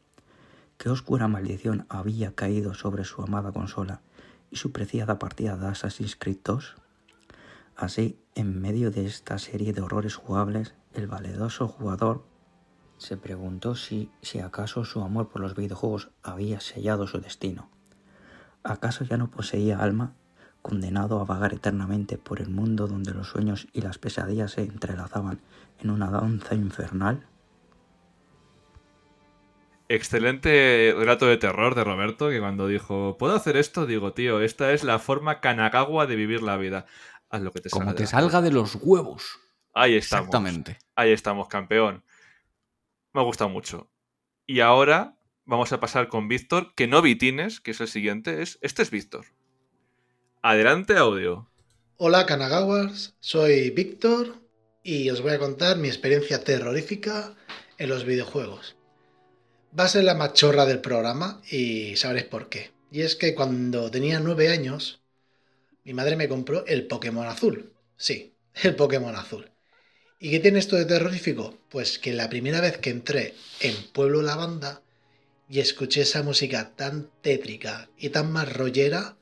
[0.78, 4.00] Qué oscura maldición había caído sobre su amada consola
[4.50, 6.74] y su preciada partida de Assassin's Creed 2.
[7.76, 12.24] Así, en medio de esta serie de horrores jugables, el valeroso jugador
[12.98, 17.68] se preguntó si, si acaso su amor por los videojuegos había sellado su destino.
[18.62, 20.14] ¿Acaso ya no poseía alma,
[20.62, 25.40] condenado a vagar eternamente por el mundo donde los sueños y las pesadillas se entrelazaban
[25.80, 27.26] en una danza infernal?
[29.94, 33.86] Excelente relato de terror de Roberto, que cuando dijo, ¿puedo hacer esto?
[33.86, 36.86] Digo, tío, esta es la forma Kanagawa de vivir la vida.
[37.30, 39.38] Haz lo que te Como salga de te salga de los huevos.
[39.72, 40.26] Ahí estamos.
[40.26, 40.78] Exactamente.
[40.96, 42.02] Ahí estamos, campeón.
[43.12, 43.88] Me ha gustado mucho.
[44.46, 48.42] Y ahora vamos a pasar con Víctor, que no Vitines, que es el siguiente.
[48.42, 49.26] Es, este es Víctor.
[50.42, 51.48] Adelante, audio.
[51.98, 54.42] Hola Kanagawas, soy Víctor
[54.82, 57.36] y os voy a contar mi experiencia terrorífica
[57.78, 58.76] en los videojuegos.
[59.76, 62.70] Va a ser la machorra del programa y sabréis por qué.
[62.92, 65.02] Y es que cuando tenía nueve años,
[65.82, 67.72] mi madre me compró el Pokémon azul.
[67.96, 69.50] Sí, el Pokémon azul.
[70.20, 71.58] ¿Y qué tiene esto de terrorífico?
[71.70, 74.80] Pues que la primera vez que entré en Pueblo Lavanda
[75.48, 79.16] y escuché esa música tan tétrica y tan mal rollera,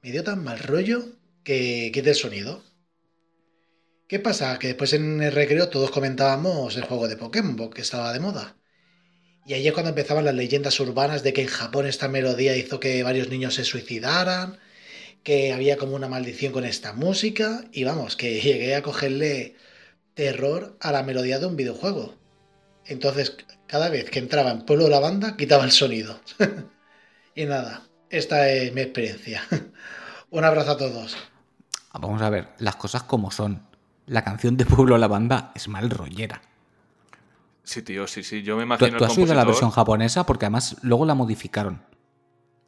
[0.00, 1.06] me dio tan mal rollo
[1.42, 2.62] que quité el sonido.
[4.06, 4.60] ¿Qué pasa?
[4.60, 8.57] Que después en el recreo todos comentábamos el juego de Pokémon, porque estaba de moda.
[9.48, 12.80] Y ahí es cuando empezaban las leyendas urbanas de que en Japón esta melodía hizo
[12.80, 14.58] que varios niños se suicidaran,
[15.22, 19.56] que había como una maldición con esta música, y vamos, que llegué a cogerle
[20.12, 22.14] terror a la melodía de un videojuego.
[22.84, 26.20] Entonces, cada vez que entraba en Pueblo la banda, quitaba el sonido.
[27.34, 29.42] y nada, esta es mi experiencia.
[30.30, 31.16] Un abrazo a todos.
[31.94, 33.66] Vamos a ver, las cosas como son.
[34.04, 36.42] La canción de Pueblo la banda es mal rollera.
[37.72, 38.42] Sí, tío, sí, sí.
[38.42, 40.24] Yo me ¿Tú, imagino tú el has oído la versión japonesa?
[40.24, 41.82] Porque además luego la modificaron.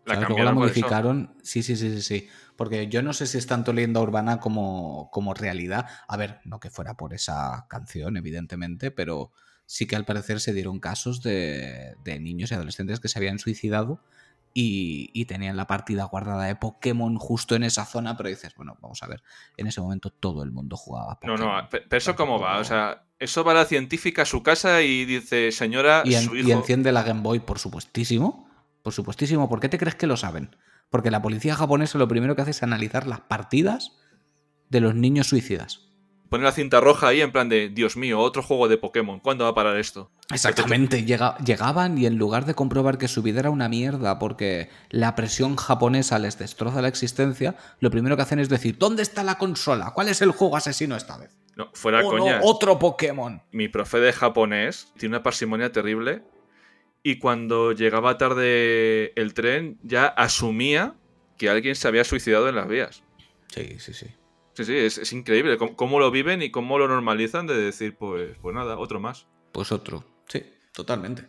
[0.04, 0.28] La ¿Sabes?
[0.28, 1.34] Luego la modificaron.
[1.42, 2.28] Sí, sí, sí, sí, sí.
[2.56, 5.86] Porque yo no sé si es tanto leyenda urbana como, como realidad.
[6.08, 9.32] A ver, no que fuera por esa canción, evidentemente, pero
[9.66, 13.38] sí que al parecer se dieron casos de, de niños y adolescentes que se habían
[13.38, 14.00] suicidado
[14.52, 18.76] y, y tenían la partida guardada de Pokémon justo en esa zona, pero dices, bueno,
[18.80, 19.22] vamos a ver,
[19.56, 21.62] en ese momento todo el mundo jugaba No, Pokémon.
[21.62, 22.58] no, pe- pero eso cómo va.
[22.58, 26.36] O sea, eso va la científica a su casa y dice, señora, Y, en- su
[26.36, 28.48] y enciende la Game Boy, por supuestísimo.
[28.82, 29.48] Por supuestísimo.
[29.48, 30.56] ¿Por qué te crees que lo saben?
[30.90, 33.92] Porque la policía japonesa lo primero que hace es analizar las partidas
[34.70, 35.86] de los niños suicidas.
[36.30, 39.18] Pone la cinta roja ahí en plan de, Dios mío, otro juego de Pokémon.
[39.18, 40.12] ¿Cuándo va a parar esto?
[40.32, 44.70] Exactamente, llega- llegaban y en lugar de comprobar que su vida era una mierda porque
[44.90, 49.24] la presión japonesa les destroza la existencia, lo primero que hacen es decir, ¿dónde está
[49.24, 49.90] la consola?
[49.92, 51.36] ¿Cuál es el juego asesino esta vez?
[51.60, 52.40] No, fuera Oh, no, coña.
[52.42, 53.42] otro Pokémon.
[53.52, 56.22] Mi profe de japonés tiene una parsimonia terrible
[57.02, 60.94] y cuando llegaba tarde el tren ya asumía
[61.36, 63.02] que alguien se había suicidado en las vías.
[63.48, 64.06] Sí, sí, sí.
[64.54, 67.96] Sí, sí, es, es increíble cómo, cómo lo viven y cómo lo normalizan de decir,
[67.96, 69.26] pues, pues nada, otro más.
[69.52, 70.42] Pues otro, sí,
[70.74, 71.26] totalmente.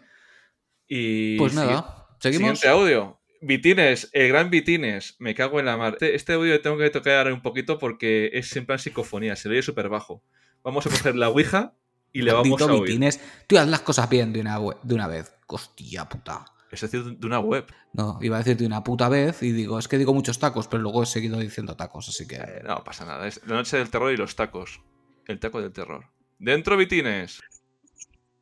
[0.88, 2.60] Y Pues nada, ¿seguimos?
[2.60, 3.20] Siguiente audio.
[3.41, 5.93] Vitines, el gran Vitines, me cago en la mar.
[5.93, 9.49] Este, este audio le tengo que tocar un poquito porque es en plan psicofonía, se
[9.49, 10.23] le oye súper bajo.
[10.63, 11.73] Vamos a coger la Ouija
[12.13, 12.84] y le vamos a oír.
[12.84, 13.19] Vitines.
[13.47, 15.34] Tú haz las cosas bien de una, de una vez.
[15.47, 16.45] Hostia puta.
[16.72, 17.65] Es decir, de una web.
[17.93, 20.68] No, iba a decir de una puta vez y digo, es que digo muchos tacos,
[20.68, 22.35] pero luego he seguido diciendo tacos, así que...
[22.35, 23.27] Eh, no pasa nada.
[23.27, 24.81] Es la noche del terror y los tacos.
[25.26, 26.05] El taco del terror.
[26.39, 27.41] Dentro, Vitines.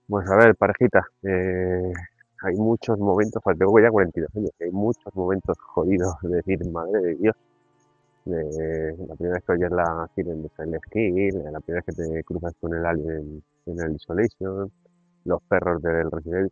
[0.08, 1.94] Pues a ver, parejita, eh,
[2.42, 7.02] hay muchos momentos, pues tengo ya 42 años, hay muchos momentos jodidos de decir, madre
[7.02, 7.36] de Dios,
[8.26, 12.24] la primera vez que oyes la sirena de Silent Hill, la primera vez que te
[12.24, 14.72] cruzas con el alien en el Isolation,
[15.26, 16.52] los perros del Resident.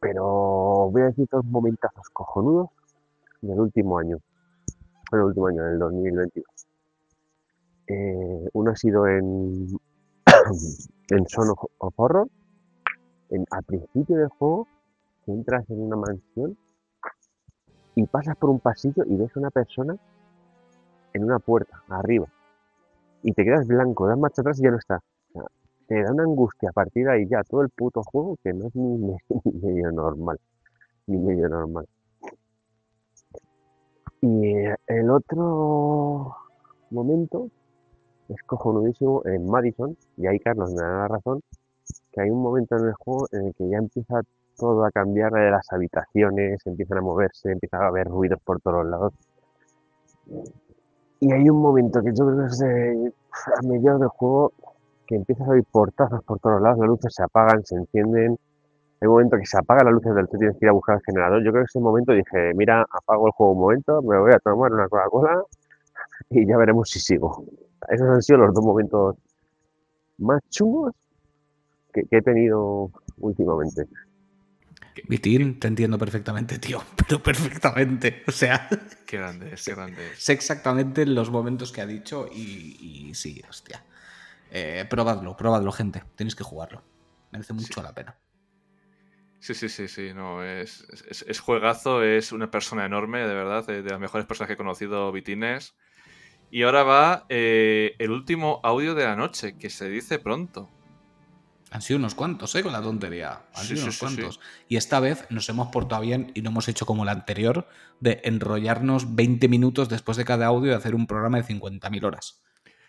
[0.00, 2.68] Pero voy a decir dos momentazos cojonudos
[3.40, 4.18] del último año,
[5.10, 6.44] del último año, del 2022.
[7.88, 9.68] Eh, uno ha sido en,
[11.10, 12.28] en Son of Horror,
[13.30, 14.66] en, al principio del juego,
[15.26, 16.56] entras en una mansión
[17.94, 19.96] y pasas por un pasillo y ves a una persona
[21.12, 22.26] en una puerta, arriba.
[23.22, 25.02] Y te quedas blanco, das marcha atrás y ya no está.
[25.30, 25.44] O sea,
[25.86, 28.66] te da una angustia a partir de ahí ya todo el puto juego que no
[28.66, 30.38] es ni, ni medio normal.
[31.06, 31.86] Ni medio normal.
[34.20, 36.36] Y eh, el otro
[36.90, 37.48] momento
[38.28, 41.42] es cojonudísimo en Madison, y ahí Carlos me da la razón,
[42.12, 44.22] que hay un momento en el juego en el que ya empieza
[44.56, 48.86] todo a cambiar de las habitaciones, empiezan a moverse, empiezan a haber ruidos por todos
[48.86, 49.12] lados.
[51.20, 53.12] Y hay un momento que yo creo que es de-
[53.56, 54.52] a mediados del juego
[55.06, 58.38] que empiezas a oír portazos por todos lados, las luces se apagan, se encienden.
[59.00, 60.96] Hay un momento que se apagan las luces del tú tienes que ir a buscar
[60.96, 61.44] el generador.
[61.44, 64.38] Yo creo que ese momento dije, mira, apago el juego un momento, me voy a
[64.38, 65.42] tomar una Coca-Cola
[66.30, 67.44] y ya veremos si sigo.
[67.88, 69.16] Esos han sido los dos momentos
[70.18, 70.92] más chungos
[71.96, 73.88] que, que he tenido últimamente.
[75.08, 78.22] Vitín, te entiendo perfectamente, tío, pero perfectamente.
[78.26, 78.68] O sea,
[79.06, 80.20] Qué grande es, qué grande es.
[80.24, 83.84] sé exactamente los momentos que ha dicho y, y sí, hostia.
[84.50, 86.04] Eh, probadlo, probadlo, gente.
[86.16, 86.84] Tenéis que jugarlo.
[87.32, 88.18] Merece mucho la pena.
[89.38, 93.66] Sí, sí, sí, sí, no, es, es, es juegazo, es una persona enorme, de verdad,
[93.66, 95.76] de, de las mejores personas que he conocido, Vitines.
[96.50, 100.75] Y ahora va eh, el último audio de la noche, que se dice pronto.
[101.76, 102.62] Han sido unos cuantos, ¿eh?
[102.62, 103.42] Con la tontería.
[103.54, 104.40] Han Sí, sido unos sí, cuantos.
[104.66, 107.68] Y esta vez nos hemos portado bien y no hemos hecho como la anterior
[108.00, 112.40] de enrollarnos 20 minutos después de cada audio y hacer un programa de 50.000 horas.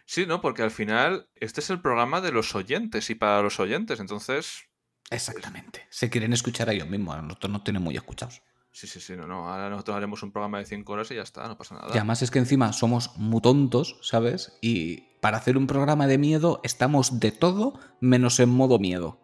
[0.06, 0.40] Sí, ¿no?
[0.40, 4.70] Porque al final este es el programa de los oyentes y para los oyentes, entonces...
[5.10, 5.86] Exactamente.
[5.90, 8.42] Se quieren escuchar a ellos mismos, a nosotros no tienen muy escuchados.
[8.78, 9.50] Sí, sí, sí, no, no.
[9.50, 11.88] Ahora nosotros haremos un programa de 5 horas y ya está, no pasa nada.
[11.88, 14.56] Y además es que encima somos muy tontos, ¿sabes?
[14.62, 19.20] Y para hacer un programa de miedo estamos de todo menos en modo miedo.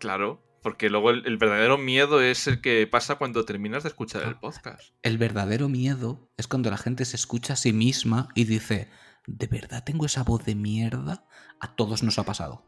[0.00, 4.22] Claro, porque luego el, el verdadero miedo es el que pasa cuando terminas de escuchar
[4.22, 4.94] el podcast.
[5.02, 8.88] El verdadero miedo es cuando la gente se escucha a sí misma y dice,
[9.26, 11.26] ¿de verdad tengo esa voz de mierda?
[11.60, 12.64] A todos nos ha pasado.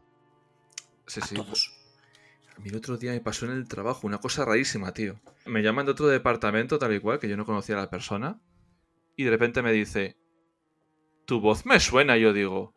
[1.07, 1.35] Sí, sí.
[2.55, 5.19] A mí el otro día me pasó en el trabajo una cosa rarísima, tío.
[5.45, 8.39] Me llaman de otro departamento, tal y cual, que yo no conocía a la persona.
[9.15, 10.17] Y de repente me dice,
[11.25, 12.17] tu voz me suena.
[12.17, 12.73] Y yo digo,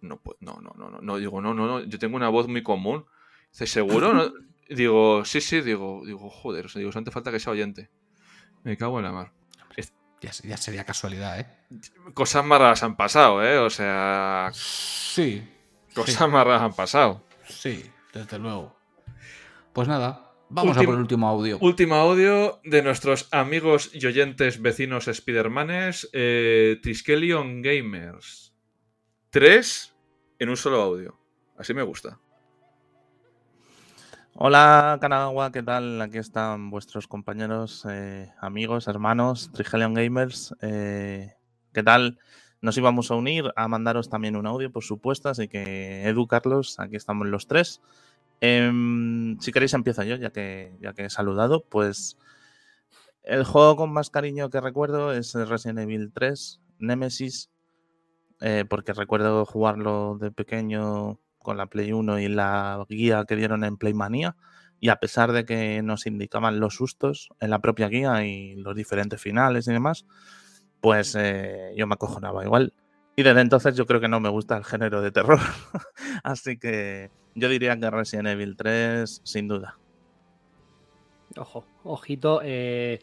[0.00, 2.48] no, pues, no, no, no, no, no, digo, no, no, no, yo tengo una voz
[2.48, 3.06] muy común.
[3.50, 4.14] Dice, ¿seguro?
[4.14, 4.32] No?
[4.66, 7.90] Digo, sí, sí, digo, digo, joder, o sea, digo, solamente falta que sea oyente.
[8.62, 9.32] Me cago en la mar.
[10.22, 11.46] Ya sería casualidad, ¿eh?
[12.14, 13.58] Cosas más raras han pasado, ¿eh?
[13.58, 14.50] O sea...
[14.54, 15.46] Sí.
[15.94, 16.32] Cosas sí.
[16.32, 17.22] más raras han pasado.
[17.46, 17.84] Sí,
[18.14, 18.76] desde luego.
[19.72, 21.58] Pues nada, vamos a por el último audio.
[21.60, 28.54] Último audio de nuestros amigos y oyentes vecinos Spidermanes, eh, Triskelion Gamers.
[29.30, 29.94] Tres
[30.38, 31.18] en un solo audio.
[31.58, 32.20] Así me gusta.
[34.36, 36.00] Hola Kanagawa, ¿qué tal?
[36.00, 40.54] Aquí están vuestros compañeros, eh, amigos, hermanos, Trigelion Gamers.
[40.60, 41.34] eh,
[41.72, 42.18] ¿Qué tal?
[42.64, 46.80] Nos íbamos a unir a mandaros también un audio, por supuesto, así que Edu, Carlos,
[46.80, 47.82] aquí estamos los tres.
[48.40, 51.62] Em, si queréis empiezo yo, ya que, ya que he saludado.
[51.68, 52.16] Pues
[53.22, 57.50] el juego con más cariño que recuerdo es Resident Evil 3, Nemesis,
[58.40, 63.62] eh, porque recuerdo jugarlo de pequeño con la Play 1 y la guía que dieron
[63.64, 64.36] en Playmania.
[64.80, 68.74] Y a pesar de que nos indicaban los sustos en la propia guía y los
[68.74, 70.06] diferentes finales y demás,
[70.84, 72.74] pues eh, yo me acojonaba igual.
[73.16, 75.38] Y desde entonces yo creo que no me gusta el género de terror.
[76.22, 79.78] Así que yo diría que Resident Evil 3, sin duda.
[81.38, 82.42] Ojo, ojito.
[82.44, 83.00] eh,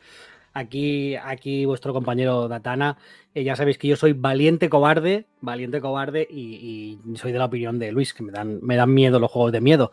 [0.54, 3.00] aquí, aquí vuestro compañero Datana,
[3.34, 7.46] eh, ya sabéis que yo soy valiente cobarde, valiente cobarde y, y soy de la
[7.46, 9.90] opinión de Luis, que me dan, me dan miedo los juegos de miedo.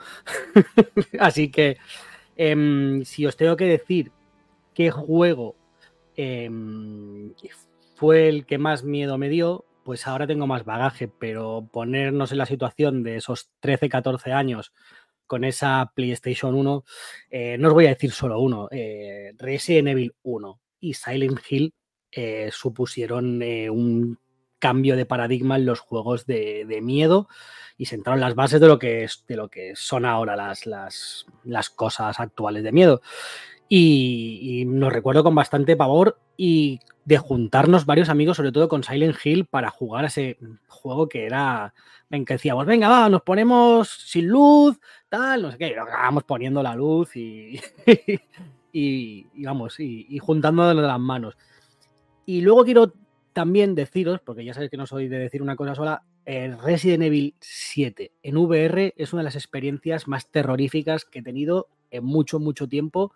[1.20, 1.78] Así que
[2.36, 4.12] em, si os tengo que decir
[4.74, 5.56] qué juego
[6.16, 7.32] em,
[7.98, 12.38] fue el que más miedo me dio, pues ahora tengo más bagaje, pero ponernos en
[12.38, 14.72] la situación de esos 13, 14 años
[15.26, 16.84] con esa PlayStation 1,
[17.30, 21.74] eh, no os voy a decir solo uno, eh, Resident Evil 1 y Silent Hill
[22.12, 24.18] eh, supusieron un
[24.60, 27.28] cambio de paradigma en los juegos de, de miedo
[27.76, 31.26] y sentaron las bases de lo que, es, de lo que son ahora las, las,
[31.42, 33.02] las cosas actuales de miedo.
[33.68, 39.16] Y, nos recuerdo con bastante pavor y de juntarnos varios amigos, sobre todo con Silent
[39.22, 40.38] Hill, para jugar a ese
[40.68, 41.74] juego que era,
[42.10, 44.78] en que decíamos, venga, va, nos ponemos sin luz,
[45.08, 47.60] tal, no sé qué, y lo acabamos poniendo la luz y,
[48.72, 51.36] y, y vamos, y, juntándonos las manos.
[52.24, 52.92] Y luego quiero
[53.32, 57.04] también deciros, porque ya sabéis que no soy de decir una cosa sola, el Resident
[57.04, 62.04] Evil 7 en VR es una de las experiencias más terroríficas que he tenido en
[62.04, 63.14] mucho, mucho tiempo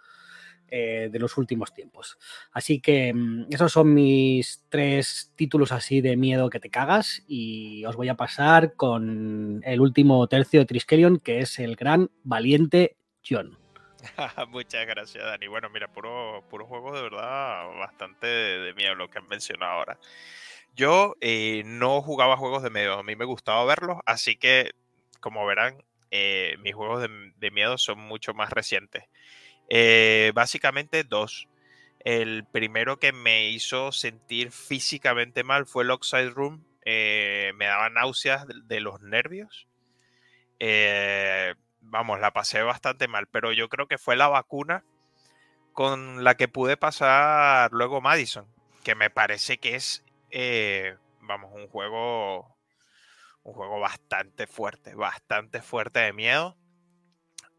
[0.74, 2.16] eh, de los últimos tiempos.
[2.50, 7.84] Así que mm, esos son mis tres títulos así de miedo que te cagas y
[7.84, 12.96] os voy a pasar con el último tercio de Triskelion, que es el gran valiente
[13.22, 13.58] John.
[14.48, 15.46] Muchas gracias, Dani.
[15.46, 19.98] Bueno, mira, puro, puro juego de verdad bastante de, miedo lo que han mencionado ahora.
[20.74, 24.70] Yo eh, no jugaba juegos de miedo, a mí me gustaba verlos, así que,
[25.20, 29.04] como verán, eh, mis juegos de, de, miedo son mucho más recientes.
[29.74, 31.48] Eh, básicamente dos.
[32.00, 36.62] El primero que me hizo sentir físicamente mal fue el Oxide Room.
[36.84, 39.68] Eh, me daba náuseas de, los nervios.
[40.58, 44.84] Eh, vamos, la pasé bastante mal, pero yo creo que fue la vacuna
[45.72, 48.46] con la que pude pasar luego Madison,
[48.84, 52.58] que me parece que es, eh, vamos, un juego,
[53.42, 56.58] un juego bastante fuerte, bastante fuerte de miedo.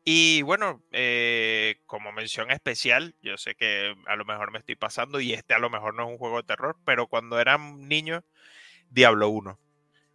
[0.06, 5.22] Y bueno, eh, como mención especial, yo sé que a lo mejor me estoy pasando
[5.22, 8.24] y este a lo mejor no es un juego de terror, pero cuando era niño,
[8.90, 9.60] Diablo 1.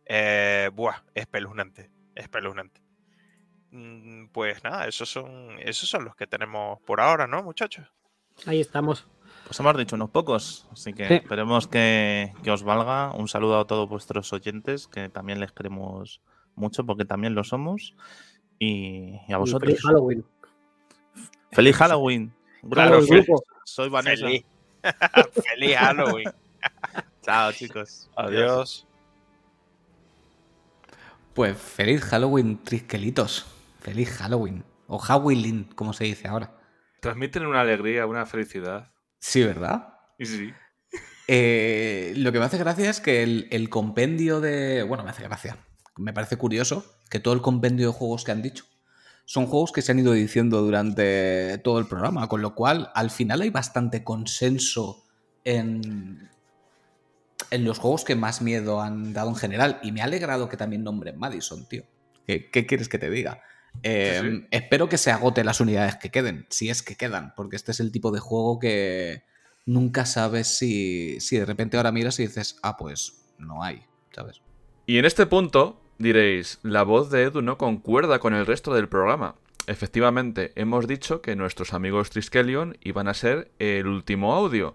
[0.07, 2.83] Eh, buah, espeluznante, espeluznante.
[3.71, 7.87] Mm, Pues nada, esos son, esos son los que tenemos por ahora, ¿no, muchachos?
[8.47, 9.07] Ahí estamos.
[9.47, 11.15] Pues hemos dicho unos pocos, así que Sí.
[11.15, 13.13] esperemos que, que os valga.
[13.13, 16.21] Un saludo a todos vuestros oyentes, que también les queremos
[16.55, 17.95] mucho porque también lo somos.
[18.59, 19.71] Y, y a Y vosotros.
[19.71, 20.25] feliz Halloween.
[21.53, 22.33] ¡Feliz Halloween!
[22.71, 23.27] Claro, Grupo, feliz-
[23.65, 24.25] Soy Vanessa.
[24.27, 24.45] Feliz,
[25.51, 26.31] feliz Halloween.
[27.23, 28.11] Chao, chicos.
[28.17, 28.87] Adiós.
[31.35, 33.47] Pues feliz Halloween, Trisquelitos.
[33.81, 34.65] Feliz Halloween.
[34.87, 36.53] O Halloween, como se dice ahora.
[37.01, 38.91] Transmiten una alegría, una felicidad.
[39.21, 39.95] Sí, ¿verdad?
[40.19, 40.53] Sí.
[41.29, 44.83] Eh, lo que me hace gracia es que el, el compendio de.
[44.83, 45.59] Bueno, me hace gracia.
[45.97, 48.65] Me parece curioso que todo el compendio de juegos que han dicho
[49.29, 53.11] son juegos que se han ido diciendo durante todo el programa, con lo cual al
[53.11, 55.05] final hay bastante consenso
[55.45, 56.31] en,
[57.51, 59.81] en los juegos que más miedo han dado en general.
[59.83, 61.85] Y me ha alegrado que también nombren Madison, tío.
[62.27, 63.43] ¿Qué, qué quieres que te diga?
[63.83, 64.47] Eh, Sí, sí.
[64.51, 67.81] Espero que se agoten las unidades que queden, si es que quedan, porque este es
[67.81, 69.25] el tipo de juego que
[69.67, 73.83] nunca sabes si, si de repente ahora miras y dices, ah, pues no hay,
[74.15, 74.41] ¿sabes?
[74.87, 78.89] Y en este punto diréis, la voz de Edu no concuerda con el resto del
[78.89, 79.35] programa.
[79.67, 84.75] Efectivamente, hemos dicho que nuestros amigos Triskelion iban a ser el último audio.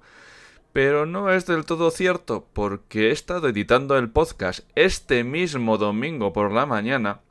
[0.72, 6.34] Pero no es del todo cierto, porque he estado editando el podcast este mismo domingo
[6.34, 7.22] por la mañana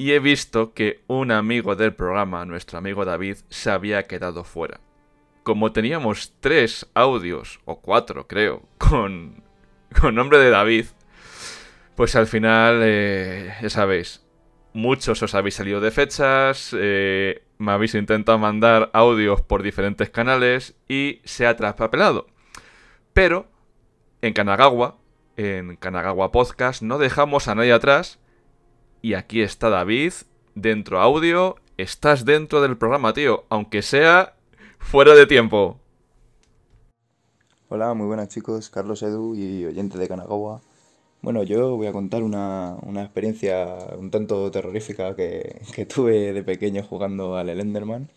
[0.00, 4.80] y he visto que un amigo del programa, nuestro amigo David, se había quedado fuera.
[5.42, 9.42] Como teníamos tres audios, o cuatro creo, con,
[10.00, 10.86] con nombre de David,
[12.00, 14.24] pues al final, eh, ya sabéis,
[14.72, 20.74] muchos os habéis salido de fechas, eh, me habéis intentado mandar audios por diferentes canales
[20.88, 22.26] y se ha traspapelado.
[23.12, 23.48] Pero
[24.22, 24.96] en Kanagawa,
[25.36, 28.18] en Kanagawa Podcast, no dejamos a nadie atrás.
[29.02, 30.14] Y aquí está David,
[30.54, 31.56] dentro audio.
[31.76, 34.36] Estás dentro del programa, tío, aunque sea
[34.78, 35.78] fuera de tiempo.
[37.68, 40.62] Hola, muy buenas chicos, Carlos Edu y oyente de Kanagawa.
[41.22, 46.42] Bueno, yo voy a contar una, una experiencia un tanto terrorífica que, que tuve de
[46.42, 48.08] pequeño jugando al Enderman.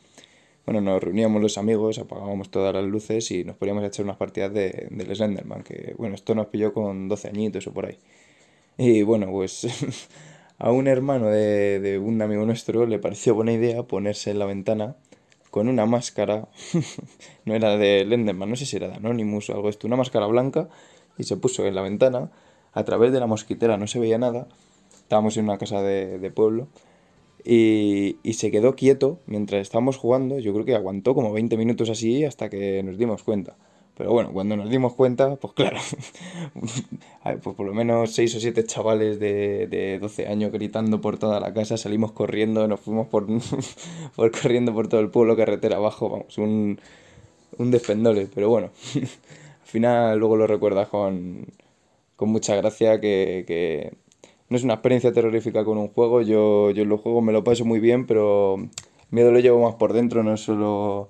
[0.66, 4.18] Bueno, nos reuníamos los amigos, apagábamos todas las luces y nos poníamos a echar unas
[4.18, 7.98] partidas de, del Slenderman, que bueno, esto nos pilló con 12 añitos o por ahí.
[8.78, 9.68] Y bueno, pues
[10.60, 14.46] a un hermano de, de un amigo nuestro le pareció buena idea ponerse en la
[14.46, 14.96] ventana
[15.52, 16.48] con una máscara,
[17.46, 20.28] no era de Lenderman, no sé si era de Anonymous o algo esto, una máscara
[20.28, 20.70] blanca
[21.18, 22.32] y se puso en la ventana,
[22.74, 24.48] a través de la mosquitera no se veía nada,
[24.92, 26.68] estábamos en una casa de, pueblo
[27.44, 32.26] y, se quedó quieto mientras estábamos jugando, yo creo que aguantó como 20 minutos así
[32.26, 33.56] hasta que nos dimos cuenta.
[33.96, 35.78] Pero bueno, cuando nos dimos cuenta, pues claro,
[37.44, 41.40] pues por lo menos 6 o 7 chavales de, de 12 años gritando por toda
[41.40, 43.28] la casa, salimos corriendo, nos fuimos por,
[44.16, 46.80] por corriendo por todo el pueblo, carretera abajo, vamos, un,
[47.60, 51.46] un despendole, pero bueno, al final luego lo recuerdas con,
[52.24, 53.92] con mucha gracia que, que
[54.48, 57.44] no es una experiencia terrorífica con un juego, yo, yo en los juegos me lo
[57.44, 58.66] paso muy bien, pero
[59.10, 61.10] miedo lo llevo más por dentro, no solo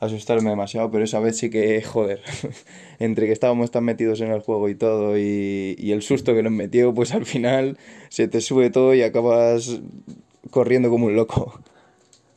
[0.00, 2.20] asustarme demasiado, pero esa vez sí que, joder,
[2.98, 6.42] entre que estábamos tan metidos en el juego y todo y, y el susto que
[6.42, 7.78] nos metió, pues al final
[8.10, 9.80] se te sube todo y acabas
[10.50, 11.58] corriendo como un loco.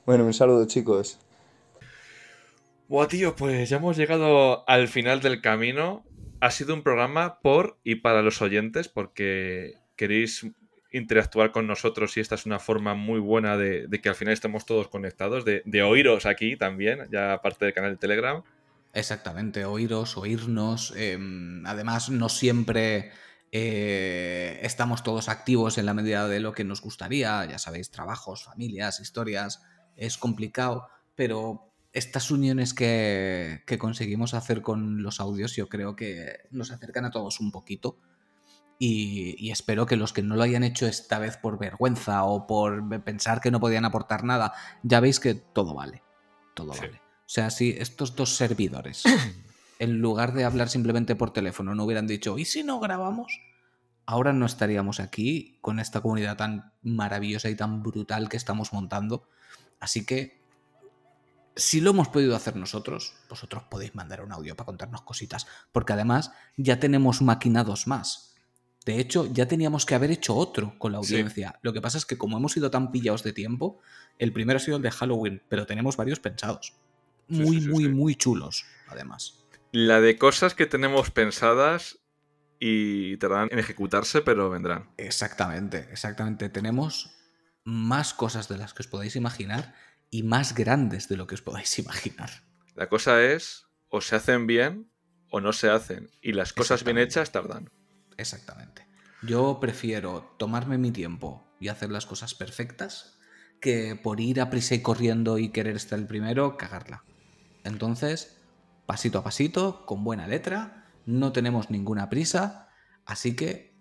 [0.06, 1.20] Bueno, un saludo chicos.
[2.88, 6.06] Buah, tío, pues ya hemos llegado al final del camino.
[6.44, 10.46] Ha sido un programa por y para los oyentes, porque queréis
[10.92, 14.66] interactuar con nosotros y esta es una forma muy buena de, que al final estemos
[14.66, 18.44] todos conectados, de, oíros aquí también, ya aparte del canal de Telegram.
[18.92, 20.94] Exactamente, oíros, oírnos.
[20.98, 21.18] Eh,
[21.64, 23.14] además, no siempre
[23.54, 28.44] eh, estamos todos activos en la medida de lo que nos gustaría, ya sabéis, trabajos,
[28.44, 29.64] familias, historias,
[29.96, 36.40] es complicado, pero estas uniones que, que conseguimos hacer con los audios yo creo que
[36.52, 37.98] nos acercan a todos un poquito.
[38.80, 42.48] Y, y, espero que los que no lo hayan hecho esta vez por vergüenza o
[42.48, 44.52] por pensar que no podían aportar nada,
[44.82, 46.02] ya veis que todo vale.
[46.54, 46.82] Todo sí.
[46.82, 46.98] vale.
[46.98, 49.04] O sea, si estos dos servidores,
[49.80, 53.40] en lugar de hablar simplemente por teléfono, no hubieran dicho, ¿y si no grabamos?
[54.06, 59.28] Ahora no estaríamos aquí con esta comunidad tan maravillosa y tan brutal que estamos montando.
[59.80, 60.43] Así que,
[61.56, 65.48] si lo hemos podido hacer nosotros, vosotros podéis mandar un audio para contarnos cositas.
[65.72, 68.36] Porque además ya tenemos maquinados más.
[68.86, 71.52] De hecho, ya teníamos que haber hecho otro con la audiencia.
[71.54, 71.60] Sí.
[71.62, 73.80] Lo que pasa es que como hemos ido tan pillados de tiempo,
[74.20, 76.74] el primero ha sido el de Halloween, pero tenemos varios pensados.
[77.30, 79.40] Muy, sí, sí, muy, muy chulos, además.
[79.72, 82.00] La de cosas que tenemos pensadas
[82.60, 84.90] y tardarán en ejecutarse, pero vendrán.
[84.98, 86.50] Exactamente, exactamente.
[86.50, 87.16] Tenemos
[87.64, 89.74] más cosas de las que os podáis imaginar
[90.14, 92.30] y más grandes de lo que os podáis imaginar.
[92.76, 94.92] La cosa es, o se hacen bien
[95.32, 96.12] o no se hacen.
[96.22, 97.72] Y las cosas bien hechas tardan.
[98.18, 98.88] Exactamente.
[99.24, 103.18] Yo prefiero tomarme mi tiempo y hacer las cosas perfectas
[103.60, 107.04] que por ir a prisa y corriendo y querer estar el primero, cagarla.
[107.64, 108.40] Entonces,
[108.86, 112.70] pasito a pasito, con buena letra, no tenemos ninguna prisa,
[113.06, 113.74] así que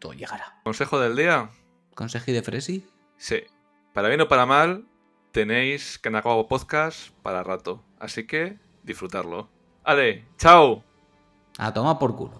[0.00, 0.60] todo llegará.
[0.64, 1.50] ¿Consejo del día?
[1.94, 2.86] ¿Consejo de Fresi?
[3.16, 3.38] Sí.
[3.94, 4.87] Para bien o para mal,
[5.32, 7.82] tenéis Kanagawa Podcast para rato.
[7.98, 9.48] Así que disfrutarlo.
[9.84, 10.26] ¡Ale!
[10.38, 10.84] ¡Chao!
[11.58, 12.34] A tomar por culo.